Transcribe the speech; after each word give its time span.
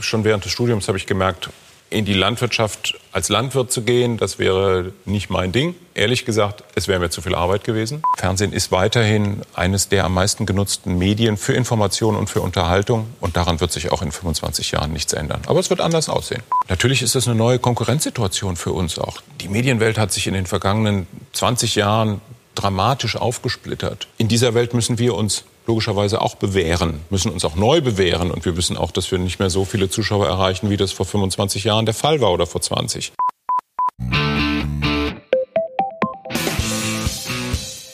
schon 0.00 0.24
während 0.24 0.44
des 0.44 0.52
Studiums 0.52 0.88
habe 0.88 0.98
ich 0.98 1.06
gemerkt, 1.06 1.50
in 1.90 2.04
die 2.04 2.14
Landwirtschaft 2.14 2.98
als 3.10 3.28
Landwirt 3.28 3.72
zu 3.72 3.82
gehen, 3.82 4.16
das 4.16 4.38
wäre 4.38 4.92
nicht 5.04 5.28
mein 5.28 5.50
Ding. 5.50 5.74
Ehrlich 5.94 6.24
gesagt, 6.24 6.62
es 6.76 6.86
wäre 6.86 7.00
mir 7.00 7.10
zu 7.10 7.20
viel 7.20 7.34
Arbeit 7.34 7.64
gewesen. 7.64 8.02
Fernsehen 8.16 8.52
ist 8.52 8.70
weiterhin 8.70 9.42
eines 9.54 9.88
der 9.88 10.04
am 10.04 10.14
meisten 10.14 10.46
genutzten 10.46 10.96
Medien 10.98 11.36
für 11.36 11.52
Information 11.52 12.14
und 12.14 12.30
für 12.30 12.40
Unterhaltung. 12.40 13.08
Und 13.20 13.36
daran 13.36 13.60
wird 13.60 13.72
sich 13.72 13.90
auch 13.90 14.02
in 14.02 14.12
25 14.12 14.70
Jahren 14.70 14.92
nichts 14.92 15.12
ändern. 15.12 15.42
Aber 15.46 15.58
es 15.58 15.68
wird 15.68 15.80
anders 15.80 16.08
aussehen. 16.08 16.42
Natürlich 16.68 17.02
ist 17.02 17.16
es 17.16 17.26
eine 17.26 17.36
neue 17.36 17.58
Konkurrenzsituation 17.58 18.54
für 18.54 18.72
uns 18.72 18.98
auch. 18.98 19.20
Die 19.40 19.48
Medienwelt 19.48 19.98
hat 19.98 20.12
sich 20.12 20.28
in 20.28 20.34
den 20.34 20.46
vergangenen 20.46 21.08
20 21.32 21.74
Jahren 21.74 22.20
dramatisch 22.54 23.16
aufgesplittert. 23.16 24.06
In 24.16 24.28
dieser 24.28 24.54
Welt 24.54 24.74
müssen 24.74 24.98
wir 24.98 25.14
uns 25.14 25.44
logischerweise 25.70 26.20
auch 26.20 26.34
bewähren, 26.34 27.00
müssen 27.10 27.30
uns 27.30 27.44
auch 27.44 27.54
neu 27.54 27.80
bewähren. 27.80 28.32
Und 28.32 28.44
wir 28.44 28.56
wissen 28.56 28.76
auch, 28.76 28.90
dass 28.90 29.10
wir 29.12 29.18
nicht 29.18 29.38
mehr 29.38 29.50
so 29.50 29.64
viele 29.64 29.88
Zuschauer 29.88 30.26
erreichen, 30.26 30.68
wie 30.68 30.76
das 30.76 30.90
vor 30.90 31.06
25 31.06 31.62
Jahren 31.62 31.86
der 31.86 31.94
Fall 31.94 32.20
war 32.20 32.32
oder 32.32 32.46
vor 32.46 32.60
20. 32.60 33.12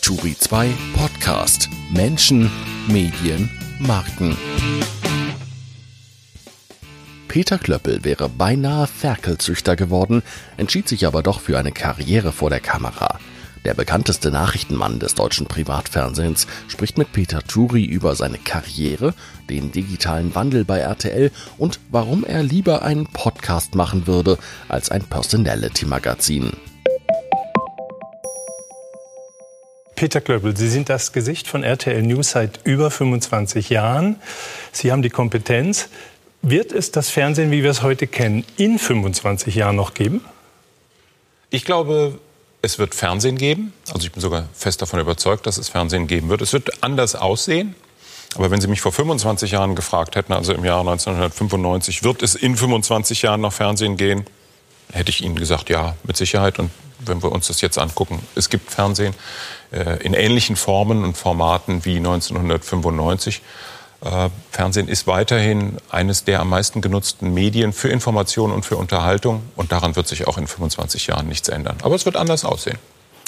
Turi 0.01 0.37
2 0.39 0.71
Podcast. 0.97 1.69
Menschen, 1.93 2.51
Medien, 2.89 3.51
Marken. 3.79 4.39
Peter 7.29 7.59
Klöppel 7.59 8.05
wäre 8.05 8.31
beinahe 8.31 8.87
Ferkelzüchter 8.87 9.77
geworden, 9.77 10.23
entschied 10.57 10.89
sich 10.89 11.07
aber 11.07 11.23
doch 11.23 11.41
für 11.41 11.59
eine 11.59 11.73
Karriere 11.73 12.33
vor 12.33 12.49
der 12.49 12.61
Kamera. 12.61 13.19
Der 13.67 13.75
bekannteste 13.75 14.31
Nachrichtenmann 14.31 15.01
des 15.01 15.17
deutschen 15.17 15.47
Privatfernsehens 15.47 16.47
spricht 16.69 16.99
mit 16.99 17.11
Peter 17.11 17.43
Turi 17.43 17.85
über 17.85 18.15
seine 18.15 18.39
Karriere, 18.39 19.13
den 19.51 19.73
digitalen 19.73 20.37
Wandel 20.37 20.65
bei 20.65 20.79
RTL 20.79 21.33
und 21.59 21.81
warum 21.91 22.23
er 22.23 22.45
lieber 22.45 22.83
einen 22.83 23.09
Podcast 23.09 23.75
machen 23.75 24.07
würde 24.07 24.39
als 24.69 24.93
ein 24.93 25.03
Personality-Magazin. 25.03 26.53
Peter 29.97 30.21
Klöppel, 30.21 30.57
Sie 30.57 30.69
sind 30.69 30.89
das 30.89 31.13
Gesicht 31.13 31.49
von 31.49 31.65
RTL 31.65 32.03
News 32.03 32.31
seit 32.31 32.61
über 32.63 32.93
25 32.93 33.69
Jahren. 33.69 34.21
Sie 34.71 34.93
haben 34.93 35.03
die 35.03 35.11
Kompetenz. 35.11 35.89
Wird 36.41 36.71
es 36.71 36.93
das 36.93 37.11
Fernsehen, 37.11 37.51
wie 37.51 37.65
wir 37.65 37.71
es 37.73 37.83
heute 37.83 38.07
kennen, 38.07 38.45
in 38.57 38.79
25 38.79 39.57
Jahren 39.57 39.75
noch 39.75 39.95
geben? 39.95 40.21
Ich 41.51 41.65
glaube, 41.65 42.21
es 42.63 42.79
wird 42.79 42.95
Fernsehen 42.95 43.39
geben. 43.39 43.73
Also 43.93 44.07
ich 44.07 44.13
bin 44.13 44.21
sogar 44.21 44.49
fest 44.55 44.83
davon 44.83 45.01
überzeugt, 45.01 45.47
dass 45.47 45.59
es 45.59 45.69
Fernsehen 45.69 46.07
geben 46.07 46.29
wird. 46.29 46.43
Es 46.43 46.53
wird 46.53 46.83
anders 46.83 47.15
aussehen. 47.15 47.75
Aber 48.35 48.51
wenn 48.51 48.61
Sie 48.61 48.69
mich 48.69 48.81
vor 48.81 48.93
25 48.93 49.53
Jahren 49.53 49.75
gefragt 49.75 50.17
hätten, 50.17 50.33
also 50.33 50.53
im 50.53 50.65
Jahr 50.65 50.81
1995, 50.81 52.03
wird 52.03 52.23
es 52.23 52.35
in 52.35 52.57
25 52.57 53.23
Jahren 53.23 53.41
noch 53.41 53.53
Fernsehen 53.53 53.97
gehen, 53.97 54.27
hätte 54.93 55.11
ich 55.11 55.23
Ihnen 55.23 55.37
gesagt, 55.37 55.71
ja, 55.71 55.97
mit 56.05 56.17
Sicherheit. 56.17 56.59
Und 56.59 56.71
wenn 56.99 57.23
wir 57.23 57.33
uns 57.33 57.47
das 57.47 57.61
jetzt 57.61 57.79
angucken, 57.79 58.21
es 58.35 58.51
gibt 58.51 58.71
Fernsehen 58.71 59.15
äh, 59.73 60.03
in 60.03 60.13
ähnlichen 60.13 60.57
Formen 60.57 61.05
und 61.05 61.17
Formaten 61.17 61.85
wie 61.85 61.97
1995. 61.97 63.43
Äh, 64.03 64.29
Fernsehen 64.51 64.89
ist 64.89 65.07
weiterhin 65.07 65.79
eines 65.91 66.25
der 66.25 66.41
am 66.41 66.51
meisten 66.51 66.81
genutzten 66.81 67.33
Medien 67.33 67.73
für 67.73 67.89
Information 67.89 68.53
und 68.53 68.65
für 68.65 68.77
Unterhaltung. 68.77 69.43
Und 69.57 69.73
daran 69.73 69.97
wird 69.97 70.09
sich 70.09 70.27
auch 70.27 70.39
in 70.39 70.47
25 70.47 71.07
Jahren 71.07 71.29
nichts 71.29 71.49
ändern. 71.49 71.77
Aber 71.83 71.95
es 71.95 72.05
wird 72.05 72.17
anders 72.17 72.45
aussehen. 72.45 72.79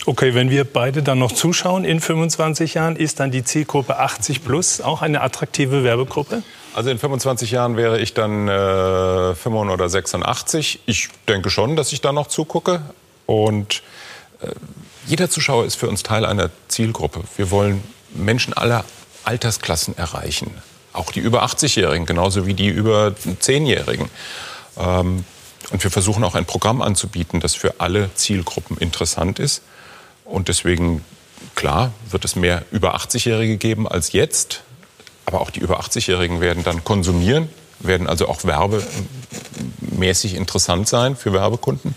Okay, 0.06 0.34
wenn 0.34 0.48
wir 0.48 0.64
beide 0.64 1.02
dann 1.02 1.18
noch 1.18 1.32
zuschauen 1.32 1.84
in 1.84 2.00
25 2.00 2.74
Jahren, 2.74 2.96
ist 2.96 3.20
dann 3.20 3.30
die 3.30 3.44
Zielgruppe 3.44 3.98
80 3.98 4.44
plus 4.44 4.80
auch 4.80 5.02
eine 5.02 5.20
attraktive 5.20 5.84
Werbegruppe? 5.84 6.42
Also 6.74 6.90
in 6.90 6.98
25 6.98 7.50
Jahren 7.50 7.76
wäre 7.76 7.98
ich 8.00 8.14
dann 8.14 8.48
äh, 8.48 9.34
85 9.34 9.74
oder 9.74 9.88
86. 9.88 10.80
Ich 10.86 11.08
denke 11.26 11.50
schon, 11.50 11.76
dass 11.76 11.92
ich 11.92 12.00
da 12.00 12.12
noch 12.12 12.28
zugucke. 12.28 12.82
Und 13.26 13.82
äh, 14.40 14.48
jeder 15.06 15.28
Zuschauer 15.28 15.64
ist 15.64 15.74
für 15.74 15.88
uns 15.88 16.02
Teil 16.02 16.24
einer 16.24 16.50
Zielgruppe. 16.68 17.22
Wir 17.36 17.50
wollen 17.50 17.82
Menschen 18.14 18.54
aller 18.54 18.84
Altersklassen 19.28 19.96
erreichen. 19.96 20.50
Auch 20.94 21.12
die 21.12 21.20
über 21.20 21.44
80-Jährigen, 21.44 22.06
genauso 22.06 22.46
wie 22.46 22.54
die 22.54 22.68
über 22.68 23.14
10-Jährigen. 23.42 24.08
Ähm, 24.78 25.24
und 25.70 25.84
wir 25.84 25.90
versuchen 25.90 26.24
auch 26.24 26.34
ein 26.34 26.46
Programm 26.46 26.80
anzubieten, 26.80 27.40
das 27.40 27.54
für 27.54 27.78
alle 27.78 28.08
Zielgruppen 28.14 28.78
interessant 28.78 29.38
ist. 29.38 29.62
Und 30.24 30.48
deswegen, 30.48 31.04
klar, 31.54 31.92
wird 32.10 32.24
es 32.24 32.36
mehr 32.36 32.64
über 32.70 32.96
80-Jährige 32.96 33.58
geben 33.58 33.86
als 33.86 34.12
jetzt. 34.12 34.62
Aber 35.26 35.42
auch 35.42 35.50
die 35.50 35.60
über 35.60 35.78
80-Jährigen 35.78 36.40
werden 36.40 36.64
dann 36.64 36.84
konsumieren, 36.84 37.50
werden 37.80 38.06
also 38.06 38.28
auch 38.28 38.44
werbemäßig 38.44 40.34
interessant 40.34 40.88
sein 40.88 41.16
für 41.16 41.34
Werbekunden. 41.34 41.94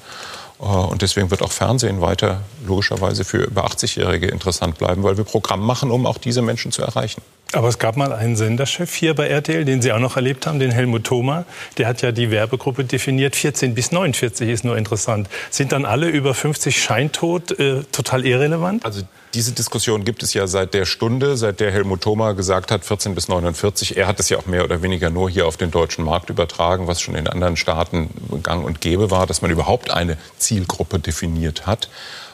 Äh, 0.62 0.66
und 0.66 1.02
deswegen 1.02 1.32
wird 1.32 1.42
auch 1.42 1.52
Fernsehen 1.52 2.02
weiter 2.02 2.42
logischerweise 2.66 3.24
für 3.24 3.44
über 3.44 3.66
80-Jährige 3.66 4.28
interessant 4.28 4.78
bleiben, 4.78 5.04
weil 5.04 5.18
wir 5.18 5.24
Programm 5.24 5.66
machen, 5.66 5.92
um 5.92 6.06
auch 6.06 6.18
diese 6.18 6.42
Menschen 6.42 6.72
zu 6.72 6.82
erreichen. 6.82 7.22
Aber 7.54 7.68
es 7.68 7.80
gab 7.80 7.98
mal 7.98 8.14
einen 8.14 8.38
Senderchef 8.38 8.94
hier 8.94 9.14
bei 9.14 9.28
RTL, 9.28 9.66
den 9.66 9.82
Sie 9.82 9.92
auch 9.92 10.00
noch 10.00 10.16
erlebt 10.16 10.48
haben, 10.48 10.60
den 10.60 10.72
Helmut 10.72 11.04
Thoma. 11.04 11.44
Der 11.78 11.88
hat 11.88 12.02
ja 12.02 12.14
die 12.14 12.32
Werbegruppe 12.32 12.86
definiert. 12.86 13.36
14 13.36 13.74
bis 13.74 13.92
49 13.92 14.48
ist 14.48 14.64
nur 14.64 14.78
interessant. 14.78 15.28
Sind 15.50 15.74
dann 15.74 15.84
alle 15.84 16.08
über 16.08 16.34
50 16.34 16.82
scheintot, 16.82 17.60
äh, 17.60 17.84
total 17.92 18.26
irrelevant? 18.26 18.86
Also 18.86 19.02
diese 19.34 19.54
Diskussion 19.54 20.04
gibt 20.04 20.24
es 20.24 20.34
ja 20.34 20.48
seit 20.48 20.74
der 20.74 20.86
Stunde, 20.86 21.38
seit 21.38 21.60
der 21.60 21.72
Helmut 21.72 22.02
Thoma 22.02 22.34
gesagt 22.34 22.72
hat, 22.72 22.84
14 22.84 23.16
bis 23.16 23.28
49. 23.28 23.98
Er 23.98 24.08
hat 24.08 24.20
es 24.20 24.30
ja 24.30 24.38
auch 24.38 24.46
mehr 24.46 24.64
oder 24.64 24.82
weniger 24.82 25.10
nur 25.10 25.30
hier 25.30 25.48
auf 25.48 25.58
den 25.58 25.72
deutschen 25.72 26.04
Markt 26.04 26.30
übertragen, 26.30 26.88
was 26.88 27.02
schon 27.02 27.16
in 27.16 27.28
anderen 27.28 27.56
Staaten 27.56 28.10
gang 28.44 28.66
und 28.66 28.82
gäbe 28.82 29.12
war, 29.12 29.28
dass 29.28 29.42
man 29.42 29.52
überhaupt 29.52 29.92
eine 29.92 30.18
Zielgruppe 30.38 31.00
definiert 31.00 31.66
hat. 31.66 31.90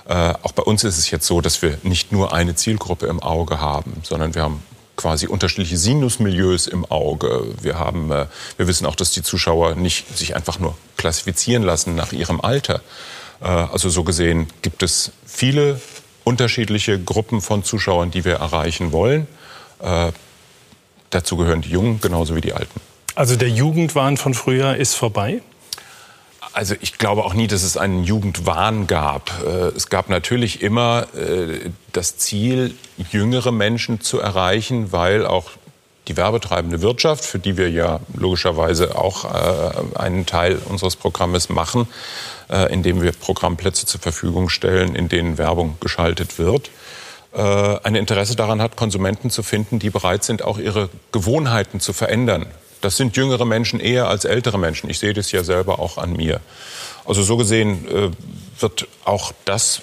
Äh, 0.08 0.34
auch 0.42 0.54
bei 0.54 0.64
uns 0.64 0.84
ist 0.84 0.98
es 0.98 1.12
jetzt 1.12 1.28
so, 1.28 1.42
dass 1.42 1.62
wir 1.62 1.78
nicht 1.84 2.12
nur 2.12 2.34
eine 2.34 2.56
Zielgruppe 2.56 3.08
im 3.08 3.22
Auge 3.22 3.60
haben, 3.60 4.02
sondern 4.04 4.34
wir 4.36 4.44
haben 4.44 4.64
quasi 4.96 5.28
unterschiedliche 5.28 5.78
Sinusmilieus 5.78 6.68
im 6.68 6.86
Auge. 6.86 7.46
Wir 7.62 7.78
haben, 7.78 8.12
äh, 8.12 8.26
wir 8.58 8.68
wissen 8.68 8.86
auch, 8.86 8.96
dass 8.96 9.12
die 9.12 9.22
Zuschauer 9.22 9.76
nicht 9.76 10.18
sich 10.18 10.36
einfach 10.36 10.60
nur 10.60 10.76
klassifizieren 10.96 11.64
lassen 11.64 11.96
nach 11.96 12.12
ihrem 12.14 12.42
Alter. 12.42 12.82
Äh, 13.42 13.46
also 13.46 13.90
so 13.90 14.04
gesehen 14.04 14.48
gibt 14.62 14.82
es 14.82 15.12
viele 15.26 15.80
unterschiedliche 16.28 17.00
Gruppen 17.00 17.42
von 17.42 17.64
Zuschauern, 17.64 18.12
die 18.12 18.26
wir 18.26 18.36
erreichen 18.36 18.92
wollen. 18.92 19.28
Äh, 19.80 20.12
dazu 21.10 21.38
gehören 21.38 21.62
die 21.62 21.70
Jungen 21.70 22.02
genauso 22.02 22.36
wie 22.36 22.42
die 22.42 22.54
Alten. 22.54 22.82
Also 23.16 23.38
der 23.38 23.50
Jugendwahn 23.50 24.18
von 24.18 24.34
früher 24.34 24.76
ist 24.76 24.94
vorbei? 24.94 25.42
Also 26.52 26.76
ich 26.82 26.98
glaube 26.98 27.24
auch 27.24 27.34
nie, 27.34 27.48
dass 27.48 27.64
es 27.64 27.78
einen 27.78 28.04
Jugendwahn 28.04 28.88
gab. 28.88 29.32
Äh, 29.46 29.70
es 29.76 29.90
gab 29.90 30.10
natürlich 30.10 30.62
immer 30.62 31.08
äh, 31.16 31.70
das 31.94 32.18
Ziel, 32.18 32.76
jüngere 33.12 33.52
Menschen 33.52 34.02
zu 34.02 34.20
erreichen, 34.20 34.92
weil 34.92 35.26
auch 35.26 35.52
die 36.10 36.18
werbetreibende 36.18 36.82
Wirtschaft, 36.82 37.24
für 37.24 37.40
die 37.40 37.58
wir 37.58 37.70
ja 37.70 38.02
logischerweise 38.14 38.98
auch 38.98 39.26
äh, 39.26 39.98
einen 39.98 40.26
Teil 40.26 40.60
unseres 40.66 40.96
Programmes 40.96 41.50
machen, 41.50 41.88
indem 42.50 43.02
wir 43.02 43.12
Programmplätze 43.12 43.86
zur 43.86 44.00
Verfügung 44.00 44.48
stellen, 44.48 44.96
in 44.96 45.10
denen 45.10 45.38
Werbung 45.38 45.78
geschaltet 45.82 46.40
wird, 46.40 46.72
ein 47.34 47.96
Interesse 47.96 48.38
daran 48.38 48.62
hat, 48.62 48.78
Konsumenten 48.78 49.30
zu 49.30 49.44
finden, 49.44 49.80
die 49.80 49.90
bereit 49.90 50.24
sind, 50.24 50.44
auch 50.44 50.58
ihre 50.58 50.90
Gewohnheiten 51.12 51.82
zu 51.82 51.92
verändern. 51.92 52.46
Das 52.82 52.98
sind 52.98 53.18
jüngere 53.18 53.46
Menschen 53.46 53.80
eher 53.80 54.08
als 54.08 54.26
ältere 54.26 54.58
Menschen. 54.58 54.90
Ich 54.90 55.00
sehe 55.00 55.14
das 55.14 55.32
ja 55.32 55.44
selber 55.44 55.80
auch 55.80 55.98
an 55.98 56.14
mir. 56.14 56.40
Also 57.06 57.24
so 57.24 57.38
gesehen 57.38 57.88
äh, 57.88 58.12
wird 58.60 58.88
auch 59.04 59.32
das 59.46 59.82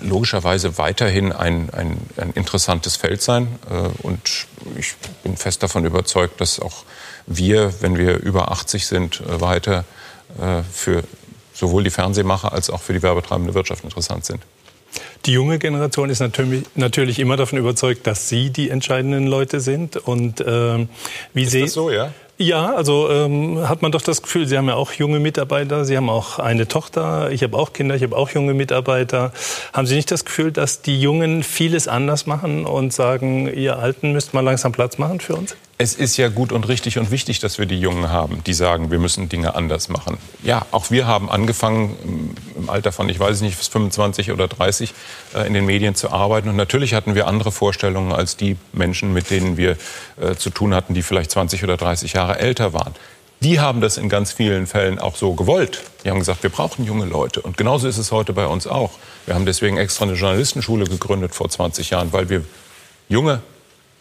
logischerweise 0.00 0.78
weiterhin 0.78 1.32
ein, 1.32 1.70
ein, 1.70 1.98
ein 2.16 2.32
interessantes 2.32 2.96
Feld 2.96 3.22
sein. 3.22 3.58
Äh, 3.70 4.06
und 4.06 4.46
ich 4.76 4.94
bin 5.22 5.36
fest 5.36 5.62
davon 5.62 5.84
überzeugt, 5.84 6.40
dass 6.40 6.60
auch 6.60 6.84
wir, 7.26 7.72
wenn 7.82 7.96
wir 7.96 8.18
über 8.18 8.50
80 8.50 8.86
sind, 8.86 9.20
äh, 9.20 9.40
weiter 9.40 9.84
äh, 10.40 10.62
für 10.72 11.04
sowohl 11.62 11.84
die 11.84 11.90
Fernsehmacher 11.90 12.52
als 12.52 12.70
auch 12.70 12.82
für 12.82 12.92
die 12.92 13.02
werbetreibende 13.04 13.54
Wirtschaft 13.54 13.84
interessant 13.84 14.24
sind. 14.24 14.40
Die 15.26 15.32
junge 15.32 15.60
Generation 15.60 16.10
ist 16.10 16.18
natürlich, 16.18 16.64
natürlich 16.74 17.20
immer 17.20 17.36
davon 17.36 17.56
überzeugt, 17.56 18.04
dass 18.08 18.28
Sie 18.28 18.50
die 18.50 18.68
entscheidenden 18.68 19.28
Leute 19.28 19.60
sind. 19.60 19.96
Und 19.96 20.44
ähm, 20.44 20.88
wie 21.32 21.44
ist 21.44 21.54
das 21.54 21.72
so, 21.72 21.88
ja? 21.88 22.12
Ja, 22.42 22.74
also 22.74 23.08
ähm, 23.08 23.68
hat 23.68 23.82
man 23.82 23.92
doch 23.92 24.02
das 24.02 24.20
Gefühl, 24.20 24.48
Sie 24.48 24.58
haben 24.58 24.66
ja 24.66 24.74
auch 24.74 24.90
junge 24.94 25.20
Mitarbeiter, 25.20 25.84
Sie 25.84 25.96
haben 25.96 26.10
auch 26.10 26.40
eine 26.40 26.66
Tochter, 26.66 27.30
ich 27.30 27.44
habe 27.44 27.56
auch 27.56 27.72
Kinder, 27.72 27.94
ich 27.94 28.02
habe 28.02 28.16
auch 28.16 28.30
junge 28.30 28.52
Mitarbeiter. 28.52 29.32
Haben 29.72 29.86
Sie 29.86 29.94
nicht 29.94 30.10
das 30.10 30.24
Gefühl, 30.24 30.50
dass 30.50 30.82
die 30.82 31.00
Jungen 31.00 31.44
vieles 31.44 31.86
anders 31.86 32.26
machen 32.26 32.66
und 32.66 32.92
sagen, 32.92 33.46
ihr 33.46 33.78
Alten 33.78 34.10
müsst 34.10 34.34
mal 34.34 34.40
langsam 34.40 34.72
Platz 34.72 34.98
machen 34.98 35.20
für 35.20 35.36
uns? 35.36 35.54
Es 35.82 35.94
ist 35.94 36.16
ja 36.16 36.28
gut 36.28 36.52
und 36.52 36.68
richtig 36.68 36.98
und 36.98 37.10
wichtig, 37.10 37.40
dass 37.40 37.58
wir 37.58 37.66
die 37.66 37.80
Jungen 37.80 38.08
haben, 38.08 38.44
die 38.44 38.54
sagen, 38.54 38.92
wir 38.92 39.00
müssen 39.00 39.28
Dinge 39.28 39.56
anders 39.56 39.88
machen. 39.88 40.16
Ja, 40.44 40.64
auch 40.70 40.92
wir 40.92 41.08
haben 41.08 41.28
angefangen 41.28 42.36
im 42.56 42.70
Alter 42.70 42.92
von, 42.92 43.08
ich 43.08 43.18
weiß 43.18 43.40
nicht, 43.40 43.56
25 43.56 44.30
oder 44.30 44.46
30 44.46 44.94
äh, 45.34 45.44
in 45.44 45.54
den 45.54 45.66
Medien 45.66 45.96
zu 45.96 46.12
arbeiten. 46.12 46.48
Und 46.48 46.54
natürlich 46.54 46.94
hatten 46.94 47.16
wir 47.16 47.26
andere 47.26 47.50
Vorstellungen 47.50 48.12
als 48.12 48.36
die 48.36 48.56
Menschen, 48.72 49.12
mit 49.12 49.30
denen 49.30 49.56
wir 49.56 49.76
äh, 50.20 50.36
zu 50.36 50.50
tun 50.50 50.72
hatten, 50.72 50.94
die 50.94 51.02
vielleicht 51.02 51.32
20 51.32 51.64
oder 51.64 51.76
30 51.76 52.12
Jahre 52.12 52.31
älter 52.34 52.72
waren. 52.72 52.94
die 53.40 53.58
haben 53.58 53.80
das 53.80 53.96
in 53.96 54.08
ganz 54.08 54.30
vielen 54.30 54.68
Fällen 54.68 55.00
auch 55.00 55.16
so 55.16 55.34
gewollt. 55.34 55.82
Die 56.04 56.10
haben 56.10 56.20
gesagt, 56.20 56.44
wir 56.44 56.50
brauchen 56.50 56.84
junge 56.84 57.06
Leute. 57.06 57.42
Und 57.42 57.56
genauso 57.56 57.88
ist 57.88 57.98
es 57.98 58.12
heute 58.12 58.32
bei 58.32 58.46
uns 58.46 58.68
auch. 58.68 58.92
Wir 59.26 59.34
haben 59.34 59.46
deswegen 59.46 59.78
extra 59.78 60.04
eine 60.04 60.14
Journalistenschule 60.14 60.84
gegründet 60.84 61.34
vor 61.34 61.48
20 61.48 61.90
Jahren, 61.90 62.12
weil 62.12 62.28
wir 62.28 62.44
junge 63.08 63.42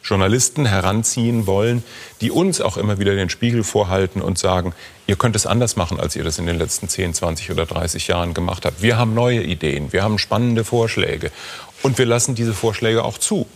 Journalisten 0.04 0.66
heranziehen 0.66 1.48
wollen, 1.48 1.84
die 2.22 2.32
uns 2.32 2.62
auch 2.62 2.78
immer 2.78 3.00
wieder 3.00 3.16
den 3.16 3.30
Spiegel 3.30 3.64
vorhalten 3.64 4.22
und 4.22 4.38
sagen, 4.38 4.74
ihr 5.08 5.16
könnt 5.16 5.36
es 5.36 5.46
anders 5.46 5.76
machen, 5.76 6.00
als 6.00 6.16
ihr 6.16 6.24
das 6.24 6.40
in 6.40 6.48
den 6.48 6.58
letzten 6.58 6.90
10, 6.90 7.14
20 7.14 7.52
oder 7.52 7.66
30 7.66 8.08
Jahren 8.08 8.34
gemacht 8.34 8.66
habt. 8.66 8.82
Wir 8.82 8.98
haben 8.98 9.14
neue 9.14 9.44
Ideen, 9.44 9.94
wir 9.94 10.04
haben 10.04 10.18
spannende 10.18 10.64
Vorschläge 10.64 11.32
und 11.84 11.98
wir 11.98 12.06
lassen 12.06 12.36
diese 12.36 12.54
Vorschläge 12.54 13.04
auch 13.04 13.18
zu. 13.18 13.48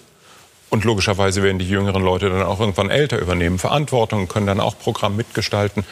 Und 0.76 0.84
logischerweise 0.84 1.42
werden 1.42 1.58
die 1.58 1.70
jüngeren 1.70 2.04
Leute 2.04 2.30
dann 2.30 2.44
auch 2.44 2.60
irgendwann 2.60 2.90
älter 2.90 3.18
übernehmen 3.18 3.60
Verantwortung, 3.60 4.28
können 4.28 4.46
dann 4.46 4.60
auch 4.60 4.78
Programm 4.78 5.16
mitgestalten. 5.16 5.86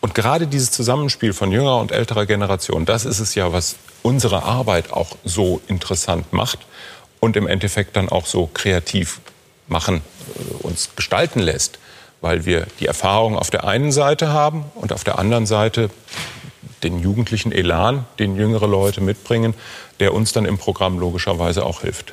Und 0.00 0.16
gerade 0.16 0.48
dieses 0.48 0.72
Zusammenspiel 0.72 1.32
von 1.32 1.52
jüngerer 1.52 1.78
und 1.78 1.92
älterer 1.92 2.26
Generation, 2.26 2.86
das 2.86 3.04
ist 3.04 3.20
es 3.20 3.36
ja, 3.36 3.52
was 3.52 3.76
unsere 4.02 4.42
Arbeit 4.42 4.92
auch 4.92 5.16
so 5.24 5.60
interessant 5.68 6.32
macht 6.32 6.58
und 7.20 7.36
im 7.36 7.46
Endeffekt 7.46 7.94
dann 7.94 8.08
auch 8.08 8.26
so 8.26 8.50
kreativ 8.52 9.20
machen, 9.68 10.02
äh, 10.34 10.66
uns 10.66 10.90
gestalten 10.96 11.38
lässt, 11.38 11.78
weil 12.20 12.44
wir 12.46 12.66
die 12.80 12.86
Erfahrung 12.86 13.38
auf 13.38 13.50
der 13.50 13.62
einen 13.62 13.92
Seite 13.92 14.32
haben 14.32 14.64
und 14.74 14.92
auf 14.92 15.04
der 15.04 15.20
anderen 15.20 15.46
Seite 15.46 15.88
den 16.82 16.98
jugendlichen 16.98 17.52
Elan, 17.52 18.06
den 18.18 18.34
jüngere 18.34 18.66
Leute 18.66 19.00
mitbringen, 19.00 19.54
der 20.00 20.12
uns 20.12 20.32
dann 20.32 20.46
im 20.46 20.58
Programm 20.58 20.98
logischerweise 20.98 21.64
auch 21.64 21.82
hilft. 21.82 22.12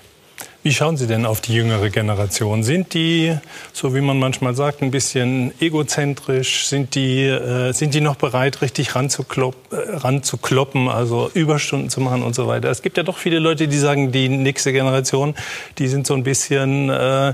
Wie 0.63 0.71
schauen 0.71 0.95
Sie 0.95 1.07
denn 1.07 1.25
auf 1.25 1.41
die 1.41 1.53
jüngere 1.53 1.89
Generation? 1.89 2.63
Sind 2.63 2.93
die, 2.93 3.37
so 3.73 3.93
wie 3.93 3.99
man 3.99 4.17
manchmal 4.17 4.55
sagt, 4.55 4.81
ein 4.81 4.91
bisschen 4.91 5.53
egozentrisch? 5.59 6.67
Sind 6.67 6.95
die, 6.95 7.23
äh, 7.23 7.73
sind 7.73 7.93
die 7.93 7.99
noch 7.99 8.15
bereit, 8.15 8.61
richtig 8.61 8.95
ranzuklopp, 8.95 9.55
äh, 9.73 9.97
ranzukloppen, 9.97 10.87
also 10.87 11.29
Überstunden 11.33 11.89
zu 11.89 11.99
machen 11.99 12.23
und 12.23 12.33
so 12.33 12.47
weiter? 12.47 12.69
Es 12.69 12.81
gibt 12.81 12.95
ja 12.95 13.03
doch 13.03 13.17
viele 13.17 13.39
Leute, 13.39 13.67
die 13.67 13.77
sagen, 13.77 14.13
die 14.13 14.29
nächste 14.29 14.71
Generation, 14.71 15.35
die 15.79 15.89
sind 15.89 16.07
so 16.07 16.13
ein 16.13 16.23
bisschen... 16.23 16.89
Äh, 16.89 17.33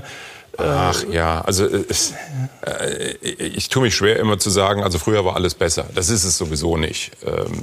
Ach 0.58 1.04
ja, 1.10 1.40
also 1.42 1.64
es, 1.66 2.12
äh, 2.66 3.14
ich 3.22 3.68
tue 3.68 3.82
mich 3.82 3.94
schwer 3.94 4.18
immer 4.18 4.40
zu 4.40 4.50
sagen, 4.50 4.82
also 4.82 4.98
früher 4.98 5.24
war 5.24 5.36
alles 5.36 5.54
besser. 5.54 5.86
Das 5.94 6.10
ist 6.10 6.24
es 6.24 6.36
sowieso 6.36 6.76
nicht. 6.76 7.12
Ähm, 7.24 7.62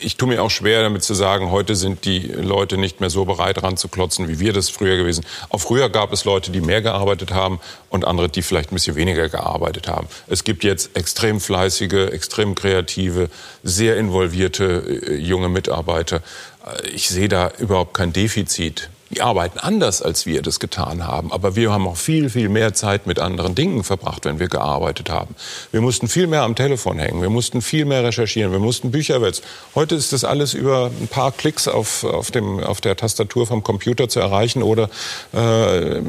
ich 0.00 0.16
tue 0.16 0.28
mir 0.28 0.42
auch 0.42 0.50
schwer 0.50 0.82
damit 0.82 1.02
zu 1.02 1.14
sagen, 1.14 1.50
heute 1.50 1.76
sind 1.76 2.04
die 2.04 2.20
Leute 2.20 2.78
nicht 2.78 3.00
mehr 3.00 3.10
so 3.10 3.24
bereit 3.24 3.62
ranzuklotzen, 3.62 4.28
wie 4.28 4.40
wir 4.40 4.52
das 4.52 4.70
früher 4.70 4.96
gewesen. 4.96 5.24
Auch 5.48 5.60
früher 5.60 5.88
gab 5.88 6.12
es 6.12 6.24
Leute, 6.24 6.50
die 6.50 6.60
mehr 6.60 6.82
gearbeitet 6.82 7.32
haben 7.32 7.60
und 7.90 8.04
andere, 8.04 8.28
die 8.28 8.42
vielleicht 8.42 8.72
ein 8.72 8.74
bisschen 8.74 8.96
weniger 8.96 9.28
gearbeitet 9.28 9.88
haben. 9.88 10.08
Es 10.26 10.44
gibt 10.44 10.64
jetzt 10.64 10.96
extrem 10.96 11.40
fleißige, 11.40 12.10
extrem 12.12 12.54
kreative, 12.54 13.30
sehr 13.62 13.96
involvierte 13.96 15.02
äh, 15.06 15.14
junge 15.16 15.48
Mitarbeiter. 15.48 16.22
Äh, 16.64 16.88
ich 16.88 17.08
sehe 17.08 17.28
da 17.28 17.50
überhaupt 17.58 17.94
kein 17.94 18.12
Defizit. 18.12 18.90
Die 19.10 19.22
arbeiten 19.22 19.58
anders, 19.58 20.02
als 20.02 20.26
wir 20.26 20.42
das 20.42 20.60
getan 20.60 21.06
haben. 21.06 21.32
Aber 21.32 21.56
wir 21.56 21.72
haben 21.72 21.88
auch 21.88 21.96
viel, 21.96 22.28
viel 22.28 22.50
mehr 22.50 22.74
Zeit 22.74 23.06
mit 23.06 23.18
anderen 23.18 23.54
Dingen 23.54 23.82
verbracht, 23.82 24.26
wenn 24.26 24.38
wir 24.38 24.48
gearbeitet 24.48 25.08
haben. 25.08 25.34
Wir 25.72 25.80
mussten 25.80 26.08
viel 26.08 26.26
mehr 26.26 26.42
am 26.42 26.54
Telefon 26.54 26.98
hängen. 26.98 27.22
Wir 27.22 27.30
mussten 27.30 27.62
viel 27.62 27.86
mehr 27.86 28.04
recherchieren. 28.04 28.52
Wir 28.52 28.58
mussten 28.58 28.90
Bücher 28.90 29.22
wälzen. 29.22 29.44
Heute 29.74 29.94
ist 29.94 30.12
das 30.12 30.24
alles 30.24 30.52
über 30.52 30.90
ein 31.00 31.08
paar 31.08 31.32
Klicks 31.32 31.68
auf, 31.68 32.04
auf, 32.04 32.30
dem, 32.30 32.60
auf 32.62 32.82
der 32.82 32.96
Tastatur 32.96 33.46
vom 33.46 33.62
Computer 33.62 34.10
zu 34.10 34.20
erreichen 34.20 34.62
oder 34.62 34.90
äh, 35.32 36.02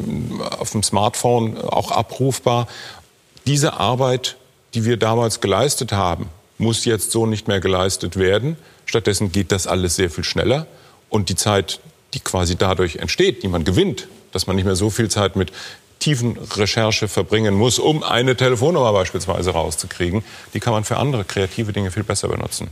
auf 0.59 0.71
dem 0.71 0.83
Smartphone 0.83 1.57
auch 1.57 1.91
abrufbar. 1.91 2.67
Diese 3.45 3.79
Arbeit, 3.79 4.35
die 4.73 4.83
wir 4.83 4.97
damals 4.97 5.39
geleistet 5.39 5.93
haben, 5.93 6.27
muss 6.57 6.83
jetzt 6.83 7.11
so 7.11 7.25
nicht 7.25 7.47
mehr 7.47 7.61
geleistet 7.61 8.17
werden. 8.17 8.57
Stattdessen 8.85 9.31
geht 9.31 9.53
das 9.53 9.67
alles 9.67 9.95
sehr 9.95 10.09
viel 10.09 10.25
schneller. 10.25 10.67
Und 11.09 11.29
die 11.29 11.35
Zeit, 11.35 11.79
die 12.13 12.19
quasi 12.19 12.55
dadurch 12.55 12.97
entsteht, 12.97 13.43
die 13.43 13.47
man 13.47 13.63
gewinnt, 13.63 14.07
dass 14.31 14.47
man 14.47 14.55
nicht 14.55 14.65
mehr 14.65 14.75
so 14.75 14.89
viel 14.89 15.09
Zeit 15.09 15.35
mit 15.35 15.51
tiefen 15.99 16.37
Recherche 16.55 17.07
verbringen 17.07 17.55
muss, 17.55 17.77
um 17.77 18.03
eine 18.03 18.35
Telefonnummer 18.35 18.93
beispielsweise 18.93 19.51
rauszukriegen, 19.51 20.23
die 20.53 20.59
kann 20.59 20.73
man 20.73 20.85
für 20.85 20.97
andere 20.97 21.25
kreative 21.25 21.73
Dinge 21.73 21.91
viel 21.91 22.03
besser 22.03 22.29
benutzen. 22.29 22.69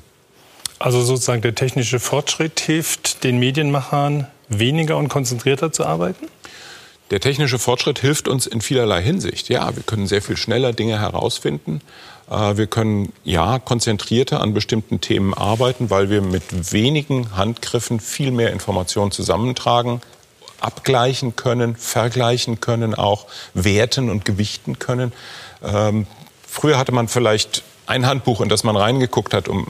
Also 0.80 1.02
sozusagen 1.02 1.42
der 1.42 1.56
technische 1.56 2.00
Fortschritt 2.00 2.60
hilft 2.60 3.24
den 3.24 3.40
Medienmachern 3.40 4.28
weniger 4.48 4.98
und 4.98 5.10
konzentrierter 5.10 5.72
zu 5.72 5.86
arbeiten? 5.86 6.28
Der 7.10 7.20
technische 7.20 7.58
Fortschritt 7.58 8.00
hilft 8.00 8.28
uns 8.28 8.48
in 8.48 8.62
vielerlei 8.62 9.02
Hinsicht. 9.02 9.50
Ja, 9.50 9.76
wir 9.76 9.84
können 9.84 10.08
sehr 10.08 10.22
viel 10.22 10.38
schneller 10.38 10.74
Dinge 10.74 11.00
herausfinden. 11.00 11.82
Äh, 12.30 12.58
wir 12.58 12.68
können 12.68 13.14
ja 13.24 13.60
konzentrierter 13.60 14.42
an 14.42 14.54
bestimmten 14.54 15.02
Themen 15.02 15.34
arbeiten, 15.34 15.90
weil 15.90 16.10
wir 16.10 16.22
mit 16.22 16.74
wenigen 16.74 17.36
Handgriffen 17.36 18.00
viel 18.00 18.32
mehr 18.32 18.52
Informationen 18.52 19.12
zusammentragen, 19.12 20.02
abgleichen 20.60 21.36
können, 21.36 21.76
vergleichen 21.76 22.60
können, 22.60 22.96
auch 22.96 23.28
werten 23.54 24.10
und 24.10 24.26
gewichten 24.26 24.80
können. 24.80 25.14
Ähm, 25.64 26.08
früher 26.48 26.78
hatte 26.78 26.92
man 26.92 27.08
vielleicht 27.08 27.64
ein 27.86 28.06
Handbuch, 28.06 28.42
in 28.42 28.50
das 28.50 28.64
man 28.64 28.76
reingeguckt 28.76 29.34
hat, 29.34 29.48
um 29.48 29.66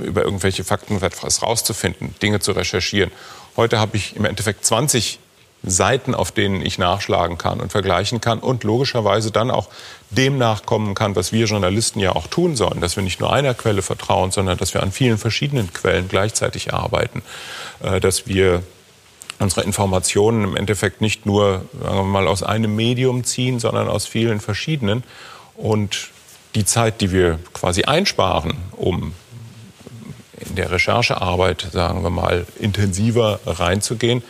über 0.00 0.22
irgendwelche 0.24 0.62
Fakten 0.62 1.02
etwas 1.02 1.42
rauszufinden, 1.42 2.14
Dinge 2.22 2.38
zu 2.38 2.52
recherchieren. 2.52 3.10
Heute 3.56 3.80
habe 3.80 3.96
ich 3.96 4.14
im 4.14 4.24
Endeffekt 4.24 4.64
20 4.64 5.18
Seiten, 5.64 6.14
auf 6.14 6.30
denen 6.30 6.64
ich 6.64 6.78
nachschlagen 6.78 7.38
kann 7.38 7.60
und 7.60 7.72
vergleichen 7.72 8.20
kann 8.20 8.38
und 8.38 8.62
logischerweise 8.62 9.32
dann 9.32 9.50
auch 9.50 9.68
dem 10.10 10.38
nachkommen 10.38 10.94
kann, 10.94 11.16
was 11.16 11.32
wir 11.32 11.46
Journalisten 11.46 11.98
ja 12.00 12.14
auch 12.14 12.26
tun 12.26 12.56
sollen, 12.56 12.80
dass 12.80 12.96
wir 12.96 13.02
nicht 13.02 13.20
nur 13.20 13.32
einer 13.32 13.54
Quelle 13.54 13.82
vertrauen, 13.82 14.30
sondern 14.30 14.56
dass 14.56 14.72
wir 14.72 14.82
an 14.82 14.92
vielen 14.92 15.18
verschiedenen 15.18 15.72
Quellen 15.72 16.08
gleichzeitig 16.08 16.72
arbeiten, 16.72 17.22
äh, 17.82 18.00
dass 18.00 18.26
wir 18.26 18.62
unsere 19.38 19.62
Informationen 19.62 20.44
im 20.44 20.56
Endeffekt 20.56 21.00
nicht 21.00 21.26
nur 21.26 21.64
sagen 21.82 21.96
wir 21.96 22.04
mal 22.04 22.28
aus 22.28 22.42
einem 22.42 22.74
Medium 22.74 23.24
ziehen, 23.24 23.58
sondern 23.60 23.88
aus 23.88 24.06
vielen 24.06 24.40
verschiedenen. 24.40 25.02
Und 25.56 26.08
die 26.54 26.64
Zeit, 26.64 27.00
die 27.00 27.12
wir 27.12 27.38
quasi 27.52 27.84
einsparen, 27.84 28.56
um 28.72 29.12
in 30.38 30.54
der 30.54 30.70
Recherchearbeit, 30.70 31.68
sagen 31.72 32.02
wir 32.02 32.10
mal, 32.10 32.46
intensiver 32.58 33.40
reinzugehen, 33.46 34.22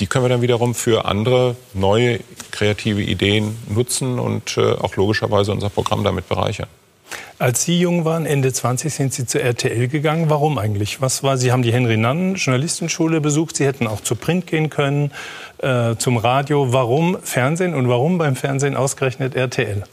die 0.00 0.06
können 0.06 0.24
wir 0.24 0.28
dann 0.28 0.42
wiederum 0.42 0.74
für 0.74 1.04
andere 1.04 1.56
neue 1.72 2.20
kreative 2.50 3.02
Ideen 3.02 3.56
nutzen 3.68 4.18
und 4.18 4.56
äh, 4.56 4.72
auch 4.72 4.96
logischerweise 4.96 5.52
unser 5.52 5.70
Programm 5.70 6.04
damit 6.04 6.28
bereichern. 6.28 6.68
Als 7.38 7.64
Sie 7.64 7.78
jung 7.78 8.04
waren, 8.04 8.26
Ende 8.26 8.52
20, 8.52 8.92
sind 8.92 9.12
Sie 9.12 9.26
zur 9.26 9.42
RTL 9.42 9.88
gegangen. 9.88 10.30
Warum 10.30 10.58
eigentlich? 10.58 11.00
Was 11.00 11.22
war? 11.22 11.36
Sie 11.36 11.52
haben 11.52 11.62
die 11.62 11.72
Henry 11.72 11.96
Nannen 11.96 12.36
Journalistenschule 12.36 13.20
besucht. 13.20 13.56
Sie 13.56 13.66
hätten 13.66 13.86
auch 13.86 14.00
zu 14.00 14.14
Print 14.16 14.46
gehen 14.46 14.70
können, 14.70 15.10
äh, 15.58 15.96
zum 15.96 16.16
Radio. 16.16 16.72
Warum 16.72 17.18
Fernsehen 17.22 17.74
und 17.74 17.88
warum 17.88 18.18
beim 18.18 18.36
Fernsehen 18.36 18.76
ausgerechnet 18.76 19.34
RTL? 19.34 19.84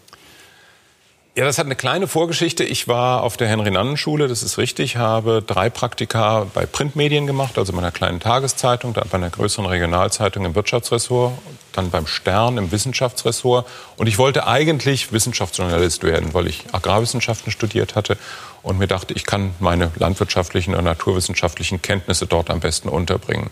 Ja, 1.33 1.45
das 1.45 1.57
hat 1.57 1.65
eine 1.65 1.77
kleine 1.77 2.09
Vorgeschichte. 2.09 2.65
Ich 2.65 2.89
war 2.89 3.23
auf 3.23 3.37
der 3.37 3.47
Henry-Nannen-Schule, 3.47 4.27
das 4.27 4.43
ist 4.43 4.57
richtig, 4.57 4.97
habe 4.97 5.41
drei 5.41 5.69
Praktika 5.69 6.45
bei 6.53 6.65
Printmedien 6.65 7.25
gemacht, 7.25 7.57
also 7.57 7.71
bei 7.71 7.77
einer 7.77 7.91
kleinen 7.91 8.19
Tageszeitung, 8.19 8.93
dann 8.93 9.07
bei 9.09 9.17
einer 9.17 9.29
größeren 9.29 9.65
Regionalzeitung 9.65 10.43
im 10.43 10.55
Wirtschaftsressort, 10.55 11.31
dann 11.71 11.89
beim 11.89 12.05
Stern 12.05 12.57
im 12.57 12.73
Wissenschaftsressort. 12.73 13.65
Und 13.95 14.07
ich 14.07 14.17
wollte 14.17 14.45
eigentlich 14.45 15.13
Wissenschaftsjournalist 15.13 16.03
werden, 16.03 16.33
weil 16.33 16.47
ich 16.47 16.65
Agrarwissenschaften 16.73 17.49
studiert 17.49 17.95
hatte 17.95 18.17
und 18.61 18.77
mir 18.77 18.87
dachte, 18.87 19.13
ich 19.13 19.25
kann 19.25 19.53
meine 19.59 19.89
landwirtschaftlichen 19.95 20.75
und 20.75 20.83
naturwissenschaftlichen 20.83 21.81
Kenntnisse 21.81 22.25
dort 22.27 22.49
am 22.49 22.59
besten 22.59 22.89
unterbringen. 22.89 23.51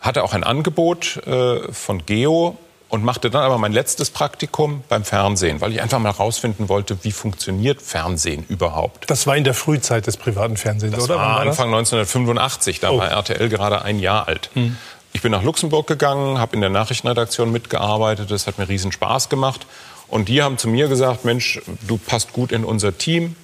Hatte 0.00 0.24
auch 0.24 0.32
ein 0.32 0.42
Angebot 0.42 1.24
äh, 1.24 1.72
von 1.72 2.04
Geo, 2.04 2.58
und 2.92 3.02
machte 3.04 3.30
dann 3.30 3.42
aber 3.42 3.56
mein 3.56 3.72
letztes 3.72 4.10
Praktikum 4.10 4.84
beim 4.90 5.02
Fernsehen, 5.02 5.62
weil 5.62 5.72
ich 5.72 5.80
einfach 5.80 5.98
mal 5.98 6.12
herausfinden 6.12 6.68
wollte, 6.68 6.98
wie 7.04 7.12
funktioniert 7.12 7.80
Fernsehen 7.80 8.44
überhaupt. 8.50 9.08
Das 9.08 9.26
war 9.26 9.34
in 9.34 9.44
der 9.44 9.54
Frühzeit 9.54 10.06
des 10.06 10.18
privaten 10.18 10.58
Fernsehens, 10.58 10.96
das 10.96 11.04
oder? 11.04 11.16
War 11.16 11.40
Anfang 11.40 11.68
1985, 11.68 12.80
da 12.80 12.90
oh. 12.90 12.98
war 12.98 13.10
RTL 13.10 13.48
gerade 13.48 13.80
ein 13.80 13.98
Jahr 13.98 14.28
alt. 14.28 14.50
Hm. 14.52 14.76
Ich 15.14 15.22
bin 15.22 15.32
nach 15.32 15.42
Luxemburg 15.42 15.86
gegangen, 15.86 16.36
habe 16.36 16.54
in 16.54 16.60
der 16.60 16.68
Nachrichtenredaktion 16.68 17.50
mitgearbeitet, 17.50 18.30
das 18.30 18.46
hat 18.46 18.58
mir 18.58 18.68
riesen 18.68 18.92
Spaß 18.92 19.30
gemacht. 19.30 19.66
Und 20.08 20.28
die 20.28 20.42
haben 20.42 20.58
zu 20.58 20.68
mir 20.68 20.88
gesagt, 20.88 21.24
Mensch, 21.24 21.62
du 21.88 21.96
passt 21.96 22.34
gut 22.34 22.52
in 22.52 22.62
unser 22.62 22.98
Team. 22.98 23.36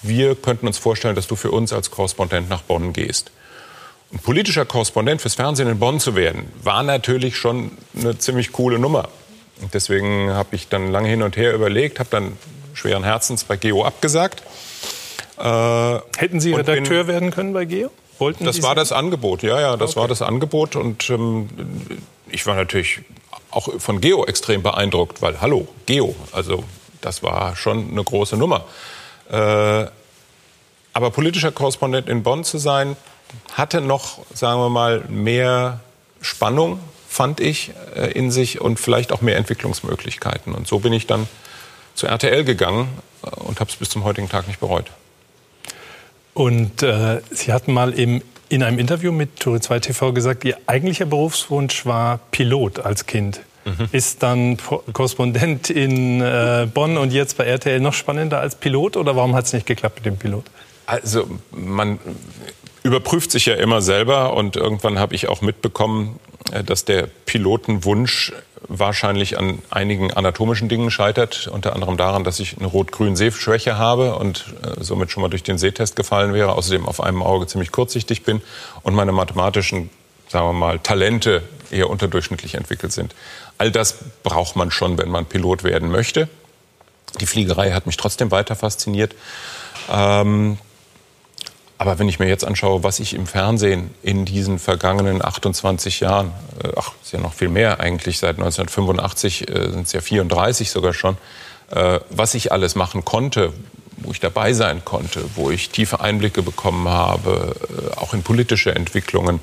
Wir 0.00 0.34
könnten 0.34 0.66
uns 0.66 0.78
vorstellen, 0.78 1.14
dass 1.14 1.26
du 1.26 1.36
für 1.36 1.50
uns 1.50 1.74
als 1.74 1.90
Korrespondent 1.90 2.48
nach 2.48 2.62
Bonn 2.62 2.94
gehst 2.94 3.32
politischer 4.22 4.64
Korrespondent 4.64 5.20
fürs 5.20 5.34
Fernsehen 5.34 5.68
in 5.68 5.78
Bonn 5.78 6.00
zu 6.00 6.14
werden, 6.14 6.50
war 6.62 6.82
natürlich 6.82 7.36
schon 7.36 7.70
eine 7.98 8.18
ziemlich 8.18 8.52
coole 8.52 8.78
Nummer. 8.78 9.08
Und 9.60 9.74
deswegen 9.74 10.30
habe 10.30 10.56
ich 10.56 10.68
dann 10.68 10.90
lange 10.90 11.08
hin 11.08 11.22
und 11.22 11.36
her 11.36 11.54
überlegt, 11.54 12.00
habe 12.00 12.10
dann 12.10 12.36
schweren 12.74 13.04
Herzens 13.04 13.44
bei 13.44 13.56
Geo 13.56 13.84
abgesagt. 13.84 14.42
Äh, 15.38 15.98
Hätten 16.16 16.40
Sie 16.40 16.52
Redakteur 16.52 17.04
bin, 17.04 17.12
werden 17.12 17.30
können 17.30 17.52
bei 17.52 17.64
Geo? 17.64 17.90
Wollten 18.18 18.44
das 18.44 18.56
Sie 18.56 18.62
war 18.62 18.74
das 18.74 18.92
Angebot, 18.92 19.42
ja, 19.42 19.60
ja, 19.60 19.76
das 19.76 19.92
okay. 19.92 20.00
war 20.00 20.08
das 20.08 20.22
Angebot. 20.22 20.76
Und 20.76 21.08
ähm, 21.10 21.48
ich 22.30 22.46
war 22.46 22.54
natürlich 22.54 23.00
auch 23.50 23.68
von 23.78 24.00
Geo 24.00 24.24
extrem 24.26 24.62
beeindruckt, 24.62 25.22
weil, 25.22 25.40
hallo, 25.40 25.68
Geo, 25.86 26.14
also 26.32 26.64
Das 27.00 27.22
war 27.22 27.54
schon 27.54 27.90
eine 27.90 28.02
große 28.02 28.36
Nummer. 28.36 28.64
Äh, 29.30 29.86
aber 30.94 31.10
politischer 31.10 31.52
Korrespondent 31.52 32.08
in 32.08 32.22
Bonn 32.22 32.44
zu 32.44 32.56
sein, 32.56 32.96
hatte 33.52 33.80
noch, 33.80 34.18
sagen 34.34 34.60
wir 34.60 34.68
mal, 34.68 35.04
mehr 35.08 35.80
Spannung, 36.20 36.80
fand 37.08 37.40
ich, 37.40 37.72
äh, 37.94 38.10
in 38.12 38.30
sich 38.30 38.60
und 38.60 38.80
vielleicht 38.80 39.12
auch 39.12 39.20
mehr 39.20 39.36
Entwicklungsmöglichkeiten. 39.36 40.54
Und 40.54 40.66
so 40.66 40.80
bin 40.80 40.92
ich 40.92 41.06
dann 41.06 41.28
zu 41.94 42.06
RTL 42.06 42.44
gegangen 42.44 42.88
äh, 43.22 43.30
und 43.40 43.60
habe 43.60 43.70
es 43.70 43.76
bis 43.76 43.90
zum 43.90 44.04
heutigen 44.04 44.28
Tag 44.28 44.48
nicht 44.48 44.60
bereut. 44.60 44.86
Und 46.34 46.82
äh, 46.82 47.20
Sie 47.30 47.52
hatten 47.52 47.72
mal 47.72 47.92
im, 47.92 48.22
in 48.48 48.62
einem 48.62 48.78
Interview 48.78 49.12
mit 49.12 49.38
Turi 49.38 49.60
2 49.60 49.78
TV 49.78 50.12
gesagt, 50.12 50.44
Ihr 50.44 50.58
eigentlicher 50.66 51.06
Berufswunsch 51.06 51.86
war 51.86 52.18
Pilot 52.32 52.80
als 52.80 53.06
Kind. 53.06 53.40
Mhm. 53.64 53.88
Ist 53.92 54.22
dann 54.22 54.58
Korrespondent 54.92 55.70
in 55.70 56.20
äh, 56.20 56.68
Bonn 56.72 56.98
und 56.98 57.12
jetzt 57.12 57.38
bei 57.38 57.44
RTL 57.44 57.80
noch 57.80 57.94
spannender 57.94 58.40
als 58.40 58.56
Pilot 58.56 58.96
oder 58.96 59.16
warum 59.16 59.34
hat 59.34 59.46
es 59.46 59.52
nicht 59.52 59.66
geklappt 59.66 59.96
mit 59.96 60.06
dem 60.06 60.16
Pilot? 60.18 60.44
Also 60.86 61.26
man 61.50 61.98
überprüft 62.84 63.32
sich 63.32 63.46
ja 63.46 63.54
immer 63.54 63.82
selber 63.82 64.34
und 64.34 64.54
irgendwann 64.54 64.98
habe 65.00 65.16
ich 65.16 65.28
auch 65.28 65.40
mitbekommen, 65.40 66.20
äh, 66.52 66.62
dass 66.62 66.84
der 66.84 67.08
Pilotenwunsch 67.26 68.32
wahrscheinlich 68.66 69.38
an 69.38 69.58
einigen 69.70 70.12
anatomischen 70.12 70.68
Dingen 70.68 70.90
scheitert, 70.90 71.48
unter 71.48 71.74
anderem 71.74 71.96
daran, 71.96 72.24
dass 72.24 72.40
ich 72.40 72.56
eine 72.56 72.66
rot-grün 72.66 73.16
Sehschwäche 73.16 73.76
habe 73.76 74.16
und 74.16 74.44
äh, 74.62 74.82
somit 74.82 75.10
schon 75.10 75.22
mal 75.22 75.28
durch 75.28 75.42
den 75.42 75.58
Sehtest 75.58 75.96
gefallen 75.96 76.32
wäre, 76.32 76.52
außerdem 76.52 76.86
auf 76.86 77.00
einem 77.02 77.22
Auge 77.22 77.46
ziemlich 77.46 77.72
kurzsichtig 77.72 78.22
bin 78.22 78.40
und 78.82 78.94
meine 78.94 79.12
mathematischen, 79.12 79.90
sagen 80.28 80.46
wir 80.46 80.52
mal, 80.52 80.78
Talente 80.78 81.42
eher 81.70 81.90
unterdurchschnittlich 81.90 82.54
entwickelt 82.54 82.92
sind. 82.92 83.14
All 83.58 83.70
das 83.70 83.96
braucht 84.22 84.56
man 84.56 84.70
schon, 84.70 84.98
wenn 84.98 85.08
man 85.08 85.26
Pilot 85.26 85.64
werden 85.64 85.90
möchte. 85.90 86.28
Die 87.20 87.26
Fliegerei 87.26 87.72
hat 87.72 87.86
mich 87.86 87.96
trotzdem 87.96 88.30
weiter 88.30 88.56
fasziniert. 88.56 89.14
Ähm, 89.90 90.58
aber 91.84 91.98
wenn 91.98 92.08
ich 92.08 92.18
mir 92.18 92.28
jetzt 92.28 92.46
anschaue, 92.46 92.82
was 92.82 92.98
ich 92.98 93.12
im 93.12 93.26
Fernsehen 93.26 93.90
in 94.02 94.24
diesen 94.24 94.58
vergangenen 94.58 95.22
28 95.22 96.00
Jahren, 96.00 96.32
äh, 96.62 96.68
ach, 96.76 96.92
ist 97.02 97.12
ja 97.12 97.20
noch 97.20 97.34
viel 97.34 97.50
mehr 97.50 97.78
eigentlich, 97.78 98.18
seit 98.18 98.36
1985 98.38 99.50
äh, 99.50 99.70
sind 99.70 99.86
es 99.86 99.92
ja 99.92 100.00
34 100.00 100.70
sogar 100.70 100.94
schon, 100.94 101.18
äh, 101.72 102.00
was 102.08 102.32
ich 102.32 102.52
alles 102.52 102.74
machen 102.74 103.04
konnte, 103.04 103.52
wo 103.98 104.12
ich 104.12 104.20
dabei 104.20 104.54
sein 104.54 104.82
konnte, 104.86 105.24
wo 105.34 105.50
ich 105.50 105.68
tiefe 105.68 106.00
Einblicke 106.00 106.42
bekommen 106.42 106.88
habe, 106.88 107.54
äh, 107.68 107.96
auch 107.96 108.14
in 108.14 108.22
politische 108.22 108.74
Entwicklungen, 108.74 109.40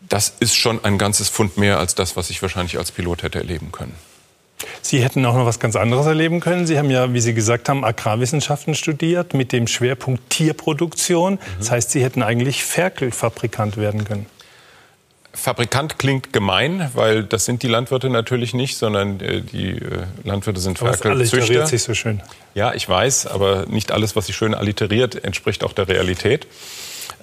das 0.00 0.34
ist 0.40 0.56
schon 0.56 0.84
ein 0.84 0.98
ganzes 0.98 1.28
Pfund 1.28 1.58
mehr 1.58 1.78
als 1.78 1.94
das, 1.94 2.16
was 2.16 2.28
ich 2.28 2.42
wahrscheinlich 2.42 2.76
als 2.76 2.90
Pilot 2.90 3.22
hätte 3.22 3.38
erleben 3.38 3.70
können. 3.70 3.94
Sie 4.82 5.02
hätten 5.02 5.24
auch 5.24 5.34
noch 5.34 5.46
was 5.46 5.60
ganz 5.60 5.76
anderes 5.76 6.06
erleben 6.06 6.40
können. 6.40 6.66
Sie 6.66 6.78
haben 6.78 6.90
ja, 6.90 7.12
wie 7.12 7.20
Sie 7.20 7.34
gesagt 7.34 7.68
haben, 7.68 7.84
Agrarwissenschaften 7.84 8.74
studiert 8.74 9.34
mit 9.34 9.52
dem 9.52 9.66
Schwerpunkt 9.66 10.30
Tierproduktion. 10.30 11.34
Mhm. 11.34 11.38
Das 11.58 11.70
heißt, 11.70 11.90
Sie 11.90 12.02
hätten 12.02 12.22
eigentlich 12.22 12.64
Ferkelfabrikant 12.64 13.76
werden 13.76 14.04
können. 14.04 14.26
Fabrikant 15.38 15.98
klingt 15.98 16.32
gemein, 16.32 16.90
weil 16.94 17.22
das 17.22 17.44
sind 17.44 17.62
die 17.62 17.68
Landwirte 17.68 18.10
natürlich 18.10 18.54
nicht, 18.54 18.76
sondern 18.76 19.20
äh, 19.20 19.40
die 19.40 19.70
äh, 19.70 20.04
Landwirte 20.24 20.60
sind 20.60 20.78
Ferkelzüchter. 20.78 21.54
Das 21.54 21.70
sich 21.70 21.82
so 21.82 21.94
schön. 21.94 22.20
Ja, 22.54 22.74
ich 22.74 22.88
weiß, 22.88 23.28
aber 23.28 23.66
nicht 23.66 23.92
alles, 23.92 24.16
was 24.16 24.26
sich 24.26 24.36
schön 24.36 24.54
alliteriert, 24.54 25.22
entspricht 25.22 25.62
auch 25.62 25.72
der 25.72 25.86
Realität, 25.86 26.46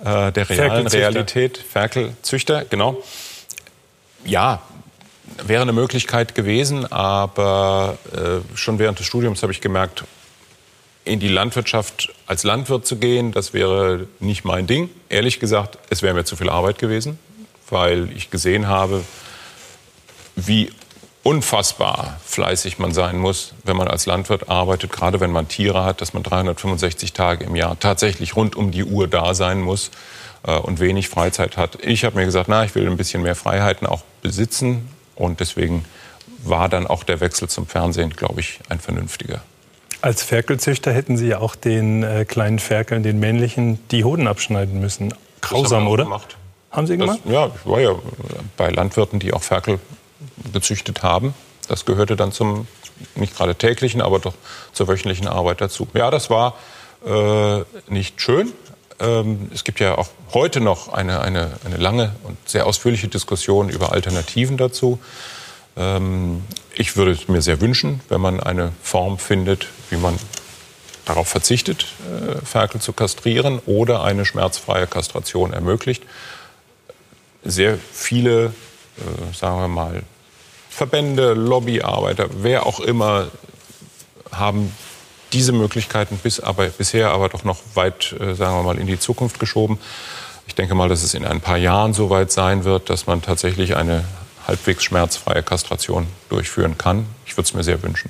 äh, 0.06 0.32
der 0.32 0.50
realen 0.50 0.88
Realität. 0.88 1.58
Ferkelzüchter, 1.58 2.63
genau. 2.63 3.04
Ja, 4.24 4.62
wäre 5.44 5.62
eine 5.62 5.74
Möglichkeit 5.74 6.36
gewesen, 6.36 6.92
aber 6.92 7.98
äh, 8.13 8.58
schon 8.58 8.80
während 8.80 9.00
des 9.00 9.06
Studiums 9.06 9.42
habe 9.44 9.51
ich 9.51 9.62
gemerkt, 9.62 10.06
in 11.04 11.20
die 11.20 11.27
Landwirtschaft 11.27 12.13
als 12.25 12.44
Landwirt 12.44 12.86
zu 12.86 12.98
gehen, 12.98 13.32
das 13.32 13.54
wäre 13.54 14.08
nicht 14.20 14.44
mein 14.44 14.65
Ding. 14.65 14.89
Ehrlich 15.08 15.39
gesagt, 15.39 15.77
es 15.89 16.01
wäre 16.01 16.15
mir 16.15 16.25
zu 16.25 16.36
viel 16.36 16.50
Arbeit 16.50 16.80
gewesen, 16.80 17.20
weil 17.70 18.10
ich 18.15 18.32
gesehen 18.32 18.68
habe, 18.68 19.04
wie 20.36 20.72
unfassbar 21.22 22.20
fleißig 22.25 22.80
man 22.80 22.92
sein 22.92 23.18
muss, 23.18 23.54
wenn 23.63 23.77
man 23.77 23.88
als 23.88 24.06
Landwirt 24.06 24.50
arbeitet, 24.50 24.92
gerade 24.92 25.20
wenn 25.20 25.32
man 25.32 25.48
Tiere 25.48 25.84
hat, 25.84 26.01
dass 26.01 26.13
man 26.13 26.24
365 26.24 27.13
Tage 27.13 27.46
im 27.46 27.56
Jahr 27.56 27.80
tatsächlich 27.80 28.36
rund 28.36 28.56
um 28.56 28.72
die 28.72 28.84
Uhr 28.84 29.08
da 29.08 29.34
sein 29.34 29.62
muss 29.62 29.92
äh, 30.46 30.56
und 30.58 30.80
wenig 30.80 31.10
Freizeit 31.10 31.58
hat. 31.58 31.77
Ich 31.84 32.04
habe 32.04 32.18
mir 32.18 32.25
gesagt, 32.25 32.48
na, 32.50 32.63
ich 32.63 32.75
will 32.75 32.88
ein 32.88 32.98
bisschen 32.98 33.22
mehr 33.24 33.36
Freiheiten 33.36 33.88
auch 33.88 34.04
besitzen 34.22 34.89
und 35.16 35.40
deswegen 35.40 35.86
war 36.44 36.70
dann 36.70 36.88
auch 36.88 37.04
der 37.04 37.20
Wechsel 37.20 37.50
zum 37.50 37.68
Fernsehen, 37.68 38.12
glaube 38.12 38.40
ich, 38.42 38.60
ein 38.70 38.80
vernünftiger. 38.80 39.42
Als 40.02 40.22
Ferkelzüchter 40.24 40.94
hätten 40.94 41.18
Sie 41.18 41.28
ja 41.28 41.40
auch 41.40 41.56
den 41.56 42.04
äh, 42.04 42.26
kleinen 42.26 42.60
Ferkeln, 42.60 43.02
den 43.02 43.20
männlichen, 43.20 43.80
die 43.90 44.04
Hoden 44.04 44.28
abschneiden 44.28 44.80
müssen. 44.80 45.14
Grausam, 45.42 45.82
haben 45.82 45.88
oder? 45.88 46.04
Gemacht. 46.04 46.38
Haben 46.70 46.88
Sie 46.88 46.98
gemacht? 46.98 47.20
Das, 47.24 47.34
ja, 47.34 47.48
ich 47.48 47.70
war 47.70 47.80
ja 47.80 47.96
bei 48.58 48.70
Landwirten, 48.70 49.20
die 49.20 49.34
auch 49.34 49.42
Ferkel 49.42 49.80
gezüchtet 50.52 51.04
haben. 51.04 51.34
Das 51.68 51.86
gehörte 51.86 52.16
dann 52.16 52.32
zum, 52.32 52.68
nicht 53.16 53.36
gerade 53.36 53.56
täglichen, 53.56 54.02
aber 54.02 54.20
doch 54.20 54.34
zur 54.74 54.88
wöchentlichen 54.88 55.28
Arbeit 55.28 55.62
dazu. 55.62 55.88
Ja, 55.94 56.12
das 56.12 56.30
war 56.30 56.56
äh, 57.06 57.64
nicht 57.88 58.22
schön. 58.22 58.52
Ähm, 59.00 59.50
es 59.54 59.64
gibt 59.64 59.80
ja 59.80 59.98
auch 59.98 60.08
heute 60.34 60.62
noch 60.62 60.94
eine, 60.94 61.22
eine, 61.22 61.52
eine 61.66 61.78
lange 61.78 62.16
und 62.24 62.38
sehr 62.48 62.66
ausführliche 62.66 63.08
Diskussion 63.08 63.70
über 63.70 63.92
Alternativen 63.92 64.58
dazu. 64.58 65.00
Ähm, 65.75 66.44
ich 66.74 66.96
würde 66.96 67.12
es 67.12 67.28
mir 67.28 67.42
sehr 67.42 67.62
wünschen, 67.62 68.02
wenn 68.10 68.22
man 68.22 68.40
eine 68.40 68.72
Form 68.82 69.18
findet, 69.18 69.68
wie 69.90 69.98
man 69.98 70.18
darauf 71.06 71.28
verzichtet, 71.28 71.88
äh, 72.10 72.46
Ferkel 72.46 72.82
zu 72.82 72.94
kastrieren 72.94 73.60
oder 73.66 74.04
eine 74.04 74.25
schmerzfreie 74.25 74.88
Kastration 74.88 75.54
ermöglicht. 75.54 76.04
Sehr 77.44 77.78
viele, 77.94 78.46
äh, 78.98 79.34
sagen 79.36 79.60
wir 79.60 79.68
mal, 79.68 80.04
Verbände, 80.70 81.34
Lobbyarbeiter, 81.34 82.28
wer 82.42 82.66
auch 82.66 82.80
immer, 82.80 83.28
haben 84.32 84.74
diese 85.36 85.51
Möglichkeiten 85.51 86.18
bis 86.18 86.39
aber, 86.39 86.68
bisher 86.68 87.12
aber 87.12 87.30
doch 87.30 87.44
noch 87.44 87.60
weit, 87.75 88.15
äh, 88.20 88.34
sagen 88.34 88.58
wir 88.58 88.63
mal, 88.63 88.80
in 88.80 88.88
die 88.88 89.00
Zukunft 89.00 89.39
geschoben. 89.39 89.77
Ich 90.48 90.56
denke 90.56 90.75
mal, 90.75 90.89
dass 90.89 91.04
es 91.04 91.13
in 91.13 91.25
ein 91.25 91.42
paar 91.42 91.58
Jahren 91.58 91.94
so 91.94 92.10
weit 92.10 92.32
sein 92.32 92.63
wird, 92.63 92.89
dass 92.89 93.06
man 93.06 93.22
tatsächlich 93.22 93.75
eine 93.75 94.06
halbwegs 94.48 94.84
schmerzfreie 94.84 95.44
Kastration 95.44 96.08
durchführen 96.30 96.77
kann. 96.77 97.06
Ich 97.25 97.36
würde 97.36 97.48
es 97.48 97.54
mir 97.54 97.63
sehr 97.63 97.84
wünschen. 97.84 98.10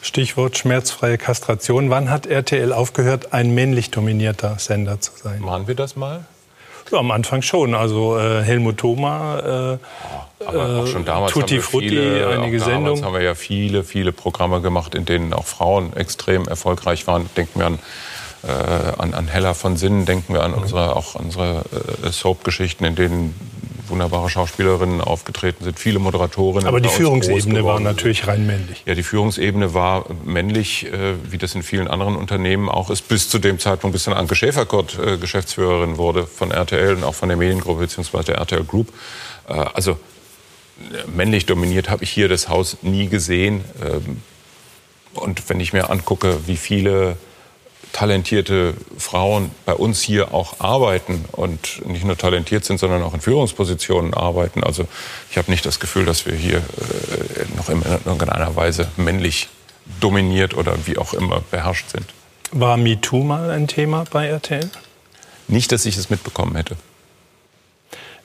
Stichwort 0.00 0.58
schmerzfreie 0.58 1.18
Kastration. 1.18 1.90
Wann 1.90 2.10
hat 2.10 2.26
RTL 2.26 2.72
aufgehört, 2.72 3.32
ein 3.32 3.54
männlich 3.54 3.90
dominierter 3.90 4.58
Sender 4.58 5.00
zu 5.00 5.12
sein? 5.16 5.40
Machen 5.40 5.68
wir 5.68 5.74
das 5.74 5.96
mal? 5.96 6.26
Ja, 6.90 6.98
am 6.98 7.10
Anfang 7.10 7.42
schon. 7.42 7.74
Also 7.74 8.18
äh, 8.18 8.42
Helmut 8.42 8.78
Thoma, 8.78 9.38
äh, 9.38 9.78
aber 10.44 10.82
auch 10.82 10.86
schon 10.86 11.04
damals 11.04 11.32
Tutti 11.32 11.56
haben 11.56 11.62
Frutti, 11.62 11.88
viele, 11.90 12.28
einige 12.28 12.58
Sendungen. 12.58 12.84
Damals 12.84 13.02
haben 13.02 13.14
wir 13.14 13.22
ja 13.22 13.34
viele, 13.34 13.84
viele 13.84 14.12
Programme 14.12 14.60
gemacht, 14.60 14.94
in 14.94 15.04
denen 15.04 15.32
auch 15.32 15.46
Frauen 15.46 15.94
extrem 15.96 16.48
erfolgreich 16.48 17.06
waren. 17.06 17.28
Denken 17.36 17.60
wir 17.60 17.66
an 17.66 17.78
äh, 18.44 18.50
an, 18.98 19.14
an 19.14 19.28
Hella 19.28 19.54
von 19.54 19.76
Sinnen, 19.76 20.04
denken 20.04 20.34
wir 20.34 20.42
an 20.42 20.52
mhm. 20.52 20.58
unsere, 20.58 20.96
auch 20.96 21.14
unsere 21.14 21.64
äh, 22.04 22.10
Soap-Geschichten, 22.10 22.84
in 22.84 22.96
denen 22.96 23.51
wunderbare 23.92 24.28
Schauspielerinnen 24.28 25.00
aufgetreten 25.00 25.62
sind, 25.62 25.78
viele 25.78 26.00
Moderatorinnen. 26.00 26.66
Aber 26.66 26.80
die 26.80 26.88
Führungsebene 26.88 27.64
war 27.64 27.78
natürlich 27.78 28.26
rein 28.26 28.46
männlich. 28.46 28.82
Ja, 28.86 28.94
die 28.94 29.04
Führungsebene 29.04 29.74
war 29.74 30.06
männlich, 30.24 30.86
äh, 30.86 31.14
wie 31.30 31.38
das 31.38 31.54
in 31.54 31.62
vielen 31.62 31.86
anderen 31.86 32.16
Unternehmen 32.16 32.68
auch 32.68 32.90
ist, 32.90 33.06
bis 33.08 33.28
zu 33.28 33.38
dem 33.38 33.60
Zeitpunkt, 33.60 33.92
bis 33.92 34.04
dann 34.04 34.14
Anke 34.14 34.34
Schäferkott 34.34 34.98
äh, 34.98 35.18
Geschäftsführerin 35.18 35.98
wurde 35.98 36.26
von 36.26 36.50
RTL 36.50 36.96
und 36.96 37.04
auch 37.04 37.14
von 37.14 37.28
der 37.28 37.38
Mediengruppe 37.38 37.82
bzw. 37.82 38.24
der 38.24 38.36
RTL 38.36 38.64
Group. 38.64 38.92
Äh, 39.48 39.52
also 39.52 39.98
männlich 41.06 41.46
dominiert 41.46 41.90
habe 41.90 42.02
ich 42.02 42.10
hier 42.10 42.28
das 42.28 42.48
Haus 42.48 42.78
nie 42.82 43.06
gesehen. 43.06 43.62
Ähm, 43.80 44.22
und 45.14 45.48
wenn 45.48 45.60
ich 45.60 45.72
mir 45.72 45.90
angucke, 45.90 46.46
wie 46.46 46.56
viele 46.56 47.16
talentierte 47.92 48.74
Frauen 48.96 49.50
bei 49.66 49.74
uns 49.74 50.00
hier 50.00 50.34
auch 50.34 50.60
arbeiten 50.60 51.24
und 51.32 51.86
nicht 51.86 52.04
nur 52.04 52.16
talentiert 52.16 52.64
sind, 52.64 52.78
sondern 52.78 53.02
auch 53.02 53.14
in 53.14 53.20
Führungspositionen 53.20 54.14
arbeiten. 54.14 54.64
Also 54.64 54.86
ich 55.30 55.38
habe 55.38 55.50
nicht 55.50 55.64
das 55.66 55.78
Gefühl, 55.78 56.04
dass 56.04 56.26
wir 56.26 56.34
hier 56.34 56.58
äh, 56.58 57.56
noch 57.56 57.68
in 57.68 57.82
irgendeiner 57.82 58.56
Weise 58.56 58.88
männlich 58.96 59.48
dominiert 60.00 60.54
oder 60.54 60.86
wie 60.86 60.96
auch 60.98 61.12
immer 61.12 61.42
beherrscht 61.50 61.90
sind. 61.90 62.06
War 62.52 62.76
MeToo 62.76 63.22
mal 63.24 63.50
ein 63.50 63.68
Thema 63.68 64.04
bei 64.10 64.26
RTL? 64.26 64.70
Nicht, 65.48 65.72
dass 65.72 65.84
ich 65.84 65.96
es 65.96 66.10
mitbekommen 66.10 66.56
hätte. 66.56 66.76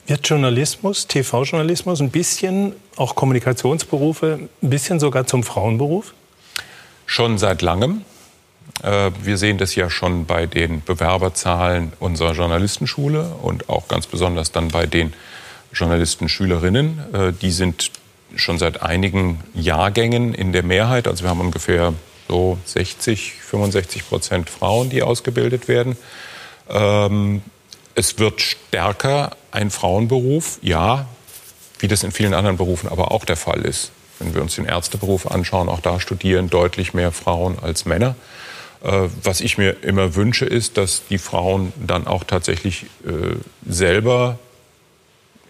Wird 0.06 0.26
Journalismus, 0.26 1.06
TV-Journalismus 1.06 2.00
ein 2.00 2.10
bisschen, 2.10 2.72
auch 2.96 3.14
Kommunikationsberufe, 3.14 4.48
ein 4.62 4.70
bisschen 4.70 5.00
sogar 5.00 5.26
zum 5.26 5.42
Frauenberuf? 5.42 6.14
Schon 7.04 7.36
seit 7.36 7.60
langem. 7.60 8.02
Äh, 8.82 9.10
wir 9.22 9.38
sehen 9.38 9.58
das 9.58 9.74
ja 9.74 9.90
schon 9.90 10.26
bei 10.26 10.46
den 10.46 10.82
Bewerberzahlen 10.82 11.92
unserer 11.98 12.32
Journalistenschule 12.32 13.36
und 13.42 13.68
auch 13.68 13.88
ganz 13.88 14.06
besonders 14.06 14.52
dann 14.52 14.68
bei 14.68 14.86
den 14.86 15.12
Journalistenschülerinnen. 15.72 17.14
Äh, 17.14 17.32
die 17.32 17.50
sind 17.50 17.90
schon 18.36 18.58
seit 18.58 18.82
einigen 18.82 19.40
Jahrgängen 19.54 20.34
in 20.34 20.52
der 20.52 20.62
Mehrheit. 20.62 21.08
Also 21.08 21.24
wir 21.24 21.30
haben 21.30 21.40
ungefähr 21.40 21.94
so 22.28 22.58
60, 22.64 23.34
65 23.40 24.08
Prozent 24.08 24.50
Frauen, 24.50 24.90
die 24.90 25.02
ausgebildet 25.02 25.66
werden. 25.68 25.96
Ähm, 26.68 27.42
es 27.94 28.18
wird 28.18 28.40
stärker 28.40 29.30
ein 29.50 29.70
Frauenberuf, 29.70 30.58
ja, 30.62 31.06
wie 31.78 31.88
das 31.88 32.04
in 32.04 32.12
vielen 32.12 32.34
anderen 32.34 32.56
Berufen 32.56 32.88
aber 32.88 33.10
auch 33.10 33.24
der 33.24 33.36
Fall 33.36 33.62
ist. 33.62 33.90
Wenn 34.18 34.34
wir 34.34 34.42
uns 34.42 34.56
den 34.56 34.66
Ärzteberuf 34.66 35.30
anschauen, 35.30 35.68
auch 35.68 35.80
da 35.80 36.00
studieren 36.00 36.50
deutlich 36.50 36.92
mehr 36.92 37.12
Frauen 37.12 37.58
als 37.60 37.86
Männer. 37.86 38.14
Äh, 38.82 39.08
was 39.22 39.40
ich 39.40 39.58
mir 39.58 39.82
immer 39.82 40.14
wünsche, 40.14 40.44
ist, 40.44 40.76
dass 40.76 41.02
die 41.08 41.18
Frauen 41.18 41.72
dann 41.84 42.06
auch 42.06 42.24
tatsächlich 42.24 42.84
äh, 43.04 43.36
selber 43.66 44.38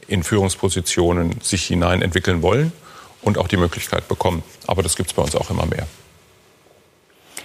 in 0.06 0.22
Führungspositionen 0.22 1.36
sich 1.42 1.64
hinein 1.64 2.00
entwickeln 2.00 2.40
wollen 2.40 2.72
und 3.20 3.36
auch 3.36 3.48
die 3.48 3.58
Möglichkeit 3.58 4.08
bekommen. 4.08 4.42
Aber 4.66 4.82
das 4.82 4.96
gibt 4.96 5.10
es 5.10 5.14
bei 5.14 5.22
uns 5.22 5.36
auch 5.36 5.50
immer 5.50 5.66
mehr. 5.66 5.86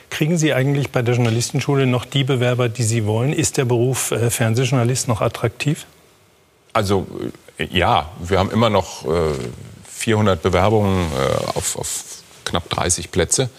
Kriegen 0.10 0.38
Sie 0.38 0.54
eigentlich 0.54 0.92
bei 0.92 1.02
der 1.02 1.16
Journalistenschule 1.16 1.86
noch 1.86 2.06
die 2.06 2.24
Bewerber, 2.24 2.70
die 2.70 2.84
Sie 2.84 3.06
wollen? 3.06 3.34
Ist 3.34 3.58
der 3.58 3.66
Beruf 3.66 4.12
äh, 4.12 4.30
Fernsehjournalist 4.30 5.10
noch 5.10 5.20
attraktiv? 5.22 5.86
Also 6.72 7.08
ja, 7.58 8.10
wir 8.20 8.40
haben 8.40 8.52
immer 8.52 8.70
noch 8.70 9.06
äh, 9.06 9.34
400 9.90 10.42
Bewerbungen 10.42 11.08
auf, 11.54 11.78
auf, 11.78 12.04
knapp 12.46 12.70
30 12.70 13.10
Plätze. 13.10 13.50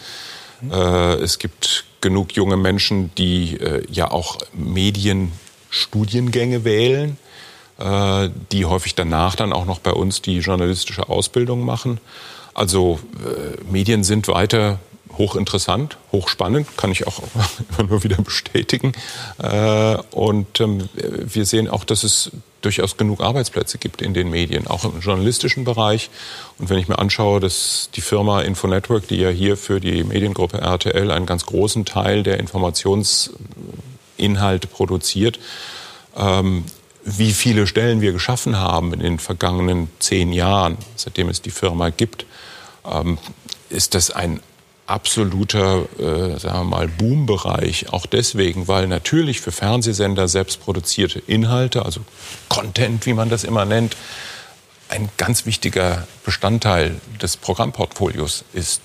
Mhm. 0.60 0.72
es 0.72 1.38
gibt 1.38 1.86
genug 2.04 2.36
junge 2.36 2.56
Menschen, 2.56 3.12
die 3.16 3.56
äh, 3.56 3.84
ja 3.90 4.12
auch 4.12 4.38
Medienstudiengänge 4.52 6.62
wählen, 6.64 7.18
die 8.52 8.66
häufig 8.66 8.94
danach 8.94 9.34
dann 9.34 9.52
auch 9.52 9.64
noch 9.64 9.80
bei 9.80 9.90
uns 9.90 10.22
die 10.22 10.38
journalistische 10.38 11.08
Ausbildung 11.08 11.64
machen. 11.64 11.98
Also 12.54 13.00
Medien 13.68 14.04
sind 14.04 14.28
weiter 14.28 14.78
hochinteressant, 15.18 15.96
hochspannend, 16.12 16.76
kann 16.76 16.92
ich 16.92 17.06
auch 17.06 17.22
immer 17.78 17.88
nur 17.88 18.04
wieder 18.04 18.16
bestätigen. 18.16 18.92
Äh, 19.38 19.96
und 20.10 20.60
ähm, 20.60 20.88
wir 20.94 21.46
sehen 21.46 21.68
auch, 21.68 21.84
dass 21.84 22.04
es 22.04 22.30
durchaus 22.64 22.96
genug 22.96 23.20
Arbeitsplätze 23.20 23.78
gibt 23.78 24.02
in 24.02 24.14
den 24.14 24.30
Medien, 24.30 24.66
auch 24.66 24.84
im 24.84 24.98
journalistischen 25.00 25.64
Bereich. 25.64 26.10
Und 26.58 26.70
wenn 26.70 26.78
ich 26.78 26.88
mir 26.88 26.98
anschaue, 26.98 27.38
dass 27.40 27.90
die 27.94 28.00
Firma 28.00 28.40
Infonetwork, 28.42 29.06
die 29.08 29.16
ja 29.16 29.30
hier 29.30 29.56
für 29.56 29.80
die 29.80 30.04
Mediengruppe 30.04 30.58
RTL 30.58 31.10
einen 31.10 31.26
ganz 31.26 31.46
großen 31.46 31.84
Teil 31.84 32.22
der 32.22 32.38
Informationsinhalte 32.38 34.68
produziert, 34.68 35.40
ähm, 36.16 36.64
wie 37.04 37.32
viele 37.32 37.66
Stellen 37.66 38.00
wir 38.00 38.12
geschaffen 38.12 38.56
haben 38.58 38.94
in 38.94 39.00
den 39.00 39.18
vergangenen 39.18 39.90
zehn 39.98 40.32
Jahren, 40.32 40.78
seitdem 40.96 41.28
es 41.28 41.42
die 41.42 41.50
Firma 41.50 41.90
gibt, 41.90 42.24
ähm, 42.90 43.18
ist 43.68 43.94
das 43.94 44.10
ein 44.10 44.40
absoluter, 44.86 45.86
äh, 45.98 46.38
sagen 46.38 46.58
wir 46.58 46.64
mal, 46.64 46.88
Boombereich. 46.88 47.92
Auch 47.92 48.06
deswegen, 48.06 48.68
weil 48.68 48.86
natürlich 48.86 49.40
für 49.40 49.52
Fernsehsender 49.52 50.28
selbst 50.28 50.60
produzierte 50.60 51.20
Inhalte, 51.20 51.84
also 51.84 52.00
Content, 52.48 53.06
wie 53.06 53.14
man 53.14 53.28
das 53.28 53.44
immer 53.44 53.64
nennt, 53.64 53.96
ein 54.88 55.08
ganz 55.16 55.46
wichtiger 55.46 56.06
Bestandteil 56.24 57.00
des 57.20 57.36
Programmportfolios 57.36 58.44
ist, 58.52 58.82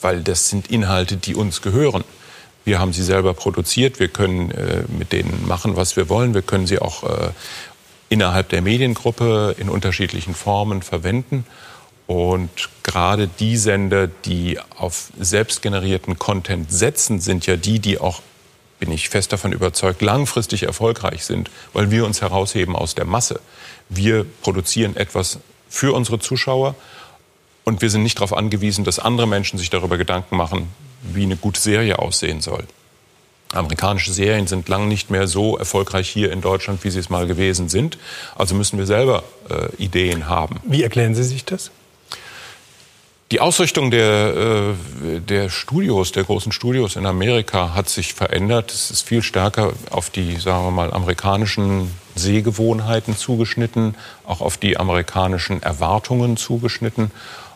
weil 0.00 0.22
das 0.22 0.48
sind 0.48 0.70
Inhalte, 0.70 1.16
die 1.16 1.34
uns 1.34 1.62
gehören. 1.62 2.04
Wir 2.64 2.78
haben 2.78 2.92
sie 2.92 3.02
selber 3.02 3.34
produziert, 3.34 4.00
wir 4.00 4.08
können 4.08 4.50
äh, 4.52 4.84
mit 4.88 5.12
denen 5.12 5.46
machen, 5.46 5.76
was 5.76 5.96
wir 5.96 6.08
wollen, 6.08 6.32
wir 6.32 6.42
können 6.42 6.66
sie 6.66 6.78
auch 6.78 7.02
äh, 7.02 7.30
innerhalb 8.08 8.48
der 8.48 8.62
Mediengruppe 8.62 9.56
in 9.58 9.68
unterschiedlichen 9.68 10.34
Formen 10.34 10.82
verwenden. 10.82 11.44
Und 12.06 12.50
gerade 12.82 13.28
die 13.28 13.56
Sender, 13.56 14.06
die 14.08 14.58
auf 14.76 15.10
selbstgenerierten 15.18 16.18
Content 16.18 16.70
setzen, 16.70 17.20
sind 17.20 17.46
ja 17.46 17.56
die, 17.56 17.78
die 17.78 17.98
auch, 17.98 18.20
bin 18.78 18.92
ich 18.92 19.08
fest 19.08 19.32
davon 19.32 19.52
überzeugt, 19.52 20.02
langfristig 20.02 20.64
erfolgreich 20.64 21.24
sind, 21.24 21.50
weil 21.72 21.90
wir 21.90 22.04
uns 22.04 22.20
herausheben 22.20 22.76
aus 22.76 22.94
der 22.94 23.06
Masse. 23.06 23.40
Wir 23.88 24.26
produzieren 24.42 24.96
etwas 24.96 25.38
für 25.68 25.94
unsere 25.94 26.18
Zuschauer 26.18 26.74
und 27.64 27.80
wir 27.80 27.88
sind 27.88 28.02
nicht 28.02 28.18
darauf 28.18 28.34
angewiesen, 28.34 28.84
dass 28.84 28.98
andere 28.98 29.26
Menschen 29.26 29.58
sich 29.58 29.70
darüber 29.70 29.96
Gedanken 29.96 30.36
machen, 30.36 30.68
wie 31.02 31.22
eine 31.22 31.36
gute 31.36 31.60
Serie 31.60 31.98
aussehen 31.98 32.42
soll. 32.42 32.64
Amerikanische 33.52 34.12
Serien 34.12 34.46
sind 34.46 34.68
lang 34.68 34.88
nicht 34.88 35.10
mehr 35.10 35.26
so 35.28 35.56
erfolgreich 35.56 36.08
hier 36.08 36.32
in 36.32 36.40
Deutschland, 36.40 36.82
wie 36.84 36.90
sie 36.90 36.98
es 36.98 37.08
mal 37.08 37.26
gewesen 37.26 37.68
sind. 37.68 37.98
Also 38.34 38.54
müssen 38.54 38.78
wir 38.78 38.86
selber 38.86 39.22
äh, 39.48 39.74
Ideen 39.82 40.28
haben. 40.28 40.60
Wie 40.64 40.82
erklären 40.82 41.14
Sie 41.14 41.22
sich 41.22 41.44
das? 41.44 41.70
Die 43.32 43.40
Ausrichtung 43.40 43.90
der, 43.90 44.74
äh, 45.04 45.20
der 45.20 45.48
Studios, 45.48 46.12
der 46.12 46.24
großen 46.24 46.52
Studios 46.52 46.96
in 46.96 47.06
Amerika 47.06 47.74
hat 47.74 47.88
sich 47.88 48.12
verändert. 48.12 48.70
Es 48.70 48.90
ist 48.90 49.02
viel 49.02 49.22
stärker 49.22 49.72
auf 49.90 50.10
die, 50.10 50.36
sagen 50.36 50.64
wir 50.64 50.70
mal, 50.70 50.92
amerikanischen 50.92 51.90
Sehgewohnheiten 52.14 53.16
zugeschnitten, 53.16 53.94
auch 54.26 54.42
auf 54.42 54.58
die 54.58 54.76
amerikanischen 54.76 55.62
Erwartungen 55.62 56.36
zugeschnitten. 56.36 57.10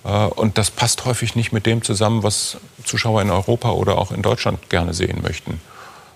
Äh, 0.04 0.08
und 0.08 0.56
das 0.56 0.70
passt 0.70 1.04
häufig 1.04 1.36
nicht 1.36 1.52
mit 1.52 1.66
dem 1.66 1.82
zusammen, 1.82 2.22
was 2.22 2.56
Zuschauer 2.84 3.20
in 3.20 3.30
Europa 3.30 3.70
oder 3.70 3.98
auch 3.98 4.10
in 4.10 4.22
Deutschland 4.22 4.70
gerne 4.70 4.94
sehen 4.94 5.20
möchten. 5.22 5.60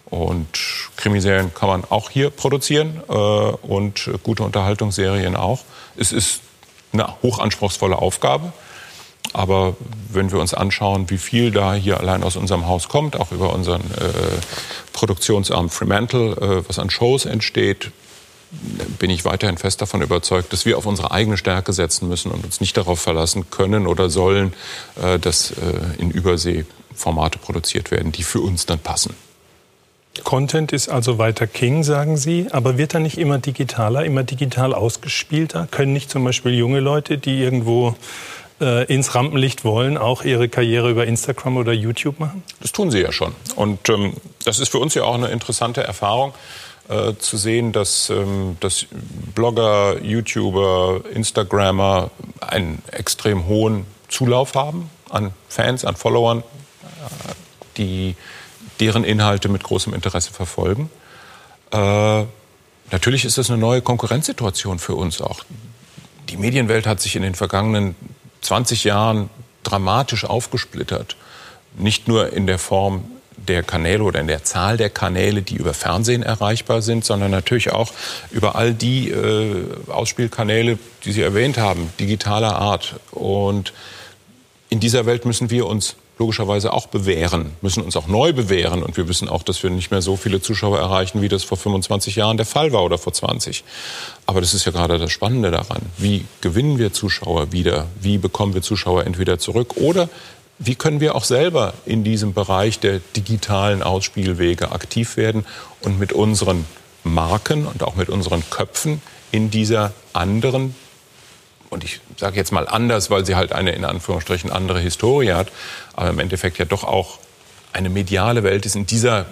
Und 0.06 0.48
Krimiserien 0.96 1.52
kann 1.52 1.68
man 1.68 1.84
auch 1.88 2.08
hier 2.08 2.30
produzieren 2.30 3.02
äh, 3.06 3.12
und 3.12 4.10
gute 4.22 4.44
Unterhaltungsserien 4.44 5.36
auch. 5.36 5.60
Es 5.96 6.10
ist 6.10 6.40
eine 6.94 7.06
hochanspruchsvolle 7.22 7.96
Aufgabe. 7.96 8.52
Aber 9.32 9.76
wenn 10.10 10.30
wir 10.30 10.38
uns 10.38 10.52
anschauen, 10.52 11.08
wie 11.08 11.18
viel 11.18 11.50
da 11.50 11.74
hier 11.74 11.98
allein 12.00 12.22
aus 12.22 12.36
unserem 12.36 12.66
Haus 12.66 12.88
kommt, 12.88 13.18
auch 13.18 13.32
über 13.32 13.52
unseren 13.54 13.80
äh, 13.80 14.40
Produktionsarm 14.92 15.70
Fremantle, 15.70 16.32
äh, 16.32 16.68
was 16.68 16.78
an 16.78 16.90
Shows 16.90 17.24
entsteht, 17.24 17.92
bin 18.98 19.10
ich 19.10 19.24
weiterhin 19.24 19.56
fest 19.56 19.80
davon 19.80 20.02
überzeugt, 20.02 20.52
dass 20.52 20.66
wir 20.66 20.76
auf 20.76 20.84
unsere 20.84 21.10
eigene 21.10 21.38
Stärke 21.38 21.72
setzen 21.72 22.08
müssen 22.08 22.30
und 22.30 22.44
uns 22.44 22.60
nicht 22.60 22.76
darauf 22.76 23.00
verlassen 23.00 23.50
können 23.50 23.86
oder 23.86 24.10
sollen, 24.10 24.52
äh, 25.02 25.18
dass 25.18 25.52
äh, 25.52 25.54
in 25.98 26.10
Übersee 26.10 26.66
Formate 26.94 27.38
produziert 27.38 27.90
werden, 27.90 28.12
die 28.12 28.22
für 28.22 28.40
uns 28.40 28.66
dann 28.66 28.78
passen. 28.78 29.14
Content 30.24 30.72
ist 30.72 30.90
also 30.90 31.16
weiter 31.16 31.46
King, 31.46 31.82
sagen 31.82 32.18
Sie, 32.18 32.48
aber 32.50 32.76
wird 32.76 32.92
er 32.92 33.00
nicht 33.00 33.16
immer 33.16 33.38
digitaler, 33.38 34.04
immer 34.04 34.24
digital 34.24 34.74
ausgespielter? 34.74 35.66
Können 35.70 35.94
nicht 35.94 36.10
zum 36.10 36.22
Beispiel 36.22 36.52
junge 36.52 36.80
Leute, 36.80 37.16
die 37.16 37.40
irgendwo 37.40 37.96
äh, 38.62 38.84
ins 38.84 39.14
Rampenlicht 39.14 39.64
wollen, 39.64 39.98
auch 39.98 40.24
ihre 40.24 40.48
Karriere 40.48 40.90
über 40.90 41.06
Instagram 41.06 41.56
oder 41.56 41.72
YouTube 41.72 42.18
machen? 42.20 42.42
Das 42.60 42.72
tun 42.72 42.90
sie 42.90 43.00
ja 43.00 43.12
schon. 43.12 43.34
Und 43.56 43.88
ähm, 43.88 44.14
das 44.44 44.58
ist 44.58 44.70
für 44.70 44.78
uns 44.78 44.94
ja 44.94 45.04
auch 45.04 45.14
eine 45.14 45.28
interessante 45.28 45.82
Erfahrung. 45.82 46.32
Äh, 46.88 47.14
zu 47.18 47.36
sehen, 47.36 47.70
dass, 47.70 48.10
ähm, 48.10 48.56
dass 48.58 48.86
Blogger, 49.34 50.02
YouTuber, 50.02 51.02
Instagrammer 51.14 52.10
einen 52.40 52.82
extrem 52.90 53.46
hohen 53.46 53.86
Zulauf 54.08 54.56
haben 54.56 54.90
an 55.08 55.32
Fans, 55.48 55.84
an 55.84 55.94
Followern, 55.94 56.40
äh, 56.40 57.32
die 57.76 58.16
deren 58.80 59.04
Inhalte 59.04 59.48
mit 59.48 59.62
großem 59.62 59.94
Interesse 59.94 60.32
verfolgen. 60.32 60.90
Äh, 61.70 62.24
natürlich 62.90 63.24
ist 63.24 63.38
das 63.38 63.48
eine 63.48 63.60
neue 63.60 63.80
Konkurrenzsituation 63.80 64.80
für 64.80 64.96
uns 64.96 65.20
auch. 65.20 65.44
Die 66.30 66.36
Medienwelt 66.36 66.88
hat 66.88 67.00
sich 67.00 67.14
in 67.14 67.22
den 67.22 67.36
vergangenen 67.36 67.94
20 68.42 68.84
Jahren 68.84 69.30
dramatisch 69.62 70.24
aufgesplittert. 70.24 71.16
Nicht 71.76 72.08
nur 72.08 72.32
in 72.32 72.46
der 72.46 72.58
Form 72.58 73.04
der 73.36 73.62
Kanäle 73.62 74.04
oder 74.04 74.20
in 74.20 74.26
der 74.26 74.44
Zahl 74.44 74.76
der 74.76 74.90
Kanäle, 74.90 75.42
die 75.42 75.56
über 75.56 75.74
Fernsehen 75.74 76.22
erreichbar 76.22 76.82
sind, 76.82 77.04
sondern 77.04 77.30
natürlich 77.30 77.72
auch 77.72 77.90
über 78.30 78.54
all 78.56 78.74
die 78.74 79.10
äh, 79.10 79.64
Ausspielkanäle, 79.88 80.78
die 81.04 81.12
Sie 81.12 81.22
erwähnt 81.22 81.58
haben, 81.58 81.92
digitaler 81.98 82.56
Art. 82.56 82.94
Und 83.10 83.72
in 84.68 84.80
dieser 84.80 85.06
Welt 85.06 85.24
müssen 85.24 85.50
wir 85.50 85.66
uns 85.66 85.96
logischerweise 86.18 86.72
auch 86.72 86.86
bewähren, 86.86 87.52
müssen 87.62 87.82
uns 87.82 87.96
auch 87.96 88.06
neu 88.06 88.32
bewähren. 88.32 88.82
Und 88.82 88.96
wir 88.96 89.08
wissen 89.08 89.28
auch, 89.28 89.42
dass 89.42 89.62
wir 89.62 89.70
nicht 89.70 89.90
mehr 89.90 90.02
so 90.02 90.16
viele 90.16 90.40
Zuschauer 90.40 90.78
erreichen, 90.78 91.22
wie 91.22 91.28
das 91.28 91.42
vor 91.42 91.58
25 91.58 92.16
Jahren 92.16 92.36
der 92.36 92.46
Fall 92.46 92.72
war 92.72 92.84
oder 92.84 92.98
vor 92.98 93.12
20. 93.12 93.64
Aber 94.26 94.40
das 94.40 94.54
ist 94.54 94.64
ja 94.64 94.72
gerade 94.72 94.98
das 94.98 95.10
Spannende 95.10 95.50
daran. 95.50 95.82
Wie 95.96 96.24
gewinnen 96.40 96.78
wir 96.78 96.92
Zuschauer 96.92 97.52
wieder? 97.52 97.86
Wie 98.00 98.18
bekommen 98.18 98.54
wir 98.54 98.62
Zuschauer 98.62 99.04
entweder 99.04 99.38
zurück? 99.38 99.76
Oder 99.76 100.08
wie 100.58 100.74
können 100.74 101.00
wir 101.00 101.16
auch 101.16 101.24
selber 101.24 101.74
in 101.86 102.04
diesem 102.04 102.34
Bereich 102.34 102.78
der 102.78 103.00
digitalen 103.16 103.82
Ausspielwege 103.82 104.70
aktiv 104.70 105.16
werden 105.16 105.44
und 105.80 105.98
mit 105.98 106.12
unseren 106.12 106.66
Marken 107.04 107.66
und 107.66 107.82
auch 107.82 107.96
mit 107.96 108.08
unseren 108.08 108.48
Köpfen 108.48 109.02
in 109.32 109.50
dieser 109.50 109.92
anderen 110.12 110.76
und 111.72 111.84
ich 111.84 112.00
sage 112.18 112.36
jetzt 112.36 112.52
mal 112.52 112.68
anders, 112.68 113.10
weil 113.10 113.24
sie 113.24 113.34
halt 113.34 113.52
eine 113.52 113.72
in 113.72 113.84
Anführungsstrichen 113.84 114.52
andere 114.52 114.78
Historie 114.78 115.32
hat, 115.32 115.50
aber 115.94 116.10
im 116.10 116.18
Endeffekt 116.18 116.58
ja 116.58 116.66
doch 116.66 116.84
auch 116.84 117.18
eine 117.72 117.88
mediale 117.88 118.42
Welt 118.42 118.66
ist, 118.66 118.76
in 118.76 118.84
dieser 118.84 119.26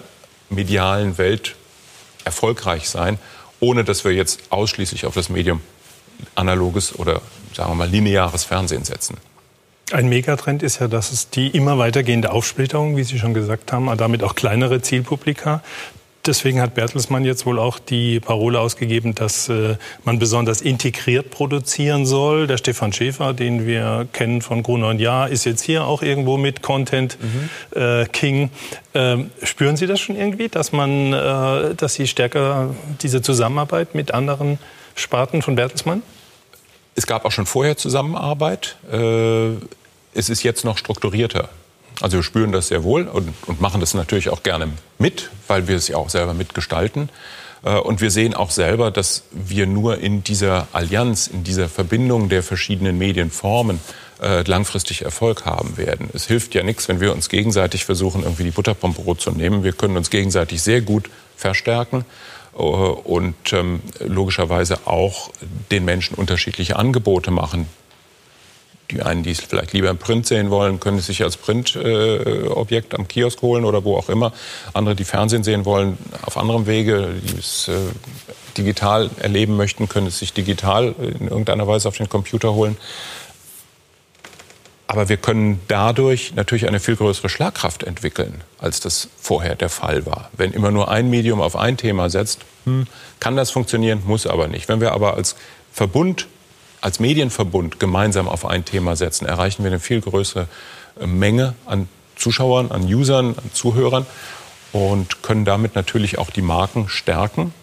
medialen 0.49 1.17
Welt 1.19 1.55
erfolgreich 2.25 2.89
sein, 2.89 3.19
ohne 3.59 3.83
dass 3.83 4.03
wir 4.03 4.11
jetzt 4.11 4.41
ausschließlich 4.49 5.05
auf 5.05 5.13
das 5.13 5.29
Medium 5.29 5.61
analoges 6.33 6.97
oder 6.97 7.21
sagen 7.53 7.71
wir 7.71 7.75
mal, 7.75 7.89
lineares 7.89 8.43
Fernsehen 8.43 8.83
setzen. 8.83 9.17
Ein 9.91 10.09
Megatrend 10.09 10.63
ist 10.63 10.79
ja, 10.79 10.87
dass 10.87 11.11
es 11.11 11.29
die 11.29 11.49
immer 11.49 11.77
weitergehende 11.77 12.31
Aufsplitterung, 12.31 12.95
wie 12.97 13.03
Sie 13.03 13.19
schon 13.19 13.33
gesagt 13.33 13.71
haben, 13.71 13.95
damit 13.97 14.23
auch 14.23 14.35
kleinere 14.35 14.81
Zielpublika, 14.81 15.61
Deswegen 16.25 16.61
hat 16.61 16.75
Bertelsmann 16.75 17.25
jetzt 17.25 17.47
wohl 17.47 17.57
auch 17.57 17.79
die 17.79 18.19
Parole 18.19 18.59
ausgegeben, 18.59 19.15
dass 19.15 19.49
äh, 19.49 19.77
man 20.03 20.19
besonders 20.19 20.61
integriert 20.61 21.31
produzieren 21.31 22.05
soll. 22.05 22.45
Der 22.45 22.57
Stefan 22.57 22.93
Schäfer, 22.93 23.33
den 23.33 23.65
wir 23.65 24.07
kennen 24.13 24.43
von 24.43 24.61
Gruner 24.61 24.89
und 24.89 24.99
Jahr, 24.99 25.29
ist 25.29 25.45
jetzt 25.45 25.63
hier 25.63 25.85
auch 25.85 26.03
irgendwo 26.03 26.37
mit 26.37 26.61
Content 26.61 27.17
mhm. 27.19 27.79
äh, 27.79 28.05
King. 28.05 28.51
Ähm, 28.93 29.31
spüren 29.41 29.77
Sie 29.77 29.87
das 29.87 29.99
schon 29.99 30.15
irgendwie, 30.15 30.47
dass 30.47 30.71
man, 30.71 31.11
äh, 31.11 31.73
dass 31.73 31.95
Sie 31.95 32.05
stärker 32.05 32.75
diese 33.01 33.23
Zusammenarbeit 33.23 33.95
mit 33.95 34.13
anderen 34.13 34.59
Sparten 34.93 35.41
von 35.41 35.55
Bertelsmann? 35.55 36.03
Es 36.95 37.07
gab 37.07 37.25
auch 37.25 37.31
schon 37.31 37.47
vorher 37.47 37.77
Zusammenarbeit. 37.77 38.77
Äh, 38.91 39.53
es 40.13 40.29
ist 40.29 40.43
jetzt 40.43 40.65
noch 40.65 40.77
strukturierter. 40.77 41.49
Also 42.01 42.17
wir 42.17 42.23
spüren 42.23 42.51
das 42.51 42.67
sehr 42.67 42.83
wohl 42.83 43.07
und, 43.07 43.33
und 43.47 43.61
machen 43.61 43.79
das 43.79 43.93
natürlich 43.93 44.29
auch 44.29 44.43
gerne 44.43 44.69
mit, 44.97 45.29
weil 45.47 45.67
wir 45.67 45.75
es 45.75 45.87
ja 45.87 45.97
auch 45.97 46.09
selber 46.09 46.33
mitgestalten. 46.33 47.09
Äh, 47.63 47.77
und 47.77 48.01
wir 48.01 48.11
sehen 48.11 48.33
auch 48.33 48.51
selber, 48.51 48.91
dass 48.91 49.23
wir 49.31 49.67
nur 49.67 49.99
in 49.99 50.23
dieser 50.23 50.67
Allianz, 50.73 51.27
in 51.27 51.43
dieser 51.43 51.69
Verbindung 51.69 52.29
der 52.29 52.43
verschiedenen 52.43 52.97
Medienformen 52.97 53.79
äh, 54.21 54.43
langfristig 54.43 55.01
Erfolg 55.01 55.45
haben 55.45 55.77
werden. 55.77 56.09
Es 56.13 56.27
hilft 56.27 56.53
ja 56.53 56.63
nichts, 56.63 56.87
wenn 56.87 56.99
wir 56.99 57.13
uns 57.13 57.29
gegenseitig 57.29 57.85
versuchen, 57.85 58.23
irgendwie 58.23 58.43
die 58.43 58.51
Butterpompe 58.51 59.01
rot 59.01 59.21
zu 59.21 59.31
nehmen. 59.31 59.63
Wir 59.63 59.73
können 59.73 59.97
uns 59.97 60.09
gegenseitig 60.09 60.61
sehr 60.61 60.81
gut 60.81 61.09
verstärken 61.35 62.05
äh, 62.53 62.57
und 62.57 63.35
ähm, 63.53 63.81
logischerweise 63.99 64.79
auch 64.85 65.31
den 65.71 65.85
Menschen 65.85 66.15
unterschiedliche 66.15 66.75
Angebote 66.75 67.31
machen, 67.31 67.67
die 68.91 69.01
einen, 69.01 69.23
die 69.23 69.31
es 69.31 69.39
vielleicht 69.39 69.73
lieber 69.73 69.89
im 69.89 69.97
Print 69.97 70.27
sehen 70.27 70.49
wollen, 70.49 70.79
können 70.79 70.97
es 70.97 71.07
sich 71.07 71.23
als 71.23 71.37
Printobjekt 71.37 72.93
äh, 72.93 72.95
am 72.95 73.07
Kiosk 73.07 73.41
holen 73.41 73.65
oder 73.65 73.83
wo 73.83 73.97
auch 73.97 74.09
immer. 74.09 74.33
Andere, 74.73 74.95
die 74.95 75.05
Fernsehen 75.05 75.43
sehen 75.43 75.65
wollen, 75.65 75.97
auf 76.23 76.37
anderem 76.37 76.67
Wege, 76.67 77.09
die 77.23 77.39
es 77.39 77.67
äh, 77.67 77.73
digital 78.57 79.09
erleben 79.19 79.55
möchten, 79.57 79.87
können 79.87 80.07
es 80.07 80.19
sich 80.19 80.33
digital 80.33 80.93
in 81.19 81.27
irgendeiner 81.27 81.67
Weise 81.67 81.87
auf 81.87 81.97
den 81.97 82.09
Computer 82.09 82.53
holen. 82.53 82.77
Aber 84.87 85.07
wir 85.07 85.15
können 85.15 85.61
dadurch 85.69 86.33
natürlich 86.35 86.67
eine 86.67 86.81
viel 86.81 86.97
größere 86.97 87.29
Schlagkraft 87.29 87.83
entwickeln, 87.83 88.43
als 88.57 88.81
das 88.81 89.07
vorher 89.21 89.55
der 89.55 89.69
Fall 89.69 90.05
war. 90.05 90.29
Wenn 90.33 90.51
immer 90.51 90.69
nur 90.69 90.91
ein 90.91 91.09
Medium 91.09 91.39
auf 91.39 91.55
ein 91.55 91.77
Thema 91.77 92.09
setzt, 92.09 92.41
hm, 92.65 92.87
kann 93.21 93.37
das 93.37 93.51
funktionieren, 93.51 94.01
muss 94.05 94.27
aber 94.27 94.49
nicht. 94.49 94.67
Wenn 94.67 94.81
wir 94.81 94.91
aber 94.91 95.13
als 95.13 95.37
Verbund 95.71 96.27
als 96.81 96.99
Medienverbund 96.99 97.79
gemeinsam 97.79 98.27
auf 98.27 98.45
ein 98.45 98.65
Thema 98.65 98.95
setzen, 98.95 99.25
erreichen 99.25 99.63
wir 99.63 99.71
eine 99.71 99.79
viel 99.79 100.01
größere 100.01 100.47
äh, 100.99 101.07
Menge 101.07 101.55
an 101.65 101.87
Zuschauern, 102.15 102.71
an 102.71 102.83
Usern, 102.83 103.35
an 103.37 103.51
Zuhörern 103.53 104.05
und 104.73 105.23
können 105.23 105.45
damit 105.45 105.75
natürlich 105.75 106.17
auch 106.17 106.29
die 106.29 106.41
Marken 106.41 106.89
stärken 106.89 107.53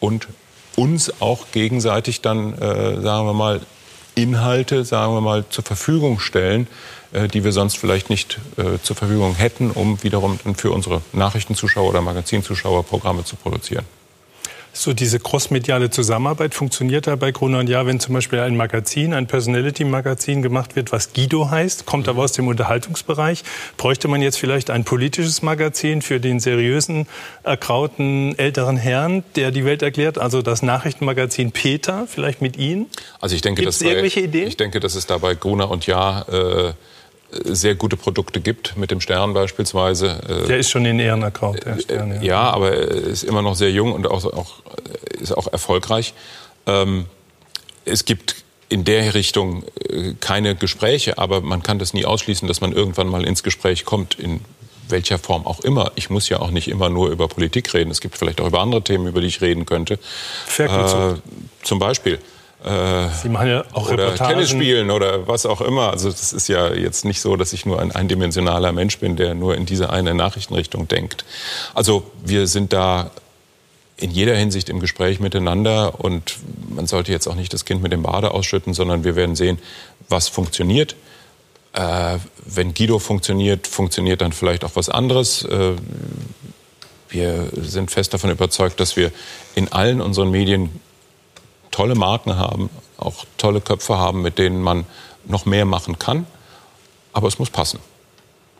und 0.00 0.28
uns 0.76 1.20
auch 1.20 1.46
gegenseitig 1.52 2.20
dann, 2.20 2.54
äh, 2.58 3.00
sagen 3.00 3.26
wir 3.26 3.34
mal, 3.34 3.60
Inhalte, 4.16 4.84
sagen 4.84 5.14
wir 5.14 5.20
mal, 5.20 5.44
zur 5.48 5.64
Verfügung 5.64 6.20
stellen, 6.20 6.68
äh, 7.12 7.28
die 7.28 7.44
wir 7.44 7.52
sonst 7.52 7.76
vielleicht 7.76 8.10
nicht 8.10 8.38
äh, 8.56 8.78
zur 8.82 8.96
Verfügung 8.96 9.34
hätten, 9.34 9.70
um 9.70 10.02
wiederum 10.02 10.38
für 10.56 10.70
unsere 10.70 11.02
Nachrichtenzuschauer 11.12 11.88
oder 11.88 12.00
Magazinzuschauer 12.00 12.84
Programme 12.84 13.24
zu 13.24 13.36
produzieren. 13.36 13.84
So 14.76 14.92
diese 14.92 15.20
crossmediale 15.20 15.88
Zusammenarbeit 15.88 16.52
funktioniert 16.52 17.06
da 17.06 17.14
bei 17.14 17.30
Gruner 17.30 17.60
und 17.60 17.68
Jahr, 17.68 17.86
wenn 17.86 18.00
zum 18.00 18.12
Beispiel 18.12 18.40
ein 18.40 18.56
Magazin, 18.56 19.14
ein 19.14 19.28
Personality-Magazin 19.28 20.42
gemacht 20.42 20.74
wird, 20.74 20.90
was 20.90 21.12
Guido 21.12 21.48
heißt, 21.48 21.86
kommt 21.86 22.08
aber 22.08 22.24
aus 22.24 22.32
dem 22.32 22.48
Unterhaltungsbereich. 22.48 23.44
Bräuchte 23.76 24.08
man 24.08 24.20
jetzt 24.20 24.36
vielleicht 24.36 24.70
ein 24.70 24.82
politisches 24.82 25.42
Magazin 25.42 26.02
für 26.02 26.18
den 26.18 26.40
seriösen, 26.40 27.06
erkrauten 27.44 28.36
älteren 28.36 28.76
Herrn, 28.76 29.22
der 29.36 29.52
die 29.52 29.64
Welt 29.64 29.82
erklärt, 29.82 30.18
also 30.18 30.42
das 30.42 30.62
Nachrichtenmagazin 30.62 31.52
Peter, 31.52 32.08
vielleicht 32.08 32.42
mit 32.42 32.56
Ihnen? 32.56 32.86
Also 33.20 33.36
ich 33.36 33.42
denke, 33.42 33.62
Gibt's 33.62 33.78
dass 33.78 33.86
irgendwelche 33.86 34.20
Ideen? 34.22 34.48
Ich 34.48 34.56
denke, 34.56 34.80
dass 34.80 34.96
es 34.96 35.06
da 35.06 35.18
bei 35.18 35.36
Gruner 35.36 35.70
und 35.70 35.86
Jahr 35.86 36.28
äh, 36.28 36.72
sehr 37.44 37.74
gute 37.74 37.96
Produkte 37.96 38.40
gibt, 38.40 38.76
mit 38.76 38.90
dem 38.90 39.00
Stern 39.00 39.34
beispielsweise. 39.34 40.20
Äh, 40.28 40.46
der 40.46 40.58
ist 40.58 40.70
schon 40.70 40.84
in 40.84 40.98
Ehren 40.98 41.22
erkauft, 41.22 41.64
der 41.64 41.78
Stern. 41.78 42.12
Ja, 42.16 42.22
ja 42.22 42.40
aber 42.50 42.72
er 42.72 42.90
ist 42.90 43.24
immer 43.24 43.42
noch 43.42 43.54
sehr 43.54 43.70
jung 43.70 43.92
und 43.92 44.06
auch, 44.06 44.24
auch, 44.24 44.54
ist 45.20 45.36
auch 45.36 45.52
erfolgreich. 45.52 46.14
Ähm, 46.66 47.06
es 47.84 48.04
gibt 48.04 48.36
in 48.68 48.84
der 48.84 49.14
Richtung 49.14 49.64
äh, 49.88 50.14
keine 50.20 50.54
Gespräche, 50.54 51.18
aber 51.18 51.40
man 51.40 51.62
kann 51.62 51.78
das 51.78 51.94
nie 51.94 52.04
ausschließen, 52.04 52.48
dass 52.48 52.60
man 52.60 52.72
irgendwann 52.72 53.08
mal 53.08 53.24
ins 53.24 53.42
Gespräch 53.42 53.84
kommt, 53.84 54.18
in 54.18 54.40
welcher 54.88 55.18
Form 55.18 55.46
auch 55.46 55.60
immer. 55.60 55.92
Ich 55.94 56.10
muss 56.10 56.28
ja 56.28 56.40
auch 56.40 56.50
nicht 56.50 56.68
immer 56.68 56.88
nur 56.88 57.10
über 57.10 57.28
Politik 57.28 57.72
reden. 57.74 57.90
Es 57.90 58.00
gibt 58.00 58.18
vielleicht 58.18 58.40
auch 58.40 58.46
über 58.46 58.60
andere 58.60 58.82
Themen, 58.82 59.06
über 59.06 59.20
die 59.20 59.28
ich 59.28 59.40
reden 59.40 59.66
könnte. 59.66 59.98
Äh, 60.58 61.14
zum 61.62 61.78
Beispiel. 61.78 62.18
Äh, 62.64 63.08
Sie 63.22 63.28
machen 63.28 63.48
ja 63.48 63.64
auch 63.72 63.90
oder 63.90 64.04
Reportagen. 64.06 64.34
Tennis 64.34 64.50
spielen 64.50 64.90
oder 64.90 65.28
was 65.28 65.44
auch 65.44 65.60
immer. 65.60 65.90
Also 65.90 66.10
das 66.10 66.32
ist 66.32 66.48
ja 66.48 66.72
jetzt 66.72 67.04
nicht 67.04 67.20
so, 67.20 67.36
dass 67.36 67.52
ich 67.52 67.66
nur 67.66 67.80
ein 67.80 67.92
eindimensionaler 67.92 68.72
Mensch 68.72 68.98
bin, 68.98 69.16
der 69.16 69.34
nur 69.34 69.54
in 69.54 69.66
diese 69.66 69.90
eine 69.90 70.14
Nachrichtenrichtung 70.14 70.88
denkt. 70.88 71.24
Also 71.74 72.10
wir 72.24 72.46
sind 72.46 72.72
da 72.72 73.10
in 73.96 74.10
jeder 74.10 74.34
Hinsicht 74.34 74.70
im 74.70 74.80
Gespräch 74.80 75.20
miteinander 75.20 76.00
und 76.00 76.38
man 76.68 76.86
sollte 76.86 77.12
jetzt 77.12 77.28
auch 77.28 77.36
nicht 77.36 77.52
das 77.52 77.64
Kind 77.64 77.82
mit 77.82 77.92
dem 77.92 78.02
Bade 78.02 78.32
ausschütten, 78.32 78.74
sondern 78.74 79.04
wir 79.04 79.14
werden 79.14 79.36
sehen, 79.36 79.58
was 80.08 80.28
funktioniert. 80.28 80.96
Äh, 81.74 82.18
wenn 82.46 82.72
Guido 82.72 82.98
funktioniert, 82.98 83.66
funktioniert 83.66 84.20
dann 84.20 84.32
vielleicht 84.32 84.64
auch 84.64 84.74
was 84.74 84.88
anderes. 84.88 85.44
Äh, 85.44 85.72
wir 87.10 87.48
sind 87.56 87.90
fest 87.90 88.14
davon 88.14 88.30
überzeugt, 88.30 88.80
dass 88.80 88.96
wir 88.96 89.12
in 89.54 89.70
allen 89.70 90.00
unseren 90.00 90.30
Medien 90.30 90.70
tolle 91.74 91.96
Marken 91.96 92.36
haben, 92.36 92.70
auch 92.98 93.24
tolle 93.36 93.60
Köpfe 93.60 93.98
haben, 93.98 94.22
mit 94.22 94.38
denen 94.38 94.62
man 94.62 94.86
noch 95.24 95.44
mehr 95.44 95.64
machen 95.64 95.98
kann. 95.98 96.24
Aber 97.12 97.26
es 97.26 97.40
muss 97.40 97.50
passen. 97.50 97.80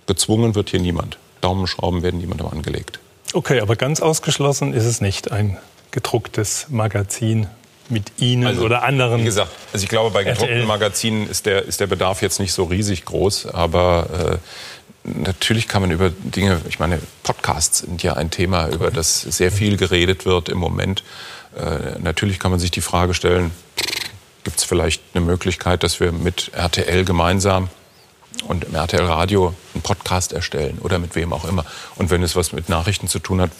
Gezwungen 0.06 0.56
wird 0.56 0.70
hier 0.70 0.80
niemand. 0.80 1.16
Daumenschrauben 1.40 2.02
werden 2.02 2.18
niemandem 2.18 2.48
angelegt. 2.48 2.98
Okay, 3.32 3.60
aber 3.60 3.76
ganz 3.76 4.00
ausgeschlossen 4.00 4.74
ist 4.74 4.84
es 4.84 5.00
nicht 5.00 5.30
ein 5.30 5.58
gedrucktes 5.92 6.66
Magazin 6.70 7.46
mit 7.88 8.12
Ihnen 8.18 8.46
also, 8.46 8.64
oder 8.64 8.82
anderen. 8.82 9.20
Wie 9.20 9.24
gesagt, 9.24 9.52
also 9.72 9.84
ich 9.84 9.88
glaube, 9.88 10.10
bei 10.10 10.24
gedruckten 10.24 10.48
RTL. 10.48 10.66
Magazinen 10.66 11.28
ist 11.28 11.46
der, 11.46 11.62
ist 11.64 11.78
der 11.80 11.86
Bedarf 11.86 12.20
jetzt 12.20 12.40
nicht 12.40 12.52
so 12.52 12.64
riesig 12.64 13.04
groß, 13.04 13.46
aber 13.46 14.40
äh, 15.04 15.08
natürlich 15.08 15.68
kann 15.68 15.82
man 15.82 15.92
über 15.92 16.10
Dinge, 16.10 16.60
ich 16.68 16.80
meine, 16.80 16.98
Podcasts 17.22 17.78
sind 17.78 18.02
ja 18.02 18.14
ein 18.14 18.30
Thema, 18.30 18.68
über 18.70 18.90
das 18.90 19.20
sehr 19.20 19.52
viel 19.52 19.76
geredet 19.76 20.26
wird 20.26 20.48
im 20.48 20.58
Moment. 20.58 21.04
Äh, 21.56 21.98
natürlich 22.00 22.38
kann 22.38 22.50
man 22.50 22.60
sich 22.60 22.70
die 22.70 22.80
Frage 22.80 23.14
stellen, 23.14 23.50
gibt 24.44 24.58
es 24.58 24.64
vielleicht 24.64 25.02
eine 25.14 25.24
Möglichkeit, 25.24 25.82
dass 25.82 26.00
wir 26.00 26.12
mit 26.12 26.50
RTL 26.54 27.04
gemeinsam 27.04 27.68
und 28.46 28.64
im 28.64 28.74
RTL 28.74 29.04
Radio 29.04 29.54
einen 29.74 29.82
Podcast 29.82 30.32
erstellen 30.32 30.78
oder 30.82 30.98
mit 30.98 31.14
wem 31.14 31.32
auch 31.32 31.44
immer. 31.44 31.64
Und 31.96 32.10
wenn 32.10 32.22
es 32.22 32.36
was 32.36 32.52
mit 32.52 32.68
Nachrichten 32.68 33.08
zu 33.08 33.18
tun 33.18 33.40
hat, 33.40 33.50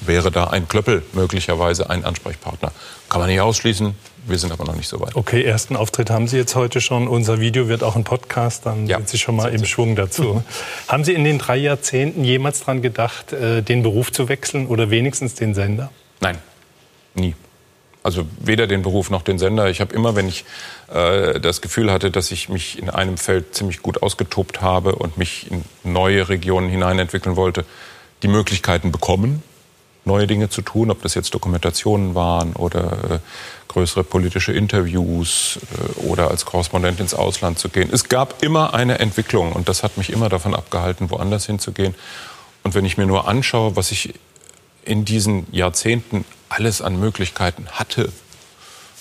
wäre 0.00 0.30
da 0.30 0.44
ein 0.44 0.68
Klöppel 0.68 1.02
möglicherweise 1.12 1.90
ein 1.90 2.04
Ansprechpartner. 2.04 2.72
Kann 3.08 3.20
man 3.20 3.28
nicht 3.28 3.40
ausschließen. 3.40 3.94
Wir 4.26 4.38
sind 4.38 4.52
aber 4.52 4.64
noch 4.64 4.76
nicht 4.76 4.88
so 4.88 5.00
weit. 5.00 5.16
Okay, 5.16 5.42
ersten 5.42 5.76
Auftritt 5.76 6.08
haben 6.08 6.28
Sie 6.28 6.36
jetzt 6.36 6.54
heute 6.54 6.80
schon. 6.80 7.08
Unser 7.08 7.40
Video 7.40 7.68
wird 7.68 7.82
auch 7.82 7.96
ein 7.96 8.04
Podcast, 8.04 8.66
dann 8.66 8.86
ja, 8.86 8.96
sind 8.98 9.08
Sie 9.08 9.18
schon 9.18 9.36
mal 9.36 9.52
im 9.52 9.64
Schwung 9.64 9.96
dazu. 9.96 10.34
Mhm. 10.34 10.44
Haben 10.88 11.04
Sie 11.04 11.12
in 11.12 11.24
den 11.24 11.38
drei 11.38 11.56
Jahrzehnten 11.56 12.24
jemals 12.24 12.60
daran 12.60 12.82
gedacht, 12.82 13.32
äh, 13.32 13.62
den 13.62 13.82
Beruf 13.82 14.12
zu 14.12 14.28
wechseln 14.28 14.66
oder 14.68 14.90
wenigstens 14.90 15.34
den 15.34 15.54
Sender? 15.54 15.90
Nein, 16.20 16.38
nie. 17.14 17.34
Also 18.02 18.26
weder 18.40 18.66
den 18.66 18.82
Beruf 18.82 19.10
noch 19.10 19.22
den 19.22 19.38
Sender. 19.38 19.70
Ich 19.70 19.80
habe 19.80 19.94
immer, 19.94 20.16
wenn 20.16 20.26
ich 20.26 20.44
äh, 20.92 21.38
das 21.38 21.60
Gefühl 21.60 21.92
hatte, 21.92 22.10
dass 22.10 22.32
ich 22.32 22.48
mich 22.48 22.78
in 22.78 22.90
einem 22.90 23.16
Feld 23.16 23.54
ziemlich 23.54 23.80
gut 23.80 24.02
ausgetobt 24.02 24.60
habe 24.60 24.96
und 24.96 25.18
mich 25.18 25.50
in 25.50 25.64
neue 25.84 26.28
Regionen 26.28 26.68
hineinentwickeln 26.68 27.36
wollte, 27.36 27.64
die 28.24 28.28
Möglichkeiten 28.28 28.90
bekommen, 28.90 29.42
neue 30.04 30.26
Dinge 30.26 30.48
zu 30.48 30.62
tun, 30.62 30.90
ob 30.90 31.02
das 31.02 31.14
jetzt 31.14 31.32
Dokumentationen 31.32 32.16
waren 32.16 32.54
oder 32.54 32.92
äh, 33.10 33.18
größere 33.68 34.02
politische 34.02 34.52
Interviews 34.52 35.60
äh, 35.72 36.06
oder 36.06 36.28
als 36.28 36.44
Korrespondent 36.44 36.98
ins 36.98 37.14
Ausland 37.14 37.60
zu 37.60 37.68
gehen. 37.68 37.88
Es 37.92 38.08
gab 38.08 38.42
immer 38.42 38.74
eine 38.74 38.98
Entwicklung 38.98 39.52
und 39.52 39.68
das 39.68 39.84
hat 39.84 39.96
mich 39.96 40.10
immer 40.10 40.28
davon 40.28 40.54
abgehalten, 40.54 41.08
woanders 41.10 41.46
hinzugehen. 41.46 41.94
Und 42.64 42.74
wenn 42.74 42.84
ich 42.84 42.96
mir 42.96 43.06
nur 43.06 43.28
anschaue, 43.28 43.76
was 43.76 43.92
ich 43.92 44.14
in 44.84 45.04
diesen 45.04 45.46
Jahrzehnten 45.52 46.24
alles 46.52 46.82
an 46.82 46.98
Möglichkeiten 46.98 47.66
hatte. 47.72 48.12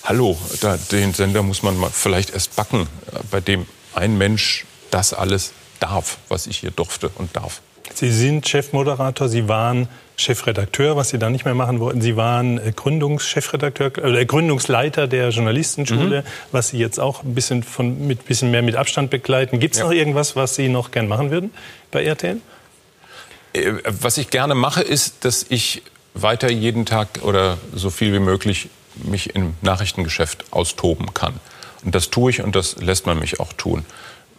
Hallo, 0.03 0.37
da, 0.61 0.77
den 0.77 1.13
Sender 1.13 1.43
muss 1.43 1.63
man 1.63 1.77
mal 1.77 1.89
vielleicht 1.91 2.31
erst 2.31 2.55
backen, 2.55 2.87
bei 3.29 3.39
dem 3.39 3.67
ein 3.93 4.17
Mensch 4.17 4.65
das 4.89 5.13
alles 5.13 5.53
darf, 5.79 6.17
was 6.29 6.47
ich 6.47 6.57
hier 6.57 6.71
durfte 6.71 7.09
und 7.15 7.35
darf. 7.35 7.61
Sie 7.93 8.11
sind 8.11 8.47
Chefmoderator, 8.47 9.27
Sie 9.27 9.47
waren 9.47 9.89
Chefredakteur, 10.15 10.95
was 10.95 11.09
Sie 11.09 11.19
da 11.19 11.29
nicht 11.29 11.45
mehr 11.45 11.55
machen 11.55 11.79
wollten. 11.79 12.01
Sie 12.01 12.15
waren 12.15 12.57
äh, 12.57 12.71
Gründungschefredakteur, 12.75 13.97
äh, 13.97 14.25
Gründungsleiter 14.25 15.07
der 15.07 15.29
Journalistenschule, 15.29 16.21
mhm. 16.21 16.25
was 16.51 16.69
Sie 16.69 16.77
jetzt 16.77 16.99
auch 16.99 17.23
ein 17.23 17.35
bisschen 17.35 17.63
von, 17.63 18.07
mit 18.07 18.25
bisschen 18.25 18.51
mehr 18.51 18.61
mit 18.61 18.75
Abstand 18.75 19.09
begleiten. 19.09 19.59
Gibt 19.59 19.73
es 19.73 19.79
ja. 19.79 19.85
noch 19.85 19.91
irgendwas, 19.91 20.35
was 20.35 20.55
Sie 20.55 20.69
noch 20.69 20.91
gern 20.91 21.07
machen 21.07 21.31
würden 21.31 21.51
bei 21.91 22.03
RTL? 22.03 22.37
Äh, 23.53 23.73
was 23.83 24.17
ich 24.17 24.29
gerne 24.29 24.55
mache, 24.55 24.81
ist, 24.81 25.25
dass 25.25 25.45
ich 25.49 25.83
weiter 26.13 26.50
jeden 26.50 26.86
Tag 26.86 27.19
oder 27.24 27.58
so 27.74 27.89
viel 27.89 28.13
wie 28.13 28.19
möglich 28.19 28.69
mich 28.95 29.36
im 29.36 29.56
Nachrichtengeschäft 29.62 30.45
austoben 30.52 31.13
kann. 31.13 31.34
Und 31.84 31.95
das 31.95 32.10
tue 32.10 32.32
ich 32.32 32.41
und 32.41 32.56
das 32.56 32.78
lässt 32.78 33.06
man 33.06 33.19
mich 33.19 33.39
auch 33.39 33.54
tun. 33.54 33.86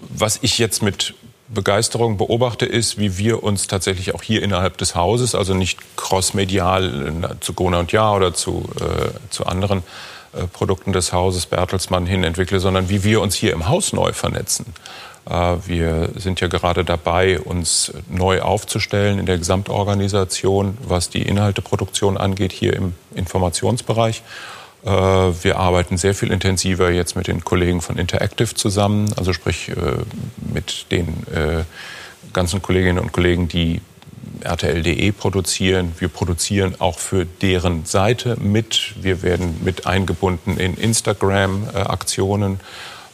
Was 0.00 0.38
ich 0.42 0.58
jetzt 0.58 0.82
mit 0.82 1.14
Begeisterung 1.48 2.16
beobachte, 2.16 2.66
ist, 2.66 2.98
wie 2.98 3.18
wir 3.18 3.42
uns 3.42 3.66
tatsächlich 3.66 4.14
auch 4.14 4.22
hier 4.22 4.42
innerhalb 4.42 4.78
des 4.78 4.94
Hauses, 4.94 5.34
also 5.34 5.54
nicht 5.54 5.78
crossmedial 5.96 7.08
äh, 7.22 7.40
zu 7.40 7.52
Gona 7.52 7.80
und 7.80 7.92
Ja 7.92 8.12
oder 8.14 8.32
zu, 8.32 8.68
äh, 8.80 9.10
zu 9.30 9.46
anderen 9.46 9.82
äh, 10.32 10.46
Produkten 10.46 10.92
des 10.92 11.12
Hauses 11.12 11.46
Bertelsmann 11.46 12.06
hin 12.06 12.24
entwickle, 12.24 12.58
sondern 12.58 12.88
wie 12.88 13.04
wir 13.04 13.20
uns 13.20 13.34
hier 13.34 13.52
im 13.52 13.68
Haus 13.68 13.92
neu 13.92 14.12
vernetzen. 14.12 14.66
Äh, 15.28 15.56
wir 15.66 16.10
sind 16.16 16.40
ja 16.40 16.48
gerade 16.48 16.84
dabei, 16.84 17.40
uns 17.40 17.92
neu 18.08 18.40
aufzustellen 18.42 19.18
in 19.18 19.26
der 19.26 19.38
Gesamtorganisation, 19.38 20.76
was 20.82 21.10
die 21.10 21.22
Inhalteproduktion 21.22 22.16
angeht, 22.16 22.52
hier 22.52 22.74
im 22.74 22.94
Informationsbereich. 23.14 24.22
Äh, 24.84 24.88
wir 24.88 25.58
arbeiten 25.58 25.96
sehr 25.96 26.14
viel 26.14 26.32
intensiver 26.32 26.90
jetzt 26.90 27.14
mit 27.16 27.28
den 27.28 27.44
Kollegen 27.44 27.80
von 27.80 27.98
Interactive 27.98 28.54
zusammen, 28.54 29.12
also 29.16 29.32
sprich 29.32 29.68
äh, 29.68 29.74
mit 30.52 30.86
den 30.90 31.24
ganzen 32.32 32.62
Kolleginnen 32.62 32.98
und 32.98 33.12
Kollegen, 33.12 33.48
die 33.48 33.80
RTL.de 34.40 35.12
produzieren. 35.12 35.92
Wir 35.98 36.08
produzieren 36.08 36.76
auch 36.78 36.98
für 36.98 37.26
deren 37.26 37.84
Seite 37.84 38.36
mit. 38.40 38.94
Wir 39.00 39.22
werden 39.22 39.60
mit 39.62 39.86
eingebunden 39.86 40.56
in 40.56 40.74
Instagram-Aktionen. 40.74 42.60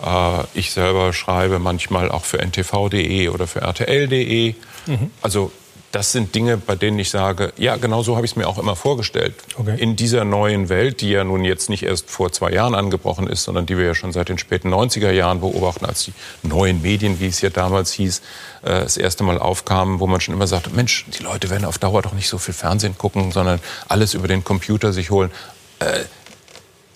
Äh, 0.04 0.44
ich 0.54 0.72
selber 0.72 1.12
schreibe 1.12 1.58
manchmal 1.58 2.11
auch 2.11 2.24
für 2.24 2.38
ntv.de 2.40 3.28
oder 3.28 3.46
für 3.46 3.62
rtl.de. 3.62 4.54
Mhm. 4.87 5.11
Also 5.22 5.52
das 5.92 6.12
sind 6.12 6.34
Dinge, 6.34 6.58
bei 6.58 6.76
denen 6.76 6.98
ich 6.98 7.08
sage, 7.08 7.52
ja, 7.56 7.76
genau 7.76 8.02
so 8.02 8.14
habe 8.16 8.26
ich 8.26 8.32
es 8.32 8.37
mir 8.37 8.46
auch 8.46 8.58
immer 8.58 8.76
vorgestellt. 8.76 9.34
Okay. 9.56 9.76
In 9.78 9.96
dieser 9.96 10.24
neuen 10.24 10.68
Welt, 10.68 11.00
die 11.00 11.11
ja 11.11 11.24
nun 11.24 11.44
jetzt 11.44 11.70
nicht 11.70 11.82
erst 11.82 12.11
vor 12.11 12.30
zwei 12.30 12.50
Jahren 12.50 12.74
angebrochen 12.74 13.26
ist, 13.26 13.44
sondern 13.44 13.64
die 13.64 13.78
wir 13.78 13.87
ja 13.87 13.94
schon 13.94 14.12
seit 14.12 14.28
den 14.28 14.37
späten 14.37 14.72
90er 14.72 15.11
Jahren 15.11 15.40
beobachten, 15.40 15.87
als 15.87 16.04
die 16.04 16.12
neuen 16.42 16.82
Medien, 16.82 17.20
wie 17.20 17.28
es 17.28 17.40
ja 17.40 17.48
damals 17.48 17.92
hieß, 17.92 18.20
äh, 18.62 18.80
das 18.80 18.98
erste 18.98 19.24
Mal 19.24 19.38
aufkamen, 19.38 19.98
wo 19.98 20.06
man 20.06 20.20
schon 20.20 20.34
immer 20.34 20.46
sagte, 20.46 20.70
Mensch, 20.70 21.06
die 21.18 21.22
Leute 21.22 21.48
werden 21.48 21.64
auf 21.64 21.78
Dauer 21.78 22.02
doch 22.02 22.12
nicht 22.12 22.28
so 22.28 22.37
viel 22.37 22.54
Fernsehen 22.54 22.98
gucken, 22.98 23.32
sondern 23.32 23.58
alles 23.88 24.12
über 24.12 24.28
den 24.28 24.44
Computer 24.44 24.92
sich 24.92 25.11
holen. 25.11 25.30
Äh, 25.78 26.00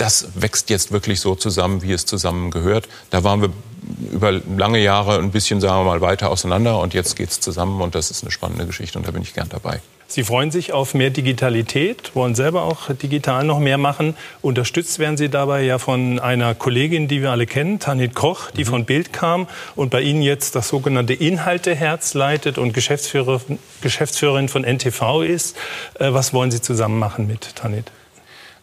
das 0.02 0.26
wächst 0.34 0.68
jetzt 0.68 0.90
wirklich 0.90 1.20
so 1.20 1.36
zusammen, 1.36 1.80
wie 1.82 1.92
es 1.92 2.06
zusammengehört. 2.06 2.88
Da 3.10 3.22
waren 3.22 3.40
wir 3.40 3.50
über 4.10 4.32
lange 4.32 4.80
Jahre 4.80 5.18
ein 5.18 5.30
bisschen, 5.30 5.60
sagen 5.60 5.78
wir 5.78 5.84
mal, 5.84 6.00
weiter 6.00 6.30
auseinander 6.30 6.80
und 6.80 6.92
jetzt 6.92 7.14
geht 7.14 7.30
es 7.30 7.38
zusammen 7.38 7.80
und 7.80 7.94
das 7.94 8.10
ist 8.10 8.24
eine 8.24 8.32
spannende 8.32 8.66
Geschichte 8.66 8.98
und 8.98 9.06
da 9.06 9.12
bin 9.12 9.22
ich 9.22 9.32
gern 9.32 9.48
dabei. 9.48 9.80
Sie 10.08 10.24
freuen 10.24 10.50
sich 10.50 10.72
auf 10.72 10.92
mehr 10.94 11.10
Digitalität, 11.10 12.10
wollen 12.14 12.34
selber 12.34 12.64
auch 12.64 12.92
digital 12.92 13.44
noch 13.44 13.60
mehr 13.60 13.78
machen. 13.78 14.16
Unterstützt 14.42 14.98
werden 14.98 15.16
Sie 15.16 15.28
dabei 15.28 15.62
ja 15.62 15.78
von 15.78 16.18
einer 16.18 16.54
Kollegin, 16.56 17.06
die 17.06 17.22
wir 17.22 17.30
alle 17.30 17.46
kennen, 17.46 17.78
Tanit 17.78 18.14
Koch, 18.14 18.50
die 18.50 18.64
mhm. 18.64 18.68
von 18.68 18.84
Bild 18.84 19.12
kam 19.12 19.46
und 19.76 19.90
bei 19.90 20.02
Ihnen 20.02 20.20
jetzt 20.20 20.56
das 20.56 20.68
sogenannte 20.68 21.14
Inhalteherz 21.14 22.14
leitet 22.14 22.58
und 22.58 22.74
Geschäftsführer, 22.74 23.40
Geschäftsführerin 23.80 24.48
von 24.48 24.64
NTV 24.64 25.22
ist. 25.22 25.56
Äh, 25.94 26.12
was 26.12 26.34
wollen 26.34 26.50
Sie 26.50 26.60
zusammen 26.60 26.98
machen 26.98 27.28
mit 27.28 27.54
Tanit? 27.54 27.92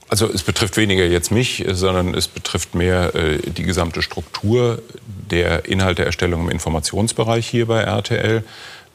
Also 0.09 0.27
es 0.27 0.41
betrifft 0.41 0.75
weniger 0.77 1.05
jetzt 1.05 1.31
mich, 1.31 1.63
sondern 1.69 2.15
es 2.15 2.27
betrifft 2.27 2.73
mehr 2.73 3.13
äh, 3.13 3.37
die 3.37 3.61
gesamte 3.61 4.01
Struktur 4.01 4.81
der 5.05 5.65
Inhalteerstellung 5.65 6.45
im 6.45 6.49
Informationsbereich 6.49 7.47
hier 7.47 7.67
bei 7.67 7.81
RTL. 7.81 8.43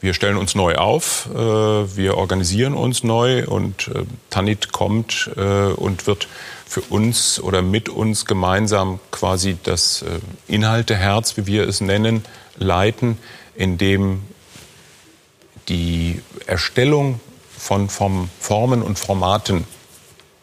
Wir 0.01 0.13
stellen 0.13 0.37
uns 0.37 0.57
neu 0.57 0.75
auf, 0.75 1.29
äh, 1.33 1.39
wir 1.39 2.19
organisieren 2.19 2.75
uns 2.75 3.05
neu 3.05 3.47
und 3.47 3.89
äh, 3.89 4.03
Tanit 4.29 4.73
kommt 4.73 5.31
äh, 5.37 5.41
und 5.41 6.09
wird 6.09 6.27
für 6.67 6.81
uns 6.81 7.41
oder 7.41 7.63
mit 7.63 7.89
uns 7.89 8.27
gemeinsam 8.27 8.99
quasi 9.13 9.57
das 9.63 10.03
äh, 10.03 10.19
Inhalteherz, 10.53 11.37
wie 11.37 11.47
wir 11.47 11.69
es 11.69 11.81
nennen, 11.81 12.25
leiten, 12.59 13.19
indem 13.55 14.25
die 15.69 16.21
Erstellung 16.47 17.21
von 17.57 17.89
Formen 17.89 18.83
und 18.83 18.99
Formaten 18.99 19.65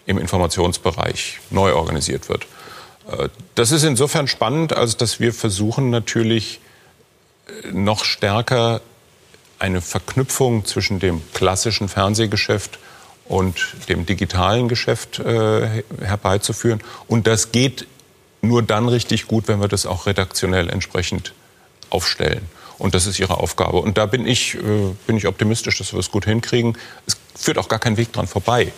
im 0.05 0.17
Informationsbereich 0.17 1.39
neu 1.49 1.73
organisiert 1.73 2.29
wird. 2.29 2.45
Äh, 3.09 3.29
das 3.55 3.71
ist 3.71 3.83
insofern 3.83 4.27
spannend, 4.27 4.73
als 4.73 4.97
dass 4.97 5.19
wir 5.19 5.33
versuchen 5.33 5.89
natürlich 5.89 6.59
äh, 7.47 7.71
noch 7.71 8.03
stärker 8.03 8.81
eine 9.59 9.81
Verknüpfung 9.81 10.65
zwischen 10.65 10.99
dem 10.99 11.21
klassischen 11.33 11.87
Fernsehgeschäft 11.87 12.79
und 13.25 13.75
dem 13.87 14.05
digitalen 14.05 14.67
Geschäft 14.67 15.19
äh, 15.19 15.83
herbeizuführen. 16.01 16.81
Und 17.07 17.27
das 17.27 17.51
geht 17.51 17.87
nur 18.41 18.63
dann 18.63 18.89
richtig 18.89 19.27
gut, 19.27 19.47
wenn 19.47 19.61
wir 19.61 19.67
das 19.67 19.85
auch 19.85 20.07
redaktionell 20.07 20.69
entsprechend 20.69 21.33
aufstellen. 21.91 22.49
Und 22.79 22.95
das 22.95 23.05
ist 23.05 23.19
ihre 23.19 23.37
Aufgabe. 23.37 23.77
Und 23.77 23.99
da 23.99 24.07
bin 24.07 24.25
ich, 24.25 24.55
äh, 24.55 24.59
bin 25.05 25.15
ich 25.15 25.27
optimistisch, 25.27 25.77
dass 25.77 25.93
wir 25.93 25.99
es 25.99 26.09
gut 26.09 26.25
hinkriegen. 26.25 26.75
Es 27.05 27.15
führt 27.35 27.59
auch 27.59 27.67
gar 27.67 27.77
kein 27.79 27.97
Weg 27.97 28.11
dran 28.11 28.25
vorbei. 28.25 28.73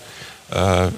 Äh, 0.54 0.90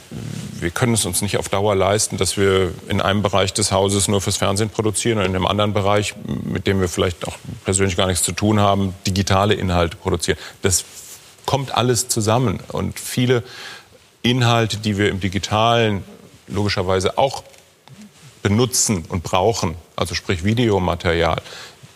wir 0.60 0.70
können 0.72 0.94
es 0.94 1.06
uns 1.06 1.22
nicht 1.22 1.38
auf 1.38 1.50
Dauer 1.50 1.76
leisten, 1.76 2.18
dass 2.18 2.38
wir 2.38 2.74
in 2.88 3.02
einem 3.02 3.22
Bereich 3.22 3.54
des 3.54 3.72
Hauses 3.72 4.08
nur 4.08 4.22
fürs 4.22 4.38
Fernsehen 4.38 4.70
produzieren 4.70 5.20
und 5.20 5.26
in 5.26 5.36
einem 5.36 5.48
anderen 5.48 5.74
Bereich, 5.74 6.15
mit 6.26 6.68
dem 6.68 6.82
wir 6.82 6.89
vielleicht 6.89 7.28
auch 7.28 7.38
persönlich 7.63 7.96
gar 7.96 8.08
nichts 8.08 8.24
zu 8.24 8.32
tun 8.32 8.60
haben, 8.60 8.94
digitale 9.08 9.54
Inhalte 9.54 9.96
produzieren. 9.98 10.38
Das 10.62 10.84
kommt 11.46 11.76
alles 11.76 12.08
zusammen 12.08 12.60
und 12.70 13.00
viele 13.00 13.44
Inhalte, 14.24 14.78
die 14.78 14.98
wir 14.98 15.10
im 15.10 15.20
digitalen 15.20 16.04
logischerweise 16.48 17.18
auch 17.18 17.44
benutzen 18.41 19.06
und 19.10 19.24
brauchen, 19.24 19.76
also 19.96 20.15
sprich 20.15 20.44
Videomaterial, 20.44 21.41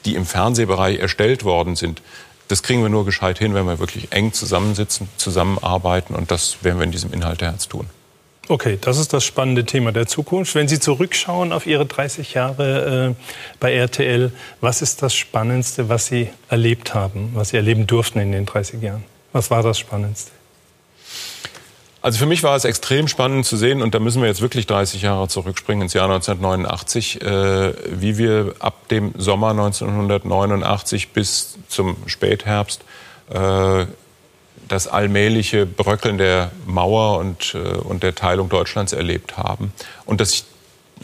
die 0.06 0.16
im 0.16 0.26
Fernsehbereich 0.26 1.00
erstellt 1.00 1.44
worden 1.44 1.76
sind, 1.76 2.02
das 2.50 2.64
kriegen 2.64 2.82
wir 2.82 2.90
nur 2.90 3.06
gescheit 3.06 3.40
hin, 3.40 3.54
wenn 3.54 3.66
wir 3.66 3.80
wirklich 3.80 4.12
eng 4.12 4.34
zusammensitzen, 4.34 5.08
zusammenarbeiten 5.18 6.16
und 6.16 6.32
das 6.32 6.64
werden 6.64 6.80
wir 6.80 6.84
in 6.84 6.92
diesem 6.92 7.14
Inhalteherz 7.14 7.68
tun. 7.68 7.88
Okay, 8.50 8.80
das 8.82 8.98
ist 8.98 9.14
das 9.14 9.24
spannende 9.24 9.64
Thema 9.64 9.92
der 9.92 10.08
Zukunft. 10.08 10.56
Wenn 10.56 10.68
Sie 10.68 10.80
zurückschauen 10.80 11.54
auf 11.54 11.68
Ihre 11.68 11.86
30 11.86 12.34
Jahre 12.34 13.16
äh, 13.16 13.24
bei 13.60 13.76
RTL, 13.76 14.32
was 14.60 14.82
ist 14.82 15.04
das 15.04 15.14
Spannendste, 15.14 15.88
was 15.88 16.08
Sie 16.08 16.30
erlebt 16.50 16.96
haben, 16.96 17.30
was 17.36 17.50
Sie 17.50 17.58
erleben 17.58 17.86
durften 17.86 18.20
in 18.20 18.32
den 18.32 18.48
30 18.48 18.82
Jahren? 18.82 19.04
Was 19.34 19.52
war 19.52 19.62
das 19.62 19.78
Spannendste? 19.78 20.32
Also 22.02 22.18
für 22.18 22.26
mich 22.26 22.44
war 22.44 22.56
es 22.56 22.64
extrem 22.64 23.10
spannend 23.10 23.46
zu 23.46 23.58
sehen, 23.58 23.82
und 23.82 23.94
da 23.94 24.00
müssen 24.00 24.22
wir 24.22 24.30
jetzt 24.30 24.42
wirklich 24.42 24.68
30 24.68 25.02
Jahre 25.02 25.28
zurückspringen 25.28 25.84
ins 25.84 25.94
Jahr 25.94 26.10
1989, 26.10 27.22
äh, 27.22 27.74
wie 28.00 28.18
wir 28.18 28.56
ab 28.60 28.88
dem 28.88 29.14
Sommer 29.18 29.50
1989 29.50 31.10
bis 31.10 31.58
zum 31.68 31.98
Spätherbst 32.06 32.84
äh, 33.30 33.86
das 34.70 34.88
allmähliche 34.88 35.66
Bröckeln 35.66 36.18
der 36.18 36.52
Mauer 36.66 37.18
und, 37.18 37.56
äh, 37.56 37.58
und 37.58 38.04
der 38.04 38.16
Teilung 38.16 38.48
Deutschlands 38.48 38.94
erlebt 38.94 39.38
haben. 39.38 39.74
Und 40.06 40.22
dass 40.22 40.32
ich 40.32 40.46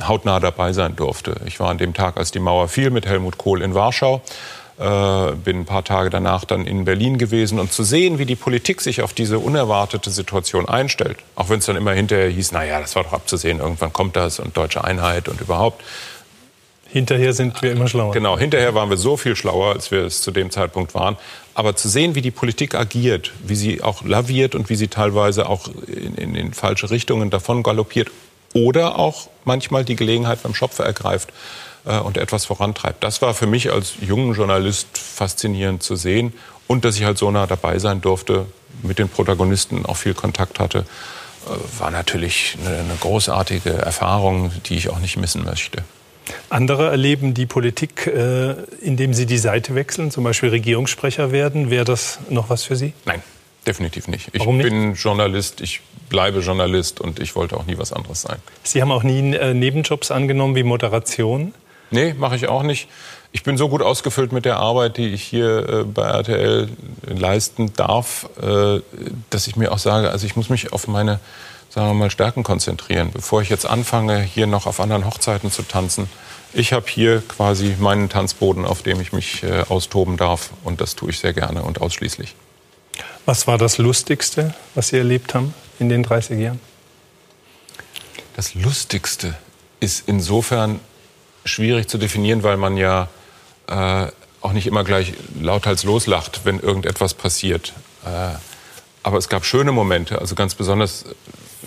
hautnah 0.01 0.39
dabei 0.39 0.71
sein 0.71 0.95
durfte. 0.95 1.35
Ich 1.45 1.59
war 1.59 1.69
an 1.69 1.77
dem 1.77 1.93
Tag, 1.93 2.17
als 2.17 2.31
die 2.31 2.39
Mauer 2.39 2.67
fiel, 2.67 2.89
mit 2.89 3.05
Helmut 3.05 3.37
Kohl 3.37 3.61
in 3.61 3.73
Warschau 3.73 4.21
äh, 4.77 5.31
bin 5.33 5.61
ein 5.61 5.65
paar 5.65 5.83
Tage 5.83 6.09
danach 6.09 6.43
dann 6.43 6.67
in 6.67 6.85
Berlin 6.85 7.17
gewesen 7.17 7.59
und 7.59 7.71
zu 7.71 7.83
sehen, 7.83 8.19
wie 8.19 8.25
die 8.25 8.35
Politik 8.35 8.81
sich 8.81 9.01
auf 9.01 9.13
diese 9.13 9.39
unerwartete 9.39 10.09
Situation 10.09 10.67
einstellt, 10.67 11.17
auch 11.35 11.49
wenn 11.49 11.59
es 11.59 11.65
dann 11.65 11.77
immer 11.77 11.93
hinterher 11.93 12.29
hieß, 12.29 12.51
naja, 12.51 12.79
das 12.81 12.95
war 12.95 13.03
doch 13.03 13.13
abzusehen, 13.13 13.59
irgendwann 13.59 13.93
kommt 13.93 14.15
das 14.15 14.39
und 14.39 14.57
deutsche 14.57 14.83
Einheit 14.83 15.29
und 15.29 15.39
überhaupt. 15.39 15.81
Hinterher 16.87 17.33
sind 17.33 17.61
wir 17.61 17.71
immer 17.71 17.87
schlauer. 17.87 18.13
Genau, 18.13 18.37
hinterher 18.37 18.73
waren 18.73 18.89
wir 18.89 18.97
so 18.97 19.17
viel 19.17 19.35
schlauer, 19.35 19.73
als 19.73 19.91
wir 19.91 20.03
es 20.03 20.21
zu 20.21 20.31
dem 20.31 20.49
Zeitpunkt 20.49 20.93
waren. 20.93 21.17
Aber 21.53 21.75
zu 21.75 21.89
sehen, 21.89 22.15
wie 22.15 22.21
die 22.21 22.31
Politik 22.31 22.75
agiert, 22.75 23.33
wie 23.43 23.55
sie 23.55 23.81
auch 23.81 24.03
laviert 24.03 24.55
und 24.55 24.69
wie 24.69 24.75
sie 24.75 24.87
teilweise 24.87 25.49
auch 25.49 25.67
in, 25.87 26.15
in, 26.15 26.35
in 26.35 26.53
falsche 26.53 26.91
Richtungen 26.91 27.29
davon 27.29 27.63
galoppiert 27.63 28.11
oder 28.53 28.97
auch 28.97 29.27
manchmal 29.43 29.83
die 29.83 29.97
Gelegenheit 29.97 30.41
beim 30.43 30.55
Schopfe 30.55 30.83
ergreift, 30.83 31.29
äh, 31.85 31.99
und 31.99 32.17
etwas 32.17 32.45
vorantreibt. 32.45 33.03
Das 33.03 33.21
war 33.21 33.33
für 33.33 33.47
mich 33.47 33.71
als 33.71 33.93
jungen 34.01 34.33
Journalist 34.33 34.97
faszinierend 34.97 35.83
zu 35.83 35.95
sehen 35.95 36.33
und 36.67 36.83
dass 36.83 36.97
ich 36.97 37.03
halt 37.03 37.17
so 37.17 37.29
nah 37.31 37.47
dabei 37.47 37.79
sein 37.79 38.01
durfte, 38.01 38.47
mit 38.81 38.99
den 38.99 39.09
Protagonisten 39.09 39.85
auch 39.85 39.97
viel 39.97 40.13
Kontakt 40.13 40.59
hatte, 40.59 40.79
äh, 40.79 41.79
war 41.79 41.91
natürlich 41.91 42.57
eine, 42.59 42.79
eine 42.79 42.95
großartige 42.99 43.69
Erfahrung, 43.71 44.51
die 44.65 44.75
ich 44.75 44.89
auch 44.89 44.99
nicht 44.99 45.17
missen 45.17 45.43
möchte. 45.43 45.83
Andere 46.49 46.89
erleben 46.89 47.35
die 47.35 47.45
Politik, 47.45 48.07
äh, 48.07 48.55
indem 48.81 49.13
sie 49.13 49.27
die 49.27 49.37
Seite 49.37 49.75
wechseln, 49.75 50.09
zum 50.09 50.23
Beispiel 50.23 50.49
Regierungssprecher 50.49 51.31
werden. 51.31 51.69
Wäre 51.69 51.85
das 51.85 52.19
noch 52.29 52.49
was 52.49 52.63
für 52.63 52.75
Sie? 52.75 52.93
Nein, 53.05 53.21
definitiv 53.67 54.07
nicht. 54.07 54.29
Ich 54.33 54.39
Warum 54.39 54.57
nicht? 54.57 54.67
bin 54.67 54.95
Journalist, 54.95 55.61
ich 55.61 55.81
bleibe 56.09 56.39
Journalist 56.39 56.99
und 56.99 57.19
ich 57.19 57.35
wollte 57.35 57.57
auch 57.57 57.65
nie 57.67 57.77
was 57.77 57.93
anderes 57.93 58.23
sein. 58.23 58.37
Sie 58.63 58.81
haben 58.81 58.91
auch 58.91 59.03
nie 59.03 59.21
Nebenjobs 59.21 60.09
angenommen 60.09 60.55
wie 60.55 60.63
Moderation? 60.63 61.53
Nee, 61.91 62.13
mache 62.13 62.35
ich 62.35 62.47
auch 62.47 62.63
nicht. 62.63 62.87
Ich 63.31 63.43
bin 63.43 63.57
so 63.57 63.69
gut 63.69 63.81
ausgefüllt 63.81 64.31
mit 64.31 64.45
der 64.45 64.57
Arbeit, 64.57 64.97
die 64.97 65.09
ich 65.09 65.23
hier 65.23 65.69
äh, 65.69 65.83
bei 65.83 66.03
RTL 66.03 66.69
leisten 67.05 67.73
darf, 67.73 68.29
äh, 68.41 68.79
dass 69.29 69.47
ich 69.47 69.55
mir 69.55 69.71
auch 69.71 69.77
sage, 69.77 70.09
also 70.09 70.25
ich 70.25 70.35
muss 70.35 70.49
mich 70.49 70.73
auf 70.73 70.87
meine 70.87 71.19
sagen 71.75 71.87
wir 71.87 71.93
mal, 71.93 72.09
Stärken 72.09 72.43
konzentrieren, 72.43 73.11
bevor 73.11 73.41
ich 73.41 73.49
jetzt 73.49 73.65
anfange, 73.65 74.21
hier 74.21 74.47
noch 74.47 74.65
auf 74.65 74.79
anderen 74.79 75.05
Hochzeiten 75.05 75.51
zu 75.51 75.61
tanzen. 75.61 76.09
Ich 76.53 76.71
habe 76.71 76.85
hier 76.87 77.21
quasi 77.27 77.75
meinen 77.77 78.07
Tanzboden, 78.07 78.63
auf 78.63 78.81
dem 78.81 79.01
ich 79.01 79.11
mich 79.11 79.43
äh, 79.43 79.65
austoben 79.67 80.15
darf 80.15 80.51
und 80.63 80.79
das 80.79 80.95
tue 80.95 81.09
ich 81.09 81.19
sehr 81.19 81.33
gerne 81.33 81.63
und 81.63 81.81
ausschließlich. 81.81 82.33
Was 83.25 83.45
war 83.45 83.57
das 83.57 83.77
Lustigste, 83.77 84.53
was 84.73 84.87
Sie 84.87 84.97
erlebt 84.97 85.33
haben 85.33 85.53
in 85.79 85.89
den 85.89 86.03
30 86.03 86.39
Jahren? 86.39 86.61
Das 88.37 88.53
Lustigste 88.53 89.35
ist 89.81 90.03
insofern 90.07 90.79
schwierig 91.45 91.87
zu 91.87 91.97
definieren, 91.97 92.43
weil 92.43 92.57
man 92.57 92.75
ja 92.75 93.07
äh, 93.67 94.07
auch 94.41 94.53
nicht 94.53 94.67
immer 94.67 94.83
gleich 94.83 95.13
lauthals 95.39 95.83
loslacht, 95.83 96.41
wenn 96.43 96.59
irgendetwas 96.59 97.13
passiert. 97.13 97.73
Äh, 98.05 98.35
aber 99.03 99.17
es 99.17 99.29
gab 99.29 99.45
schöne 99.45 99.71
Momente, 99.71 100.19
also 100.19 100.35
ganz 100.35 100.55
besonders, 100.55 101.05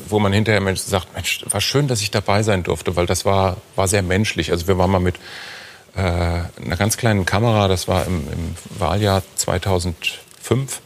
wo 0.09 0.19
man 0.19 0.33
hinterher 0.33 0.61
Mensch 0.61 0.81
sagt, 0.81 1.15
Mensch, 1.15 1.45
war 1.49 1.61
schön, 1.61 1.87
dass 1.87 2.01
ich 2.01 2.11
dabei 2.11 2.43
sein 2.43 2.65
durfte, 2.65 2.97
weil 2.97 3.07
das 3.07 3.25
war, 3.25 3.59
war 3.77 3.87
sehr 3.89 4.03
menschlich. 4.03 4.51
Also 4.51 4.67
wir 4.67 4.77
waren 4.79 4.91
mal 4.91 4.99
mit 4.99 5.17
äh, 5.95 6.01
einer 6.01 6.77
ganz 6.77 6.97
kleinen 6.97 7.27
Kamera, 7.27 7.69
das 7.69 7.89
war 7.89 8.07
im, 8.07 8.27
im 8.33 8.55
Wahljahr 8.79 9.23
2005, 9.37 10.81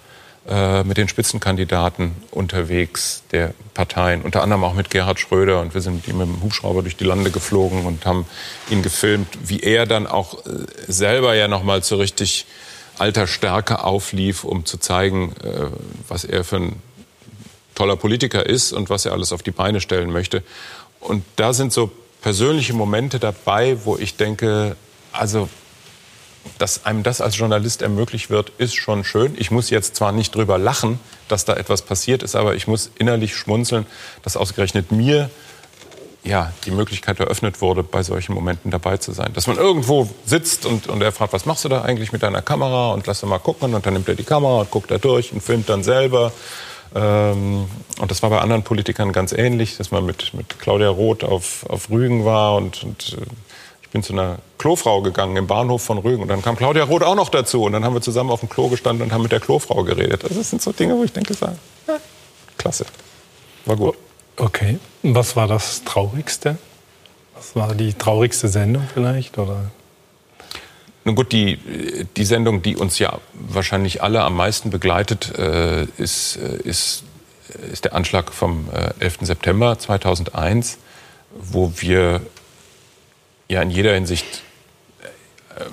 äh, 0.48 0.82
mit 0.82 0.96
den 0.96 1.06
Spitzenkandidaten 1.06 2.16
unterwegs 2.30 3.22
der 3.30 3.54
Parteien, 3.74 4.22
unter 4.22 4.42
anderem 4.42 4.64
auch 4.64 4.74
mit 4.74 4.90
Gerhard 4.90 5.20
Schröder. 5.20 5.60
Und 5.60 5.74
wir 5.74 5.80
sind 5.80 5.94
mit 5.94 6.08
ihm 6.08 6.18
dem 6.18 6.42
Hubschrauber 6.42 6.82
durch 6.82 6.96
die 6.96 7.04
Lande 7.04 7.30
geflogen 7.30 7.86
und 7.86 8.04
haben 8.06 8.26
ihn 8.68 8.82
gefilmt, 8.82 9.28
wie 9.44 9.60
er 9.60 9.86
dann 9.86 10.06
auch 10.06 10.44
äh, 10.44 10.66
selber 10.88 11.34
ja 11.34 11.46
noch 11.46 11.62
mal 11.62 11.82
so 11.82 11.96
richtig 11.96 12.46
alter 12.98 13.26
Stärke 13.26 13.84
auflief, 13.84 14.44
um 14.44 14.64
zu 14.64 14.78
zeigen, 14.78 15.32
äh, 15.44 15.66
was 16.08 16.24
er 16.24 16.44
für 16.44 16.56
ein 16.56 16.82
toller 17.74 17.96
Politiker 17.96 18.44
ist 18.44 18.72
und 18.72 18.90
was 18.90 19.06
er 19.06 19.12
alles 19.12 19.32
auf 19.32 19.42
die 19.42 19.50
Beine 19.50 19.80
stellen 19.80 20.10
möchte. 20.10 20.42
Und 21.00 21.24
da 21.36 21.52
sind 21.52 21.72
so 21.72 21.90
persönliche 22.20 22.74
Momente 22.74 23.18
dabei, 23.18 23.78
wo 23.84 23.96
ich 23.96 24.16
denke, 24.16 24.76
also 25.12 25.48
dass 26.58 26.84
einem 26.84 27.02
das 27.02 27.20
als 27.20 27.36
Journalist 27.36 27.82
ermöglicht 27.82 28.30
wird, 28.30 28.52
ist 28.58 28.74
schon 28.74 29.04
schön. 29.04 29.34
Ich 29.38 29.50
muss 29.50 29.70
jetzt 29.70 29.96
zwar 29.96 30.12
nicht 30.12 30.34
drüber 30.34 30.58
lachen, 30.58 31.00
dass 31.28 31.44
da 31.44 31.54
etwas 31.54 31.82
passiert 31.82 32.22
ist, 32.22 32.36
aber 32.36 32.54
ich 32.54 32.66
muss 32.66 32.90
innerlich 32.98 33.36
schmunzeln, 33.36 33.86
dass 34.22 34.36
ausgerechnet 34.36 34.92
mir 34.92 35.30
ja, 36.24 36.52
die 36.64 36.70
Möglichkeit 36.70 37.18
eröffnet 37.18 37.60
wurde, 37.60 37.82
bei 37.82 38.02
solchen 38.02 38.34
Momenten 38.34 38.70
dabei 38.70 38.96
zu 38.96 39.12
sein. 39.12 39.32
Dass 39.34 39.46
man 39.48 39.56
irgendwo 39.56 40.08
sitzt 40.24 40.66
und, 40.66 40.86
und 40.86 41.02
er 41.02 41.10
fragt, 41.10 41.32
was 41.32 41.46
machst 41.46 41.64
du 41.64 41.68
da 41.68 41.82
eigentlich 41.82 42.12
mit 42.12 42.22
deiner 42.22 42.42
Kamera 42.42 42.92
und 42.92 43.06
lass 43.06 43.20
doch 43.20 43.28
mal 43.28 43.38
gucken 43.38 43.74
und 43.74 43.84
dann 43.84 43.94
nimmt 43.94 44.08
er 44.08 44.14
die 44.14 44.22
Kamera 44.22 44.60
und 44.60 44.70
guckt 44.70 44.90
da 44.90 44.98
durch 44.98 45.32
und 45.32 45.42
filmt 45.42 45.68
dann 45.68 45.82
selber. 45.82 46.32
Ähm, 46.94 47.66
und 47.98 48.10
das 48.10 48.22
war 48.22 48.30
bei 48.30 48.40
anderen 48.40 48.62
Politikern 48.62 49.12
ganz 49.12 49.32
ähnlich, 49.32 49.76
dass 49.76 49.90
man 49.90 50.06
mit, 50.06 50.32
mit 50.34 50.60
Claudia 50.60 50.90
Roth 50.90 51.24
auf, 51.24 51.66
auf 51.68 51.90
Rügen 51.90 52.24
war 52.24 52.54
und, 52.54 52.84
und 52.84 53.16
äh, 53.20 53.26
bin 53.92 54.02
zu 54.02 54.12
einer 54.12 54.38
Klofrau 54.58 55.02
gegangen 55.02 55.36
im 55.36 55.46
Bahnhof 55.46 55.82
von 55.82 55.98
Rügen 55.98 56.22
und 56.22 56.28
dann 56.28 56.42
kam 56.42 56.56
Claudia 56.56 56.84
Roth 56.84 57.02
auch 57.02 57.14
noch 57.14 57.28
dazu 57.28 57.64
und 57.64 57.72
dann 57.72 57.84
haben 57.84 57.94
wir 57.94 58.00
zusammen 58.00 58.30
auf 58.30 58.40
dem 58.40 58.48
Klo 58.48 58.68
gestanden 58.68 59.06
und 59.06 59.12
haben 59.12 59.22
mit 59.22 59.32
der 59.32 59.40
Klofrau 59.40 59.84
geredet. 59.84 60.24
Also 60.24 60.36
das 60.36 60.50
sind 60.50 60.62
so 60.62 60.72
Dinge, 60.72 60.96
wo 60.96 61.04
ich 61.04 61.12
denke, 61.12 61.34
ja, 61.40 61.98
klasse, 62.56 62.86
war 63.66 63.76
gut. 63.76 63.96
Okay, 64.36 64.78
was 65.02 65.36
war 65.36 65.46
das 65.46 65.84
Traurigste? 65.84 66.56
Was 67.34 67.54
war 67.54 67.74
die 67.74 67.92
traurigste 67.92 68.48
Sendung 68.48 68.88
vielleicht 68.92 69.36
oder? 69.36 69.70
Nun 71.04 71.16
gut, 71.16 71.32
die, 71.32 71.58
die 72.16 72.24
Sendung, 72.24 72.62
die 72.62 72.76
uns 72.76 72.98
ja 72.98 73.18
wahrscheinlich 73.34 74.02
alle 74.02 74.22
am 74.22 74.36
meisten 74.36 74.70
begleitet, 74.70 75.36
äh, 75.36 75.84
ist, 75.96 76.36
äh, 76.36 76.56
ist, 76.62 77.02
ist 77.72 77.84
der 77.84 77.94
Anschlag 77.94 78.32
vom 78.32 78.68
äh, 78.72 78.92
11. 79.00 79.18
September 79.22 79.78
2001, 79.78 80.78
wo 81.32 81.72
wir 81.76 82.20
ja 83.48 83.62
in 83.62 83.70
jeder 83.70 83.94
Hinsicht 83.94 84.42
äh, 85.56 85.64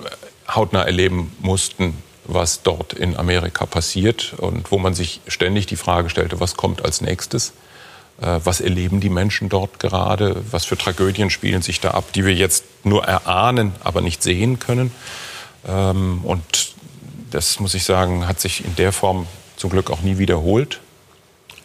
hautnah 0.54 0.82
erleben 0.82 1.34
mussten, 1.40 1.96
was 2.24 2.62
dort 2.62 2.92
in 2.92 3.16
Amerika 3.16 3.66
passiert 3.66 4.34
und 4.36 4.70
wo 4.70 4.78
man 4.78 4.94
sich 4.94 5.20
ständig 5.26 5.66
die 5.66 5.76
Frage 5.76 6.10
stellte, 6.10 6.40
was 6.40 6.56
kommt 6.56 6.84
als 6.84 7.00
nächstes, 7.00 7.52
äh, 8.20 8.40
was 8.44 8.60
erleben 8.60 9.00
die 9.00 9.08
Menschen 9.08 9.48
dort 9.48 9.78
gerade, 9.78 10.42
was 10.50 10.64
für 10.64 10.76
Tragödien 10.76 11.30
spielen 11.30 11.62
sich 11.62 11.80
da 11.80 11.92
ab, 11.92 12.12
die 12.12 12.24
wir 12.24 12.34
jetzt 12.34 12.64
nur 12.84 13.04
erahnen, 13.04 13.72
aber 13.80 14.00
nicht 14.00 14.22
sehen 14.22 14.58
können. 14.58 14.92
Ähm, 15.66 16.20
und 16.24 16.74
das 17.30 17.60
muss 17.60 17.74
ich 17.74 17.84
sagen, 17.84 18.26
hat 18.26 18.40
sich 18.40 18.64
in 18.64 18.74
der 18.76 18.92
Form 18.92 19.26
zum 19.56 19.70
Glück 19.70 19.90
auch 19.90 20.00
nie 20.00 20.18
wiederholt. 20.18 20.80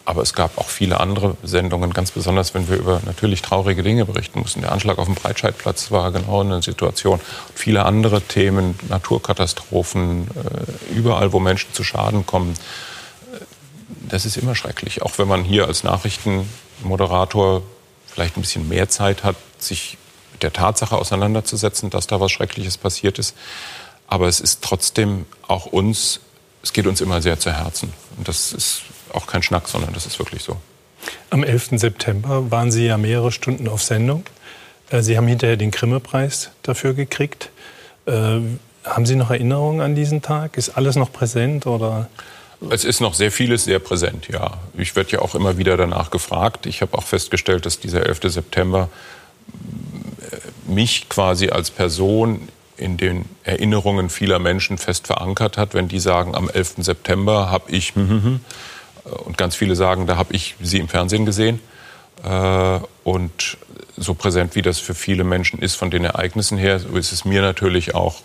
Aber 0.06 0.22
es 0.22 0.34
gab 0.34 0.56
auch 0.56 0.68
viele 0.68 1.00
andere 1.00 1.36
Sendungen, 1.42 1.92
ganz 1.92 2.12
besonders, 2.12 2.54
wenn 2.54 2.68
wir 2.68 2.76
über 2.76 3.00
natürlich 3.04 3.42
traurige 3.42 3.82
Dinge 3.82 4.04
berichten 4.04 4.38
mussten. 4.38 4.60
Der 4.60 4.70
Anschlag 4.70 4.98
auf 4.98 5.06
dem 5.06 5.16
Breitscheidplatz 5.16 5.90
war 5.90 6.12
genau 6.12 6.42
eine 6.42 6.62
Situation. 6.62 7.18
Und 7.18 7.58
viele 7.58 7.84
andere 7.84 8.22
Themen, 8.22 8.78
Naturkatastrophen, 8.88 10.28
äh, 10.28 10.94
überall, 10.94 11.32
wo 11.32 11.40
Menschen 11.40 11.74
zu 11.74 11.82
Schaden 11.82 12.24
kommen. 12.24 12.54
Äh, 13.34 13.38
das 14.08 14.24
ist 14.24 14.36
immer 14.36 14.54
schrecklich. 14.54 15.02
Auch 15.02 15.18
wenn 15.18 15.26
man 15.26 15.42
hier 15.42 15.66
als 15.66 15.82
Nachrichtenmoderator 15.82 17.62
vielleicht 18.06 18.36
ein 18.36 18.42
bisschen 18.42 18.68
mehr 18.68 18.88
Zeit 18.88 19.24
hat, 19.24 19.34
sich 19.58 19.98
mit 20.30 20.44
der 20.44 20.52
Tatsache 20.52 20.96
auseinanderzusetzen, 20.96 21.90
dass 21.90 22.06
da 22.06 22.20
was 22.20 22.30
Schreckliches 22.30 22.78
passiert 22.78 23.18
ist. 23.18 23.34
Aber 24.06 24.28
es 24.28 24.38
ist 24.38 24.62
trotzdem 24.62 25.26
auch 25.48 25.66
uns, 25.66 26.20
es 26.62 26.72
geht 26.72 26.86
uns 26.86 27.00
immer 27.00 27.20
sehr 27.22 27.40
zu 27.40 27.50
Herzen. 27.50 27.92
Und 28.16 28.28
das 28.28 28.52
ist 28.52 28.82
auch 29.16 29.26
kein 29.26 29.42
Schnack, 29.42 29.68
sondern 29.68 29.92
das 29.92 30.06
ist 30.06 30.18
wirklich 30.18 30.42
so. 30.42 30.56
Am 31.30 31.44
11. 31.44 31.70
September 31.72 32.50
waren 32.50 32.70
Sie 32.70 32.86
ja 32.86 32.96
mehrere 32.96 33.32
Stunden 33.32 33.68
auf 33.68 33.82
Sendung. 33.82 34.24
Äh, 34.90 35.02
Sie 35.02 35.16
haben 35.16 35.26
hinterher 35.26 35.56
den 35.56 35.70
Grimme-Preis 35.70 36.50
dafür 36.62 36.94
gekriegt. 36.94 37.50
Äh, 38.06 38.40
haben 38.84 39.06
Sie 39.06 39.16
noch 39.16 39.30
Erinnerungen 39.30 39.80
an 39.80 39.94
diesen 39.94 40.22
Tag? 40.22 40.56
Ist 40.56 40.70
alles 40.70 40.96
noch 40.96 41.12
präsent 41.12 41.66
oder? 41.66 42.08
Es 42.70 42.84
ist 42.84 43.00
noch 43.00 43.14
sehr 43.14 43.30
vieles 43.30 43.64
sehr 43.64 43.78
präsent, 43.78 44.28
ja. 44.28 44.52
Ich 44.78 44.96
werde 44.96 45.12
ja 45.12 45.18
auch 45.20 45.34
immer 45.34 45.58
wieder 45.58 45.76
danach 45.76 46.10
gefragt. 46.10 46.66
Ich 46.66 46.80
habe 46.80 46.96
auch 46.96 47.02
festgestellt, 47.02 47.66
dass 47.66 47.80
dieser 47.80 48.06
11. 48.06 48.20
September 48.24 48.88
äh, 50.20 50.70
mich 50.70 51.08
quasi 51.08 51.50
als 51.50 51.70
Person 51.70 52.48
in 52.76 52.96
den 52.96 53.24
Erinnerungen 53.42 54.10
vieler 54.10 54.38
Menschen 54.38 54.78
fest 54.78 55.06
verankert 55.06 55.56
hat, 55.56 55.74
wenn 55.74 55.88
die 55.88 55.98
sagen, 55.98 56.34
am 56.34 56.48
11. 56.48 56.74
September 56.78 57.50
habe 57.50 57.70
ich 57.70 57.94
hm, 57.94 58.08
hm, 58.08 58.22
hm, 58.22 58.40
und 59.24 59.38
ganz 59.38 59.54
viele 59.54 59.76
sagen, 59.76 60.06
da 60.06 60.16
habe 60.16 60.34
ich 60.34 60.56
sie 60.60 60.78
im 60.78 60.88
Fernsehen 60.88 61.26
gesehen. 61.26 61.60
Äh, 62.24 62.80
und 63.04 63.58
so 63.96 64.14
präsent 64.14 64.54
wie 64.54 64.62
das 64.62 64.78
für 64.78 64.94
viele 64.94 65.24
Menschen 65.24 65.60
ist 65.60 65.74
von 65.74 65.90
den 65.90 66.04
Ereignissen 66.04 66.58
her, 66.58 66.78
so 66.78 66.96
ist 66.96 67.12
es 67.12 67.24
mir 67.24 67.40
natürlich 67.40 67.94
auch 67.94 68.22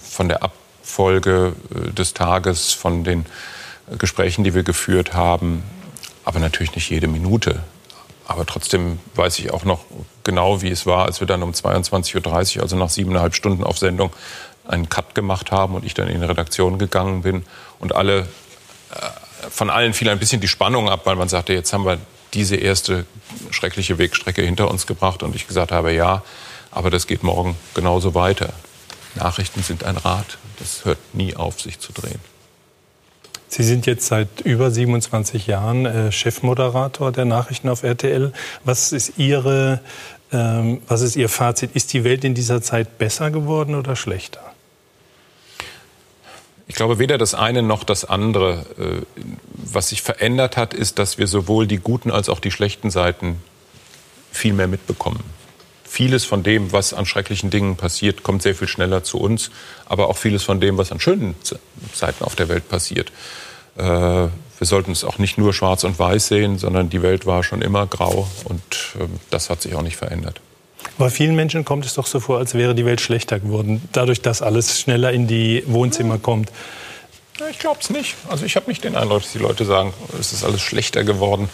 von 0.00 0.28
der 0.28 0.42
Abfolge 0.42 1.54
äh, 1.74 1.92
des 1.92 2.14
Tages, 2.14 2.72
von 2.72 3.04
den 3.04 3.26
Gesprächen, 3.98 4.44
die 4.44 4.54
wir 4.54 4.64
geführt 4.64 5.14
haben, 5.14 5.62
aber 6.24 6.40
natürlich 6.40 6.74
nicht 6.74 6.90
jede 6.90 7.08
Minute. 7.08 7.60
Aber 8.26 8.44
trotzdem 8.44 8.98
weiß 9.14 9.38
ich 9.38 9.52
auch 9.52 9.64
noch 9.64 9.84
genau, 10.22 10.60
wie 10.60 10.70
es 10.70 10.84
war, 10.84 11.06
als 11.06 11.20
wir 11.20 11.26
dann 11.26 11.42
um 11.42 11.52
22.30 11.52 12.56
Uhr, 12.56 12.62
also 12.62 12.76
nach 12.76 12.90
siebeneinhalb 12.90 13.34
Stunden 13.34 13.64
auf 13.64 13.78
Sendung, 13.78 14.12
einen 14.66 14.90
Cut 14.90 15.14
gemacht 15.14 15.50
haben 15.50 15.74
und 15.74 15.84
ich 15.84 15.94
dann 15.94 16.08
in 16.08 16.20
die 16.20 16.26
Redaktion 16.26 16.78
gegangen 16.78 17.22
bin 17.22 17.44
und 17.78 17.94
alle 17.94 18.20
äh, 18.20 18.24
von 19.50 19.70
allen 19.70 19.94
fiel 19.94 20.08
ein 20.08 20.18
bisschen 20.18 20.40
die 20.40 20.48
Spannung 20.48 20.88
ab, 20.88 21.02
weil 21.04 21.16
man 21.16 21.28
sagte, 21.28 21.52
jetzt 21.52 21.72
haben 21.72 21.84
wir 21.84 21.98
diese 22.34 22.56
erste 22.56 23.06
schreckliche 23.50 23.98
Wegstrecke 23.98 24.42
hinter 24.42 24.70
uns 24.70 24.86
gebracht 24.86 25.22
und 25.22 25.34
ich 25.34 25.46
gesagt 25.46 25.72
habe, 25.72 25.92
ja, 25.92 26.22
aber 26.70 26.90
das 26.90 27.06
geht 27.06 27.22
morgen 27.22 27.56
genauso 27.74 28.14
weiter. 28.14 28.52
Nachrichten 29.14 29.62
sind 29.62 29.84
ein 29.84 29.96
Rad, 29.96 30.38
das 30.58 30.84
hört 30.84 30.98
nie 31.12 31.34
auf, 31.34 31.60
sich 31.60 31.78
zu 31.78 31.92
drehen. 31.92 32.20
Sie 33.48 33.62
sind 33.62 33.86
jetzt 33.86 34.06
seit 34.06 34.42
über 34.42 34.70
27 34.70 35.46
Jahren 35.46 35.86
äh, 35.86 36.12
Chefmoderator 36.12 37.12
der 37.12 37.24
Nachrichten 37.24 37.70
auf 37.70 37.82
RTL. 37.82 38.32
Was 38.64 38.92
ist 38.92 39.14
Ihre, 39.16 39.80
ähm, 40.30 40.82
was 40.86 41.00
ist 41.00 41.16
Ihr 41.16 41.30
Fazit? 41.30 41.70
Ist 41.72 41.94
die 41.94 42.04
Welt 42.04 42.24
in 42.24 42.34
dieser 42.34 42.60
Zeit 42.60 42.98
besser 42.98 43.30
geworden 43.30 43.74
oder 43.74 43.96
schlechter? 43.96 44.42
Ich 46.68 46.74
glaube 46.74 46.98
weder 46.98 47.18
das 47.18 47.34
eine 47.34 47.62
noch 47.62 47.82
das 47.82 48.04
andere. 48.04 48.66
Äh, 48.78 49.22
was 49.54 49.88
sich 49.88 50.02
verändert 50.02 50.56
hat, 50.56 50.74
ist, 50.74 50.98
dass 50.98 51.18
wir 51.18 51.26
sowohl 51.26 51.66
die 51.66 51.78
guten 51.78 52.10
als 52.10 52.28
auch 52.28 52.40
die 52.40 52.50
schlechten 52.50 52.90
Seiten 52.90 53.42
viel 54.30 54.52
mehr 54.52 54.68
mitbekommen. 54.68 55.24
vieles 55.84 56.26
von 56.26 56.42
dem, 56.42 56.70
was 56.70 56.92
an 56.92 57.06
schrecklichen 57.06 57.48
Dingen 57.48 57.76
passiert, 57.76 58.22
kommt 58.22 58.42
sehr 58.42 58.54
viel 58.54 58.68
schneller 58.68 59.02
zu 59.02 59.18
uns. 59.18 59.50
Aber 59.86 60.08
auch 60.08 60.18
vieles 60.18 60.42
von 60.44 60.60
dem, 60.60 60.76
was 60.76 60.92
an 60.92 61.00
schönen 61.00 61.34
Seiten 61.94 62.22
auf 62.24 62.36
der 62.36 62.48
Welt 62.50 62.68
passiert. 62.68 63.10
Äh, 63.76 63.82
wir 63.82 64.66
sollten 64.66 64.92
es 64.92 65.04
auch 65.04 65.18
nicht 65.18 65.38
nur 65.38 65.54
schwarz 65.54 65.84
und 65.84 65.98
weiß 65.98 66.28
sehen, 66.28 66.58
sondern 66.58 66.90
die 66.90 67.00
Welt 67.00 67.24
war 67.24 67.42
schon 67.42 67.62
immer 67.62 67.86
grau 67.86 68.28
und 68.44 68.94
äh, 68.98 69.06
das 69.30 69.48
hat 69.48 69.62
sich 69.62 69.74
auch 69.74 69.82
nicht 69.82 69.96
verändert. 69.96 70.40
Bei 70.96 71.10
vielen 71.10 71.36
Menschen 71.36 71.64
kommt 71.64 71.84
es 71.84 71.94
doch 71.94 72.06
so 72.06 72.20
vor, 72.20 72.38
als 72.38 72.54
wäre 72.54 72.74
die 72.74 72.84
Welt 72.84 73.00
schlechter 73.00 73.38
geworden, 73.38 73.88
dadurch, 73.92 74.20
dass 74.20 74.42
alles 74.42 74.80
schneller 74.80 75.12
in 75.12 75.26
die 75.26 75.62
Wohnzimmer 75.66 76.18
kommt. 76.18 76.50
Ich 77.50 77.58
glaube 77.60 77.78
es 77.80 77.90
nicht. 77.90 78.16
Also 78.28 78.44
ich 78.44 78.56
habe 78.56 78.68
nicht 78.68 78.82
den 78.82 78.96
Eindruck, 78.96 79.22
dass 79.22 79.32
die 79.32 79.38
Leute 79.38 79.64
sagen, 79.64 79.94
es 80.18 80.32
ist 80.32 80.44
alles 80.44 80.60
schlechter 80.60 81.04
geworden. 81.04 81.48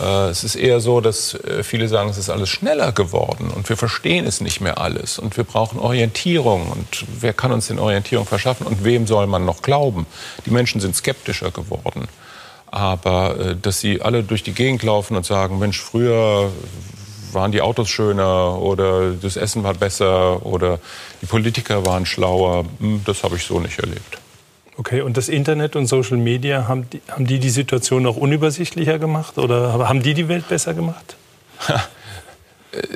Äh, 0.00 0.28
es 0.28 0.44
ist 0.44 0.54
eher 0.56 0.80
so, 0.80 1.00
dass 1.00 1.34
äh, 1.34 1.62
viele 1.62 1.88
sagen, 1.88 2.10
es 2.10 2.18
ist 2.18 2.30
alles 2.30 2.48
schneller 2.48 2.92
geworden 2.92 3.50
und 3.54 3.68
wir 3.68 3.76
verstehen 3.76 4.26
es 4.26 4.40
nicht 4.40 4.60
mehr 4.60 4.78
alles 4.78 5.18
und 5.18 5.36
wir 5.36 5.44
brauchen 5.44 5.78
Orientierung 5.78 6.68
und 6.68 7.04
wer 7.20 7.32
kann 7.32 7.52
uns 7.52 7.68
denn 7.68 7.78
Orientierung 7.78 8.26
verschaffen 8.26 8.66
und 8.66 8.84
wem 8.84 9.06
soll 9.06 9.26
man 9.26 9.44
noch 9.44 9.62
glauben? 9.62 10.06
Die 10.46 10.50
Menschen 10.50 10.80
sind 10.80 10.96
skeptischer 10.96 11.50
geworden. 11.50 12.08
Aber 12.70 13.38
äh, 13.38 13.56
dass 13.56 13.80
sie 13.80 14.00
alle 14.00 14.22
durch 14.22 14.42
die 14.42 14.52
Gegend 14.52 14.82
laufen 14.82 15.16
und 15.16 15.26
sagen, 15.26 15.58
Mensch, 15.58 15.80
früher 15.80 16.50
waren 17.34 17.52
die 17.52 17.60
Autos 17.60 17.88
schöner 17.88 18.58
oder 18.58 19.12
das 19.12 19.36
Essen 19.36 19.62
war 19.62 19.74
besser 19.74 20.44
oder 20.44 20.78
die 21.20 21.26
Politiker 21.26 21.84
waren 21.86 22.06
schlauer, 22.06 22.64
hm, 22.78 23.02
das 23.04 23.22
habe 23.24 23.36
ich 23.36 23.44
so 23.44 23.60
nicht 23.60 23.78
erlebt. 23.78 24.18
Okay, 24.78 25.02
und 25.02 25.16
das 25.16 25.28
Internet 25.28 25.76
und 25.76 25.86
Social 25.86 26.16
Media, 26.16 26.66
haben 26.66 26.88
die, 26.90 27.02
haben 27.08 27.26
die 27.26 27.38
die 27.38 27.50
Situation 27.50 28.06
auch 28.06 28.16
unübersichtlicher 28.16 28.98
gemacht 28.98 29.38
oder 29.38 29.86
haben 29.86 30.02
die 30.02 30.14
die 30.14 30.28
Welt 30.28 30.48
besser 30.48 30.74
gemacht? 30.74 31.16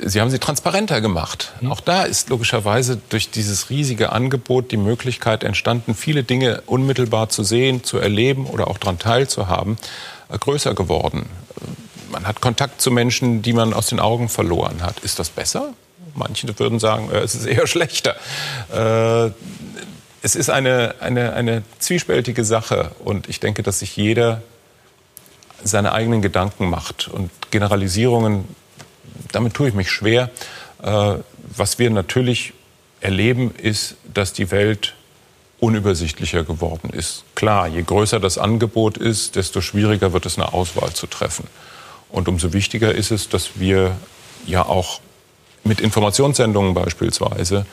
Sie 0.03 0.19
haben 0.19 0.31
sie 0.31 0.39
transparenter 0.39 1.01
gemacht. 1.01 1.53
Mhm. 1.61 1.71
Auch 1.71 1.81
da 1.81 2.03
ist 2.03 2.29
logischerweise 2.29 2.97
durch 3.09 3.29
dieses 3.29 3.69
riesige 3.69 4.11
Angebot 4.11 4.71
die 4.71 4.77
Möglichkeit 4.77 5.43
entstanden, 5.43 5.93
viele 5.93 6.23
Dinge 6.23 6.63
unmittelbar 6.65 7.29
zu 7.29 7.43
sehen, 7.43 7.83
zu 7.83 7.99
erleben 7.99 8.47
oder 8.47 8.69
auch 8.69 8.79
daran 8.79 8.97
teilzuhaben, 8.97 9.77
äh, 10.29 10.37
größer 10.39 10.73
geworden. 10.73 11.27
Man 12.11 12.27
hat 12.27 12.41
Kontakt 12.41 12.81
zu 12.81 12.91
Menschen, 12.91 13.41
die 13.41 13.53
man 13.53 13.73
aus 13.73 13.87
den 13.87 13.99
Augen 13.99 14.29
verloren 14.29 14.81
hat. 14.81 14.99
Ist 14.99 15.19
das 15.19 15.29
besser? 15.29 15.73
Manche 16.15 16.57
würden 16.59 16.79
sagen, 16.79 17.09
äh, 17.11 17.19
es 17.19 17.35
ist 17.35 17.45
eher 17.45 17.67
schlechter. 17.67 18.15
Äh, 18.73 19.31
es 20.21 20.35
ist 20.35 20.49
eine, 20.49 20.95
eine, 20.99 21.33
eine 21.33 21.63
zwiespältige 21.79 22.43
Sache 22.43 22.91
und 23.03 23.29
ich 23.29 23.39
denke, 23.39 23.63
dass 23.63 23.79
sich 23.79 23.95
jeder 23.95 24.41
seine 25.63 25.91
eigenen 25.91 26.21
Gedanken 26.21 26.69
macht 26.69 27.07
und 27.07 27.29
Generalisierungen, 27.51 28.45
damit 29.31 29.53
tue 29.53 29.69
ich 29.69 29.73
mich 29.73 29.91
schwer. 29.91 30.29
Äh, 30.81 31.15
was 31.55 31.79
wir 31.79 31.89
natürlich 31.89 32.53
erleben, 32.99 33.53
ist, 33.55 33.95
dass 34.13 34.33
die 34.33 34.51
Welt 34.51 34.95
unübersichtlicher 35.59 36.43
geworden 36.43 36.91
ist. 36.91 37.23
Klar, 37.35 37.67
je 37.67 37.81
größer 37.81 38.19
das 38.19 38.37
Angebot 38.37 38.97
ist, 38.97 39.35
desto 39.35 39.61
schwieriger 39.61 40.13
wird 40.13 40.25
es, 40.25 40.37
eine 40.37 40.53
Auswahl 40.53 40.93
zu 40.93 41.07
treffen. 41.07 41.47
Und 42.09 42.27
umso 42.27 42.53
wichtiger 42.53 42.93
ist 42.93 43.11
es, 43.11 43.29
dass 43.29 43.59
wir 43.59 43.95
ja 44.45 44.65
auch 44.65 45.01
mit 45.63 45.81
Informationssendungen 45.81 46.73
beispielsweise 46.73 47.65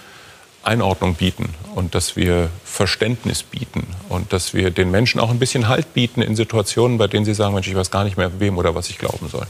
Einordnung 0.65 1.15
bieten 1.15 1.55
und 1.75 1.95
dass 1.95 2.17
wir 2.17 2.49
Verständnis 2.65 3.43
bieten 3.43 3.87
und 4.09 4.33
dass 4.33 4.55
wir 4.55 4.71
den 4.71 4.91
Menschen 4.91 5.21
auch 5.21 5.31
ein 5.31 5.39
bisschen 5.39 5.69
Halt 5.69 5.93
bieten 5.95 6.23
in 6.23 6.37
Situationen, 6.37 6.99
bei 6.99 7.07
denen 7.07 7.25
sie 7.25 7.35
sagen, 7.35 7.55
Mensch, 7.55 7.69
ich 7.69 7.77
weiß 7.77 7.91
gar 7.91 8.05
nicht 8.05 8.17
mehr, 8.17 8.41
wem 8.41 8.59
oder 8.59 8.75
was 8.75 8.91
ich 8.91 8.99
glauben 8.99 9.29
soll. 9.29 9.47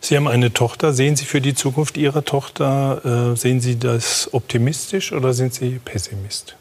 Sie 0.00 0.16
haben 0.16 0.28
eine 0.28 0.52
Tochter. 0.52 0.92
Sehen 0.92 1.16
Sie 1.16 1.24
für 1.24 1.40
die 1.40 1.54
Zukunft 1.54 1.96
Ihrer 1.96 2.24
Tochter, 2.24 3.32
äh, 3.32 3.36
sehen 3.36 3.60
Sie 3.60 3.78
das 3.78 4.28
optimistisch 4.32 5.12
oder 5.12 5.34
sind 5.34 5.54
Sie 5.54 5.80
Pessimist? 5.84 6.56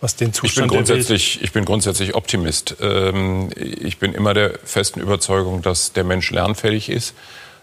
Was 0.00 0.16
den 0.16 0.32
Zustand 0.32 0.66
ich 0.66 0.70
bin 0.72 0.76
grundsätzlich, 0.76 1.42
ich 1.42 1.52
bin 1.52 1.64
grundsätzlich 1.64 2.14
Optimist. 2.14 2.76
Ähm, 2.80 3.50
ich 3.56 3.98
bin 3.98 4.12
immer 4.12 4.34
der 4.34 4.58
festen 4.64 5.00
Überzeugung, 5.00 5.62
dass 5.62 5.92
der 5.92 6.04
Mensch 6.04 6.30
lernfähig 6.30 6.90
ist, 6.90 7.14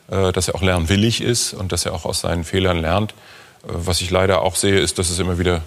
äh, 0.09 0.31
dass 0.31 0.47
er 0.47 0.55
auch 0.55 0.63
lernwillig 0.63 1.21
ist 1.21 1.53
und 1.53 1.71
dass 1.71 1.85
er 1.85 1.93
auch 1.93 2.05
aus 2.05 2.21
seinen 2.21 2.43
Fehlern 2.43 2.79
lernt. 2.79 3.13
Was 3.61 4.01
ich 4.01 4.09
leider 4.09 4.41
auch 4.41 4.55
sehe, 4.55 4.79
ist, 4.79 4.99
dass 4.99 5.09
es 5.09 5.19
immer 5.19 5.37
wieder 5.39 5.63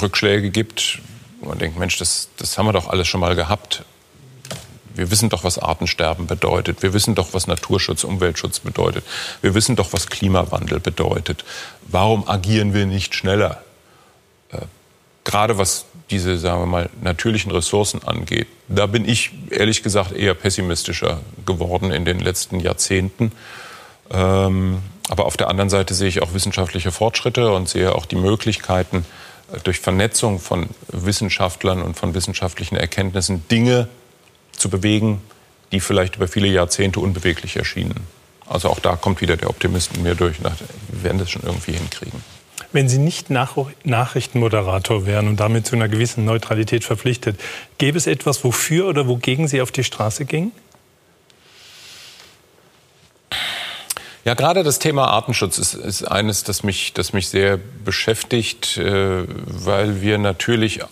Rückschläge 0.00 0.50
gibt. 0.50 1.00
Man 1.42 1.58
denkt, 1.58 1.78
Mensch, 1.78 1.98
das, 1.98 2.30
das 2.38 2.56
haben 2.56 2.66
wir 2.66 2.72
doch 2.72 2.88
alles 2.88 3.06
schon 3.06 3.20
mal 3.20 3.36
gehabt. 3.36 3.84
Wir 4.94 5.10
wissen 5.10 5.28
doch, 5.28 5.44
was 5.44 5.58
Artensterben 5.58 6.26
bedeutet. 6.26 6.82
Wir 6.82 6.94
wissen 6.94 7.14
doch, 7.14 7.34
was 7.34 7.46
Naturschutz, 7.46 8.02
Umweltschutz 8.02 8.60
bedeutet. 8.60 9.04
Wir 9.42 9.54
wissen 9.54 9.76
doch, 9.76 9.92
was 9.92 10.06
Klimawandel 10.06 10.80
bedeutet. 10.80 11.44
Warum 11.82 12.26
agieren 12.26 12.72
wir 12.72 12.86
nicht 12.86 13.14
schneller? 13.14 13.62
Gerade 15.26 15.58
was 15.58 15.86
diese, 16.10 16.38
sagen 16.38 16.62
wir 16.62 16.66
mal, 16.66 16.88
natürlichen 17.02 17.50
Ressourcen 17.50 18.00
angeht, 18.04 18.46
da 18.68 18.86
bin 18.86 19.08
ich 19.08 19.32
ehrlich 19.50 19.82
gesagt 19.82 20.12
eher 20.12 20.34
pessimistischer 20.34 21.20
geworden 21.44 21.90
in 21.90 22.04
den 22.04 22.20
letzten 22.20 22.60
Jahrzehnten. 22.60 23.32
Ähm, 24.08 24.78
aber 25.08 25.26
auf 25.26 25.36
der 25.36 25.48
anderen 25.48 25.68
Seite 25.68 25.94
sehe 25.94 26.06
ich 26.06 26.22
auch 26.22 26.32
wissenschaftliche 26.32 26.92
Fortschritte 26.92 27.52
und 27.52 27.68
sehe 27.68 27.92
auch 27.92 28.06
die 28.06 28.14
Möglichkeiten, 28.14 29.04
äh, 29.52 29.58
durch 29.64 29.80
Vernetzung 29.80 30.38
von 30.38 30.68
Wissenschaftlern 30.92 31.82
und 31.82 31.96
von 31.96 32.14
wissenschaftlichen 32.14 32.76
Erkenntnissen 32.76 33.48
Dinge 33.48 33.88
zu 34.52 34.70
bewegen, 34.70 35.20
die 35.72 35.80
vielleicht 35.80 36.14
über 36.14 36.28
viele 36.28 36.46
Jahrzehnte 36.46 37.00
unbeweglich 37.00 37.56
erschienen. 37.56 38.06
Also 38.46 38.68
auch 38.68 38.78
da 38.78 38.94
kommt 38.94 39.20
wieder 39.20 39.36
der 39.36 39.50
Optimist 39.50 39.96
in 39.96 40.04
mir 40.04 40.14
durch. 40.14 40.36
Wir 40.40 40.54
werden 41.02 41.18
das 41.18 41.30
schon 41.30 41.42
irgendwie 41.42 41.72
hinkriegen. 41.72 42.22
Wenn 42.76 42.90
Sie 42.90 42.98
nicht 42.98 43.30
Nach 43.30 43.56
Nachrichtenmoderator 43.84 45.06
wären 45.06 45.28
und 45.28 45.40
damit 45.40 45.66
zu 45.66 45.76
einer 45.76 45.88
gewissen 45.88 46.26
Neutralität 46.26 46.84
verpflichtet, 46.84 47.40
gäbe 47.78 47.96
es 47.96 48.06
etwas, 48.06 48.44
wofür 48.44 48.86
oder 48.86 49.08
wogegen 49.08 49.48
Sie 49.48 49.62
auf 49.62 49.72
die 49.72 49.82
Straße 49.82 50.26
gingen? 50.26 50.52
Ja, 54.26 54.34
gerade 54.34 54.62
das 54.62 54.78
Thema 54.78 55.06
Artenschutz 55.06 55.56
ist, 55.56 55.72
ist 55.72 56.02
eines, 56.02 56.44
das 56.44 56.64
mich, 56.64 56.92
das 56.92 57.14
mich 57.14 57.28
sehr 57.28 57.58
beschäftigt, 57.82 58.76
äh, 58.76 59.24
weil 59.26 60.02
wir 60.02 60.18
natürlich 60.18 60.82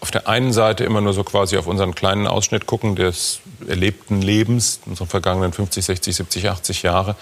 auf 0.00 0.10
der 0.10 0.26
einen 0.26 0.52
Seite 0.52 0.82
immer 0.82 1.00
nur 1.00 1.12
so 1.12 1.22
quasi 1.22 1.56
auf 1.56 1.68
unseren 1.68 1.94
kleinen 1.94 2.26
Ausschnitt 2.26 2.66
gucken 2.66 2.96
des 2.96 3.38
erlebten 3.68 4.22
Lebens, 4.22 4.80
unseren 4.86 5.06
vergangenen 5.06 5.52
50, 5.52 5.84
60, 5.84 6.16
70, 6.16 6.50
80 6.50 6.82
Jahre, 6.82 7.14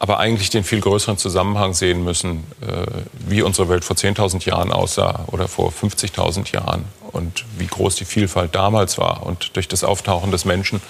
aber 0.00 0.18
eigentlich 0.18 0.48
den 0.48 0.64
viel 0.64 0.80
größeren 0.80 1.18
Zusammenhang 1.18 1.74
sehen 1.74 2.02
müssen, 2.02 2.44
äh, 2.62 2.86
wie 3.28 3.42
unsere 3.42 3.68
Welt 3.68 3.84
vor 3.84 3.96
10.000 3.96 4.46
Jahren 4.46 4.72
aussah 4.72 5.26
oder 5.26 5.46
vor 5.46 5.70
50.000 5.70 6.52
Jahren 6.52 6.86
und 7.12 7.44
wie 7.58 7.66
groß 7.66 7.96
die 7.96 8.06
Vielfalt 8.06 8.54
damals 8.54 8.96
war. 8.96 9.26
Und 9.26 9.54
durch 9.56 9.68
das 9.68 9.84
Auftauchen 9.84 10.30
des 10.30 10.46
Menschen 10.46 10.80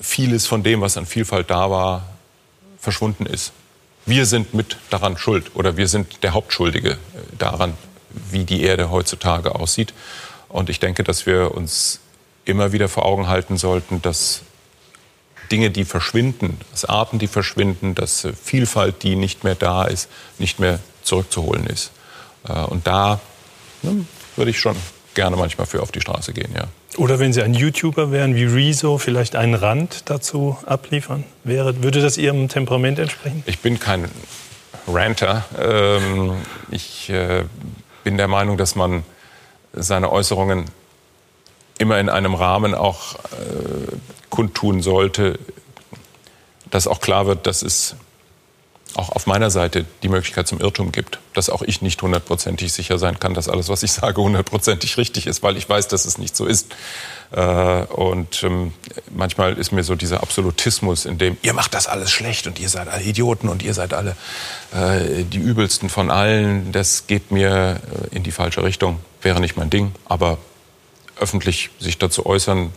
vieles 0.00 0.46
von 0.46 0.62
dem, 0.62 0.80
was 0.80 0.96
an 0.96 1.04
Vielfalt 1.04 1.50
da 1.50 1.70
war, 1.70 2.06
verschwunden 2.78 3.26
ist. 3.26 3.52
Wir 4.06 4.24
sind 4.24 4.54
mit 4.54 4.78
daran 4.88 5.18
schuld 5.18 5.54
oder 5.54 5.76
wir 5.76 5.86
sind 5.86 6.22
der 6.22 6.32
Hauptschuldige 6.32 6.92
äh, 6.92 6.96
daran, 7.36 7.74
wie 8.30 8.44
die 8.44 8.62
Erde 8.62 8.90
heutzutage 8.90 9.54
aussieht. 9.54 9.92
Und 10.48 10.70
ich 10.70 10.80
denke, 10.80 11.04
dass 11.04 11.26
wir 11.26 11.54
uns 11.54 12.00
immer 12.46 12.72
wieder 12.72 12.88
vor 12.88 13.04
Augen 13.04 13.28
halten 13.28 13.58
sollten, 13.58 14.00
dass 14.00 14.44
Dinge, 15.50 15.70
die 15.70 15.84
verschwinden, 15.84 16.58
dass 16.70 16.84
Arten, 16.84 17.18
die 17.18 17.26
verschwinden, 17.26 17.94
dass 17.94 18.24
äh, 18.24 18.32
Vielfalt, 18.32 19.02
die 19.02 19.16
nicht 19.16 19.44
mehr 19.44 19.54
da 19.54 19.84
ist, 19.84 20.08
nicht 20.38 20.58
mehr 20.58 20.80
zurückzuholen 21.02 21.66
ist. 21.66 21.92
Äh, 22.48 22.52
und 22.52 22.86
da 22.86 23.20
ne, 23.82 24.04
würde 24.36 24.50
ich 24.50 24.58
schon 24.58 24.76
gerne 25.14 25.36
manchmal 25.36 25.66
für 25.66 25.82
auf 25.82 25.92
die 25.92 26.00
Straße 26.00 26.32
gehen, 26.32 26.52
ja. 26.54 26.64
Oder 26.96 27.20
wenn 27.20 27.32
Sie 27.32 27.42
ein 27.42 27.54
YouTuber 27.54 28.10
wären 28.10 28.34
wie 28.34 28.44
Rezo, 28.44 28.98
vielleicht 28.98 29.36
einen 29.36 29.54
Rand 29.54 30.10
dazu 30.10 30.58
abliefern? 30.66 31.24
Wäre, 31.44 31.82
würde 31.84 32.00
das 32.00 32.18
Ihrem 32.18 32.48
Temperament 32.48 32.98
entsprechen? 32.98 33.44
Ich 33.46 33.60
bin 33.60 33.78
kein 33.78 34.10
Ranter. 34.88 35.44
Ähm, 35.58 36.32
ich 36.70 37.08
äh, 37.10 37.44
bin 38.02 38.16
der 38.16 38.26
Meinung, 38.26 38.58
dass 38.58 38.74
man 38.74 39.04
seine 39.72 40.10
Äußerungen 40.10 40.64
immer 41.78 41.98
in 42.00 42.08
einem 42.08 42.34
Rahmen 42.34 42.74
auch 42.74 43.14
äh, 43.14 43.92
kundtun 44.30 44.82
sollte, 44.82 45.38
dass 46.70 46.86
auch 46.86 47.00
klar 47.00 47.26
wird, 47.26 47.46
dass 47.46 47.62
es 47.62 47.96
auch 48.94 49.10
auf 49.10 49.26
meiner 49.26 49.50
Seite 49.50 49.86
die 50.02 50.08
Möglichkeit 50.08 50.48
zum 50.48 50.60
Irrtum 50.60 50.92
gibt, 50.92 51.20
dass 51.34 51.48
auch 51.48 51.62
ich 51.62 51.82
nicht 51.82 52.02
hundertprozentig 52.02 52.72
sicher 52.72 52.98
sein 52.98 53.20
kann, 53.20 53.34
dass 53.34 53.48
alles, 53.48 53.68
was 53.68 53.82
ich 53.82 53.92
sage, 53.92 54.20
hundertprozentig 54.20 54.96
richtig 54.96 55.26
ist, 55.26 55.42
weil 55.42 55.56
ich 55.56 55.68
weiß, 55.68 55.88
dass 55.88 56.04
es 56.04 56.18
nicht 56.18 56.36
so 56.36 56.46
ist. 56.46 56.74
Äh, 57.32 57.40
und 57.84 58.42
ähm, 58.42 58.72
manchmal 59.14 59.54
ist 59.54 59.70
mir 59.70 59.84
so 59.84 59.94
dieser 59.94 60.22
Absolutismus, 60.22 61.04
in 61.04 61.18
dem 61.18 61.36
ihr 61.42 61.52
macht 61.52 61.74
das 61.74 61.86
alles 61.86 62.10
schlecht 62.10 62.46
und 62.46 62.58
ihr 62.58 62.68
seid 62.68 62.88
alle 62.88 63.04
Idioten 63.04 63.48
und 63.48 63.62
ihr 63.62 63.74
seid 63.74 63.94
alle 63.94 64.16
äh, 64.72 65.24
die 65.24 65.38
übelsten 65.38 65.88
von 65.88 66.10
allen, 66.10 66.72
das 66.72 67.06
geht 67.06 67.30
mir 67.30 67.80
äh, 68.12 68.16
in 68.16 68.22
die 68.22 68.32
falsche 68.32 68.64
Richtung. 68.64 68.98
Wäre 69.22 69.40
nicht 69.40 69.56
mein 69.56 69.70
Ding, 69.70 69.92
aber 70.06 70.38
öffentlich 71.20 71.70
sich 71.78 71.98
dazu 71.98 72.26
äußern, 72.26 72.72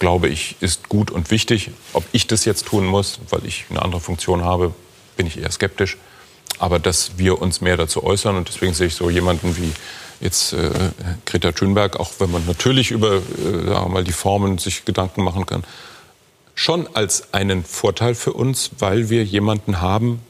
glaube 0.00 0.28
ich, 0.28 0.56
ist 0.60 0.88
gut 0.88 1.12
und 1.12 1.30
wichtig. 1.30 1.70
Ob 1.92 2.04
ich 2.10 2.26
das 2.26 2.44
jetzt 2.44 2.66
tun 2.66 2.84
muss, 2.86 3.20
weil 3.30 3.46
ich 3.46 3.66
eine 3.70 3.82
andere 3.82 4.00
Funktion 4.00 4.44
habe, 4.44 4.74
bin 5.16 5.26
ich 5.28 5.38
eher 5.38 5.52
skeptisch. 5.52 5.96
aber 6.58 6.78
dass 6.78 7.12
wir 7.16 7.40
uns 7.40 7.60
mehr 7.60 7.76
dazu 7.76 8.04
äußern. 8.04 8.36
Und 8.36 8.48
deswegen 8.48 8.74
sehe 8.74 8.88
ich 8.88 8.94
so 8.94 9.08
jemanden 9.08 9.56
wie 9.56 9.72
jetzt 10.20 10.52
äh, 10.52 10.70
Greta 11.24 11.52
Thunberg, 11.52 11.98
auch 11.98 12.10
wenn 12.18 12.30
man 12.30 12.44
natürlich 12.46 12.90
über 12.90 13.16
äh, 13.16 13.20
sagen 13.20 13.66
wir 13.66 13.88
mal, 13.88 14.04
die 14.04 14.12
Formen 14.12 14.58
sich 14.58 14.84
Gedanken 14.84 15.22
machen 15.24 15.46
kann, 15.46 15.64
schon 16.54 16.86
als 16.94 17.32
einen 17.32 17.64
Vorteil 17.64 18.14
für 18.14 18.34
uns, 18.34 18.70
weil 18.78 19.08
wir 19.08 19.24
jemanden 19.24 19.80
haben, 19.80 20.20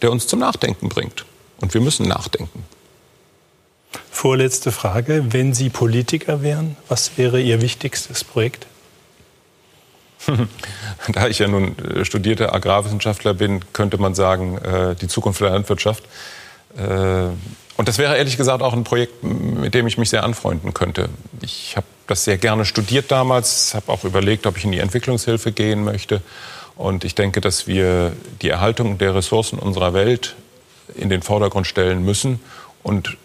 der 0.00 0.12
uns 0.12 0.26
zum 0.28 0.38
Nachdenken 0.38 0.88
bringt. 0.88 1.24
Und 1.60 1.74
wir 1.74 1.80
müssen 1.80 2.06
nachdenken. 2.06 2.64
Vorletzte 4.10 4.72
Frage. 4.72 5.26
Wenn 5.30 5.54
Sie 5.54 5.68
Politiker 5.68 6.42
wären, 6.42 6.76
was 6.88 7.12
wäre 7.16 7.40
Ihr 7.40 7.60
wichtigstes 7.60 8.24
Projekt? 8.24 8.66
Da 11.08 11.28
ich 11.28 11.38
ja 11.38 11.48
nun 11.48 11.76
äh, 11.78 12.04
studierter 12.04 12.54
Agrarwissenschaftler 12.54 13.34
bin, 13.34 13.60
könnte 13.72 13.98
man 13.98 14.14
sagen, 14.14 14.58
äh, 14.58 14.94
die 14.94 15.08
Zukunft 15.08 15.40
der 15.40 15.50
Landwirtschaft. 15.50 16.04
Äh, 16.76 17.28
und 17.76 17.88
das 17.88 17.98
wäre 17.98 18.16
ehrlich 18.16 18.36
gesagt 18.36 18.62
auch 18.62 18.74
ein 18.74 18.84
Projekt, 18.84 19.24
mit 19.24 19.74
dem 19.74 19.86
ich 19.86 19.98
mich 19.98 20.10
sehr 20.10 20.24
anfreunden 20.24 20.74
könnte. 20.74 21.08
Ich 21.40 21.76
habe 21.76 21.86
das 22.06 22.24
sehr 22.24 22.38
gerne 22.38 22.64
studiert 22.64 23.10
damals, 23.10 23.74
habe 23.74 23.90
auch 23.90 24.04
überlegt, 24.04 24.46
ob 24.46 24.56
ich 24.56 24.64
in 24.64 24.72
die 24.72 24.78
Entwicklungshilfe 24.78 25.52
gehen 25.52 25.82
möchte. 25.82 26.20
Und 26.76 27.04
ich 27.04 27.14
denke, 27.14 27.40
dass 27.40 27.66
wir 27.66 28.12
die 28.42 28.48
Erhaltung 28.48 28.98
der 28.98 29.14
Ressourcen 29.14 29.58
unserer 29.58 29.94
Welt 29.94 30.36
in 30.94 31.08
den 31.08 31.22
Vordergrund 31.22 31.66
stellen 31.66 32.04
müssen. 32.04 32.40
Und 32.82 33.16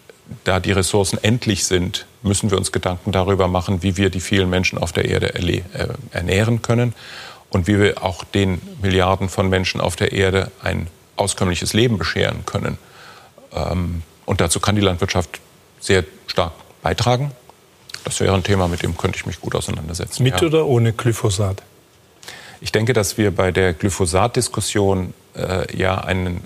da 0.43 0.59
die 0.59 0.71
Ressourcen 0.71 1.17
endlich 1.21 1.65
sind, 1.65 2.05
müssen 2.21 2.51
wir 2.51 2.57
uns 2.57 2.71
Gedanken 2.71 3.11
darüber 3.11 3.47
machen, 3.47 3.83
wie 3.83 3.97
wir 3.97 4.09
die 4.09 4.19
vielen 4.19 4.49
Menschen 4.49 4.77
auf 4.77 4.91
der 4.91 5.05
Erde 5.05 5.35
äh, 5.35 5.61
ernähren 6.11 6.61
können 6.61 6.93
und 7.49 7.67
wie 7.67 7.79
wir 7.79 8.03
auch 8.03 8.23
den 8.23 8.61
Milliarden 8.81 9.29
von 9.29 9.49
Menschen 9.49 9.81
auf 9.81 9.95
der 9.95 10.11
Erde 10.11 10.51
ein 10.61 10.87
auskömmliches 11.15 11.73
Leben 11.73 11.97
bescheren 11.97 12.45
können. 12.45 12.77
Ähm, 13.53 14.03
und 14.25 14.41
dazu 14.41 14.59
kann 14.59 14.75
die 14.75 14.81
Landwirtschaft 14.81 15.39
sehr 15.79 16.03
stark 16.27 16.53
beitragen. 16.81 17.31
Das 18.03 18.19
wäre 18.19 18.33
ein 18.33 18.43
Thema, 18.43 18.67
mit 18.67 18.83
dem 18.83 18.97
könnte 18.97 19.17
ich 19.17 19.25
mich 19.25 19.41
gut 19.41 19.55
auseinandersetzen. 19.55 20.23
Mit 20.23 20.41
ja. 20.41 20.47
oder 20.47 20.65
ohne 20.65 20.93
Glyphosat? 20.93 21.61
Ich 22.61 22.71
denke, 22.71 22.93
dass 22.93 23.17
wir 23.17 23.31
bei 23.31 23.51
der 23.51 23.73
Glyphosat-Diskussion 23.73 25.13
äh, 25.35 25.77
ja 25.77 25.95
einen, 25.99 26.41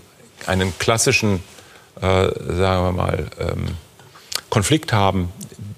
einen 0.45 0.77
klassischen, 0.77 1.41
sagen 1.99 2.85
wir 2.85 2.91
mal, 2.91 3.27
ähm, 3.39 3.65
Konflikt 4.49 4.93
haben, 4.93 5.31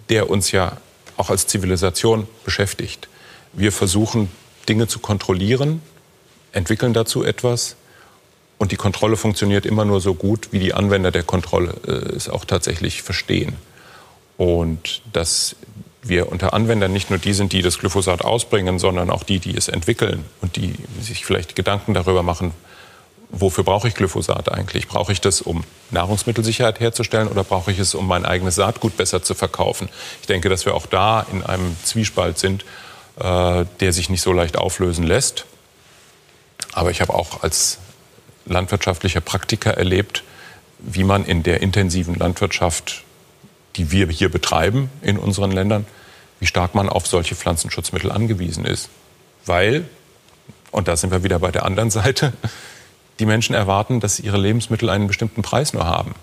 der 0.10 0.30
uns 0.30 0.52
ja 0.52 0.78
auch 1.18 1.30
als 1.30 1.48
Zivilisation 1.48 2.28
beschäftigt. 2.44 3.08
Wir 3.54 3.72
versuchen, 3.72 4.32
Dinge 4.68 4.88
zu 4.88 5.00
kontrollieren, 5.00 5.82
entwickeln 6.52 6.94
dazu 6.94 7.24
etwas. 7.24 7.76
Und 8.58 8.72
die 8.72 8.78
Kontrolle 8.78 9.18
funktioniert 9.18 9.66
immer 9.66 9.86
nur 9.86 10.00
so 10.00 10.14
gut, 10.14 10.50
wie 10.52 10.60
die 10.60 10.74
Anwender 10.74 11.12
der 11.12 11.24
Kontrolle 11.24 11.76
äh, 11.86 12.16
es 12.16 12.30
auch 12.30 12.46
tatsächlich 12.46 13.02
verstehen. 13.02 13.56
Und 14.38 15.02
dass 15.12 15.56
wir 16.02 16.32
unter 16.32 16.54
Anwendern 16.54 16.92
nicht 16.92 17.10
nur 17.10 17.20
die 17.20 17.34
sind, 17.34 17.54
die 17.54 17.62
das 17.62 17.80
Glyphosat 17.80 18.24
ausbringen, 18.24 18.80
sondern 18.80 19.10
auch 19.10 19.24
die, 19.24 19.40
die 19.40 19.56
es 19.56 19.68
entwickeln 19.68 20.26
und 20.42 20.56
die 20.56 20.76
sich 21.02 21.26
vielleicht 21.26 21.56
Gedanken 21.56 21.94
darüber 21.94 22.24
machen, 22.24 22.54
wofür 23.34 23.64
brauche 23.64 23.88
ich 23.88 23.96
Glyphosat 23.96 24.52
eigentlich? 24.52 24.88
Brauche 24.88 25.12
ich 25.12 25.20
das, 25.20 25.42
um 25.42 25.64
Nahrungsmittelsicherheit 25.92 26.80
herzustellen 26.80 27.28
oder 27.28 27.44
brauche 27.44 27.72
ich 27.72 27.80
es, 27.80 27.96
um 27.96 28.08
mein 28.08 28.26
eigenes 28.26 28.56
Saatgut 28.56 28.96
besser 28.96 29.22
zu 29.22 29.34
verkaufen? 29.34 29.90
Ich 30.22 30.28
denke, 30.28 30.48
dass 30.50 30.66
wir 30.66 30.76
auch 30.76 30.86
da 30.86 31.26
in 31.32 31.44
einem 31.44 31.76
Zwiespalt 31.84 32.38
sind, 32.38 32.64
äh, 33.20 33.66
der 33.80 33.92
sich 33.92 34.10
nicht 34.10 34.22
so 34.22 34.32
leicht 34.32 34.58
auflösen 34.58 35.04
lässt. 35.04 35.46
Aber 36.72 36.92
ich 36.92 37.02
habe 37.02 37.14
auch 37.14 37.44
als 37.44 37.80
landwirtschaftlicher 38.46 39.22
Praktiker 39.22 39.72
erlebt, 39.72 40.24
wie 40.80 41.04
man 41.04 41.26
in 41.26 41.44
der 41.44 41.62
intensiven 41.62 42.16
Landwirtschaft 42.16 43.04
die 43.76 43.92
wir 43.92 44.08
hier 44.10 44.30
betreiben 44.30 44.90
in 45.02 45.18
unseren 45.18 45.52
Ländern, 45.52 45.86
wie 46.40 46.46
stark 46.46 46.76
man 46.76 46.90
auf 46.90 47.08
solche 47.08 47.36
Pflanzenschutzmittel 47.36 48.12
angewiesen 48.12 48.66
ist. 48.66 48.90
Weil, 49.46 49.86
und 50.72 50.88
da 50.88 50.96
sind 50.96 51.12
wir 51.12 51.24
wieder 51.24 51.40
bei 51.40 51.52
der 51.52 51.66
anderen 51.66 51.90
Seite, 51.92 52.34
die 53.20 53.26
Menschen 53.26 53.54
erwarten, 53.56 54.00
dass 54.00 54.20
ihre 54.20 54.38
Lebensmittel 54.38 54.90
einen 54.90 55.08
bestimmten 55.08 55.42
Preis 55.42 55.74
nur 55.74 55.86
haben. 55.86 56.16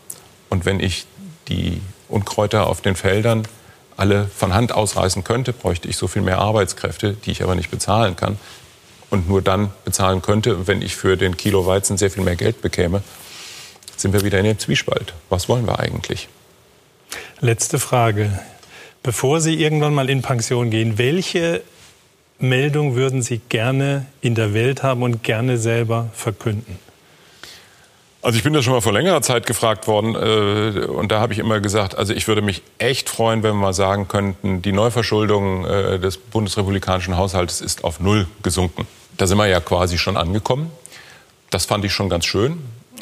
Und 0.49 0.65
wenn 0.65 0.81
ich 0.81 1.07
die 1.49 1.81
Unkräuter 2.09 2.67
auf 2.67 2.81
den 2.81 2.97
Feldern 2.97 3.47
alle 3.97 4.27
von 4.27 4.55
Hand 4.55 4.73
ausreißen 4.73 5.25
könnte, 5.25 5.53
bräuchte 5.53 5.89
ich 5.89 5.97
so 5.97 6.09
viel 6.09 6.23
mehr 6.23 6.39
Arbeitskräfte, 6.39 7.15
die 7.15 7.31
ich 7.31 7.43
aber 7.43 7.55
nicht 7.55 7.71
bezahlen 7.71 8.17
kann. 8.17 8.39
Und 9.11 9.29
nur 9.29 9.43
dann 9.43 9.71
bezahlen 9.85 10.23
könnte, 10.23 10.67
wenn 10.67 10.83
ich 10.83 10.97
für 10.97 11.17
den 11.17 11.37
Kilo 11.37 11.67
Weizen 11.67 11.99
sehr 11.99 12.11
viel 12.11 12.23
mehr 12.23 12.37
Geld 12.37 12.63
bekäme, 12.63 13.03
sind 13.97 14.13
wir 14.13 14.25
wieder 14.25 14.39
in 14.39 14.45
dem 14.45 14.59
Zwiespalt. 14.59 15.15
Was 15.29 15.49
wollen 15.49 15.67
wir 15.67 15.81
eigentlich? 15.81 16.29
Letzte 17.41 17.79
Frage. 17.79 18.39
Bevor 19.03 19.41
Sie 19.41 19.55
irgendwann 19.55 19.95
mal 19.95 20.09
in 20.09 20.23
Pension 20.23 20.71
gehen, 20.71 20.99
welche 20.99 21.63
Meldung 22.41 22.97
würden 22.97 23.23
Sie 23.23 23.41
gerne 23.49 24.07
in 24.21 24.35
der 24.35 24.55
Welt 24.55 24.83
haben 24.83 25.03
und 25.03 25.23
gerne 25.23 25.59
selber 25.59 26.09
verkünden? 26.13 26.79
Also 28.23 28.37
ich 28.37 28.45
bin 28.45 28.53
da 28.53 28.63
schon 28.63 28.75
mal 28.75 28.83
vor 28.83 28.93
längerer 28.93 29.23
Zeit 29.23 29.47
gefragt 29.47 29.87
worden 29.87 30.15
äh, 30.15 30.85
und 30.85 31.11
da 31.11 31.21
habe 31.21 31.33
ich 31.33 31.39
immer 31.39 31.61
gesagt, 31.61 31.97
also 31.97 32.13
ich 32.13 32.29
würde 32.29 32.43
mich 32.43 32.63
echt 32.79 33.09
freuen, 33.09 33.43
wenn 33.43 33.53
wir 33.53 33.61
mal 33.61 33.73
sagen 33.73 34.09
könnten, 34.09 34.61
die 34.61 34.73
Neuverschuldung 34.73 35.65
äh, 35.65 35.99
des 35.99 36.19
bundesrepublikanischen 36.19 37.17
Haushaltes 37.17 37.63
ist 37.63 37.83
auf 37.83 37.99
Null 37.99 38.27
gesunken. 38.43 38.87
Da 39.17 39.27
sind 39.27 39.39
wir 39.39 39.47
ja 39.47 39.61
quasi 39.61 39.97
schon 39.97 40.19
angekommen. 40.19 40.71
Das 41.49 41.65
fand 41.65 41.85
ich 41.85 41.93
schon 41.93 42.11
ganz 42.11 42.27
schön. 42.27 42.59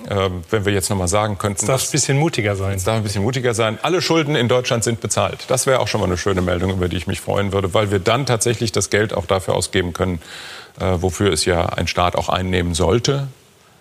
Ähm, 0.08 0.42
wenn 0.50 0.64
wir 0.64 0.72
jetzt 0.72 0.88
noch 0.90 0.96
mal 0.96 1.08
sagen 1.08 1.38
könnten. 1.38 1.60
Es 1.60 1.66
darf 1.66 1.84
ein 1.84 1.90
bisschen 1.90 2.18
mutiger 2.18 2.56
sein. 2.56 2.76
Es 2.76 2.84
darf 2.84 2.96
ein 2.96 3.02
bisschen 3.02 3.22
mutiger 3.22 3.54
sein. 3.54 3.78
Alle 3.82 4.00
Schulden 4.00 4.36
in 4.36 4.48
Deutschland 4.48 4.84
sind 4.84 5.00
bezahlt. 5.00 5.44
Das 5.48 5.66
wäre 5.66 5.80
auch 5.80 5.88
schon 5.88 6.00
mal 6.00 6.06
eine 6.06 6.16
schöne 6.16 6.40
Meldung, 6.40 6.70
über 6.70 6.88
die 6.88 6.96
ich 6.96 7.06
mich 7.06 7.20
freuen 7.20 7.52
würde, 7.52 7.74
weil 7.74 7.90
wir 7.90 7.98
dann 7.98 8.24
tatsächlich 8.24 8.72
das 8.72 8.90
Geld 8.90 9.12
auch 9.12 9.26
dafür 9.26 9.54
ausgeben 9.54 9.92
können, 9.92 10.20
äh, 10.80 10.96
wofür 11.00 11.32
es 11.32 11.44
ja 11.44 11.66
ein 11.66 11.88
Staat 11.88 12.16
auch 12.16 12.28
einnehmen 12.28 12.74
sollte. 12.74 13.28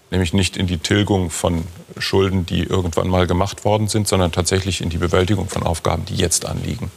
Nämlich 0.09 0.34
nicht 0.34 0.57
in 0.57 0.68
die 0.68 0.78
Tilgung 0.78 1.30
von 1.30 1.65
Schulden, 1.97 2.45
die 2.45 2.63
irgendwann 2.63 3.09
mal 3.09 3.28
gemacht 3.28 3.65
worden 3.65 3.88
sind, 3.88 4.07
sondern 4.07 4.32
tatsächlich 4.32 4.82
in 4.82 4.89
die 4.89 4.97
Bewältigung 4.97 5.49
von 5.49 5.63
Aufgaben, 5.63 6.05
die 6.05 6.15
jetzt 6.15 6.45
anliegen. 6.45 6.91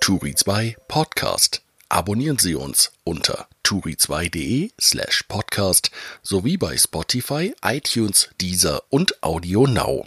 Turi 0.00 0.34
2 0.34 0.76
Podcast. 0.86 1.62
Abonnieren 1.88 2.38
Sie 2.38 2.54
uns 2.54 2.92
unter 3.04 3.46
turi2.de 3.68 4.70
slash 4.80 5.24
podcast 5.28 5.90
sowie 6.22 6.56
bei 6.56 6.74
Spotify, 6.78 7.54
iTunes, 7.62 8.30
Deezer 8.40 8.82
und 8.88 9.22
Audio 9.22 9.66
Now. 9.66 10.06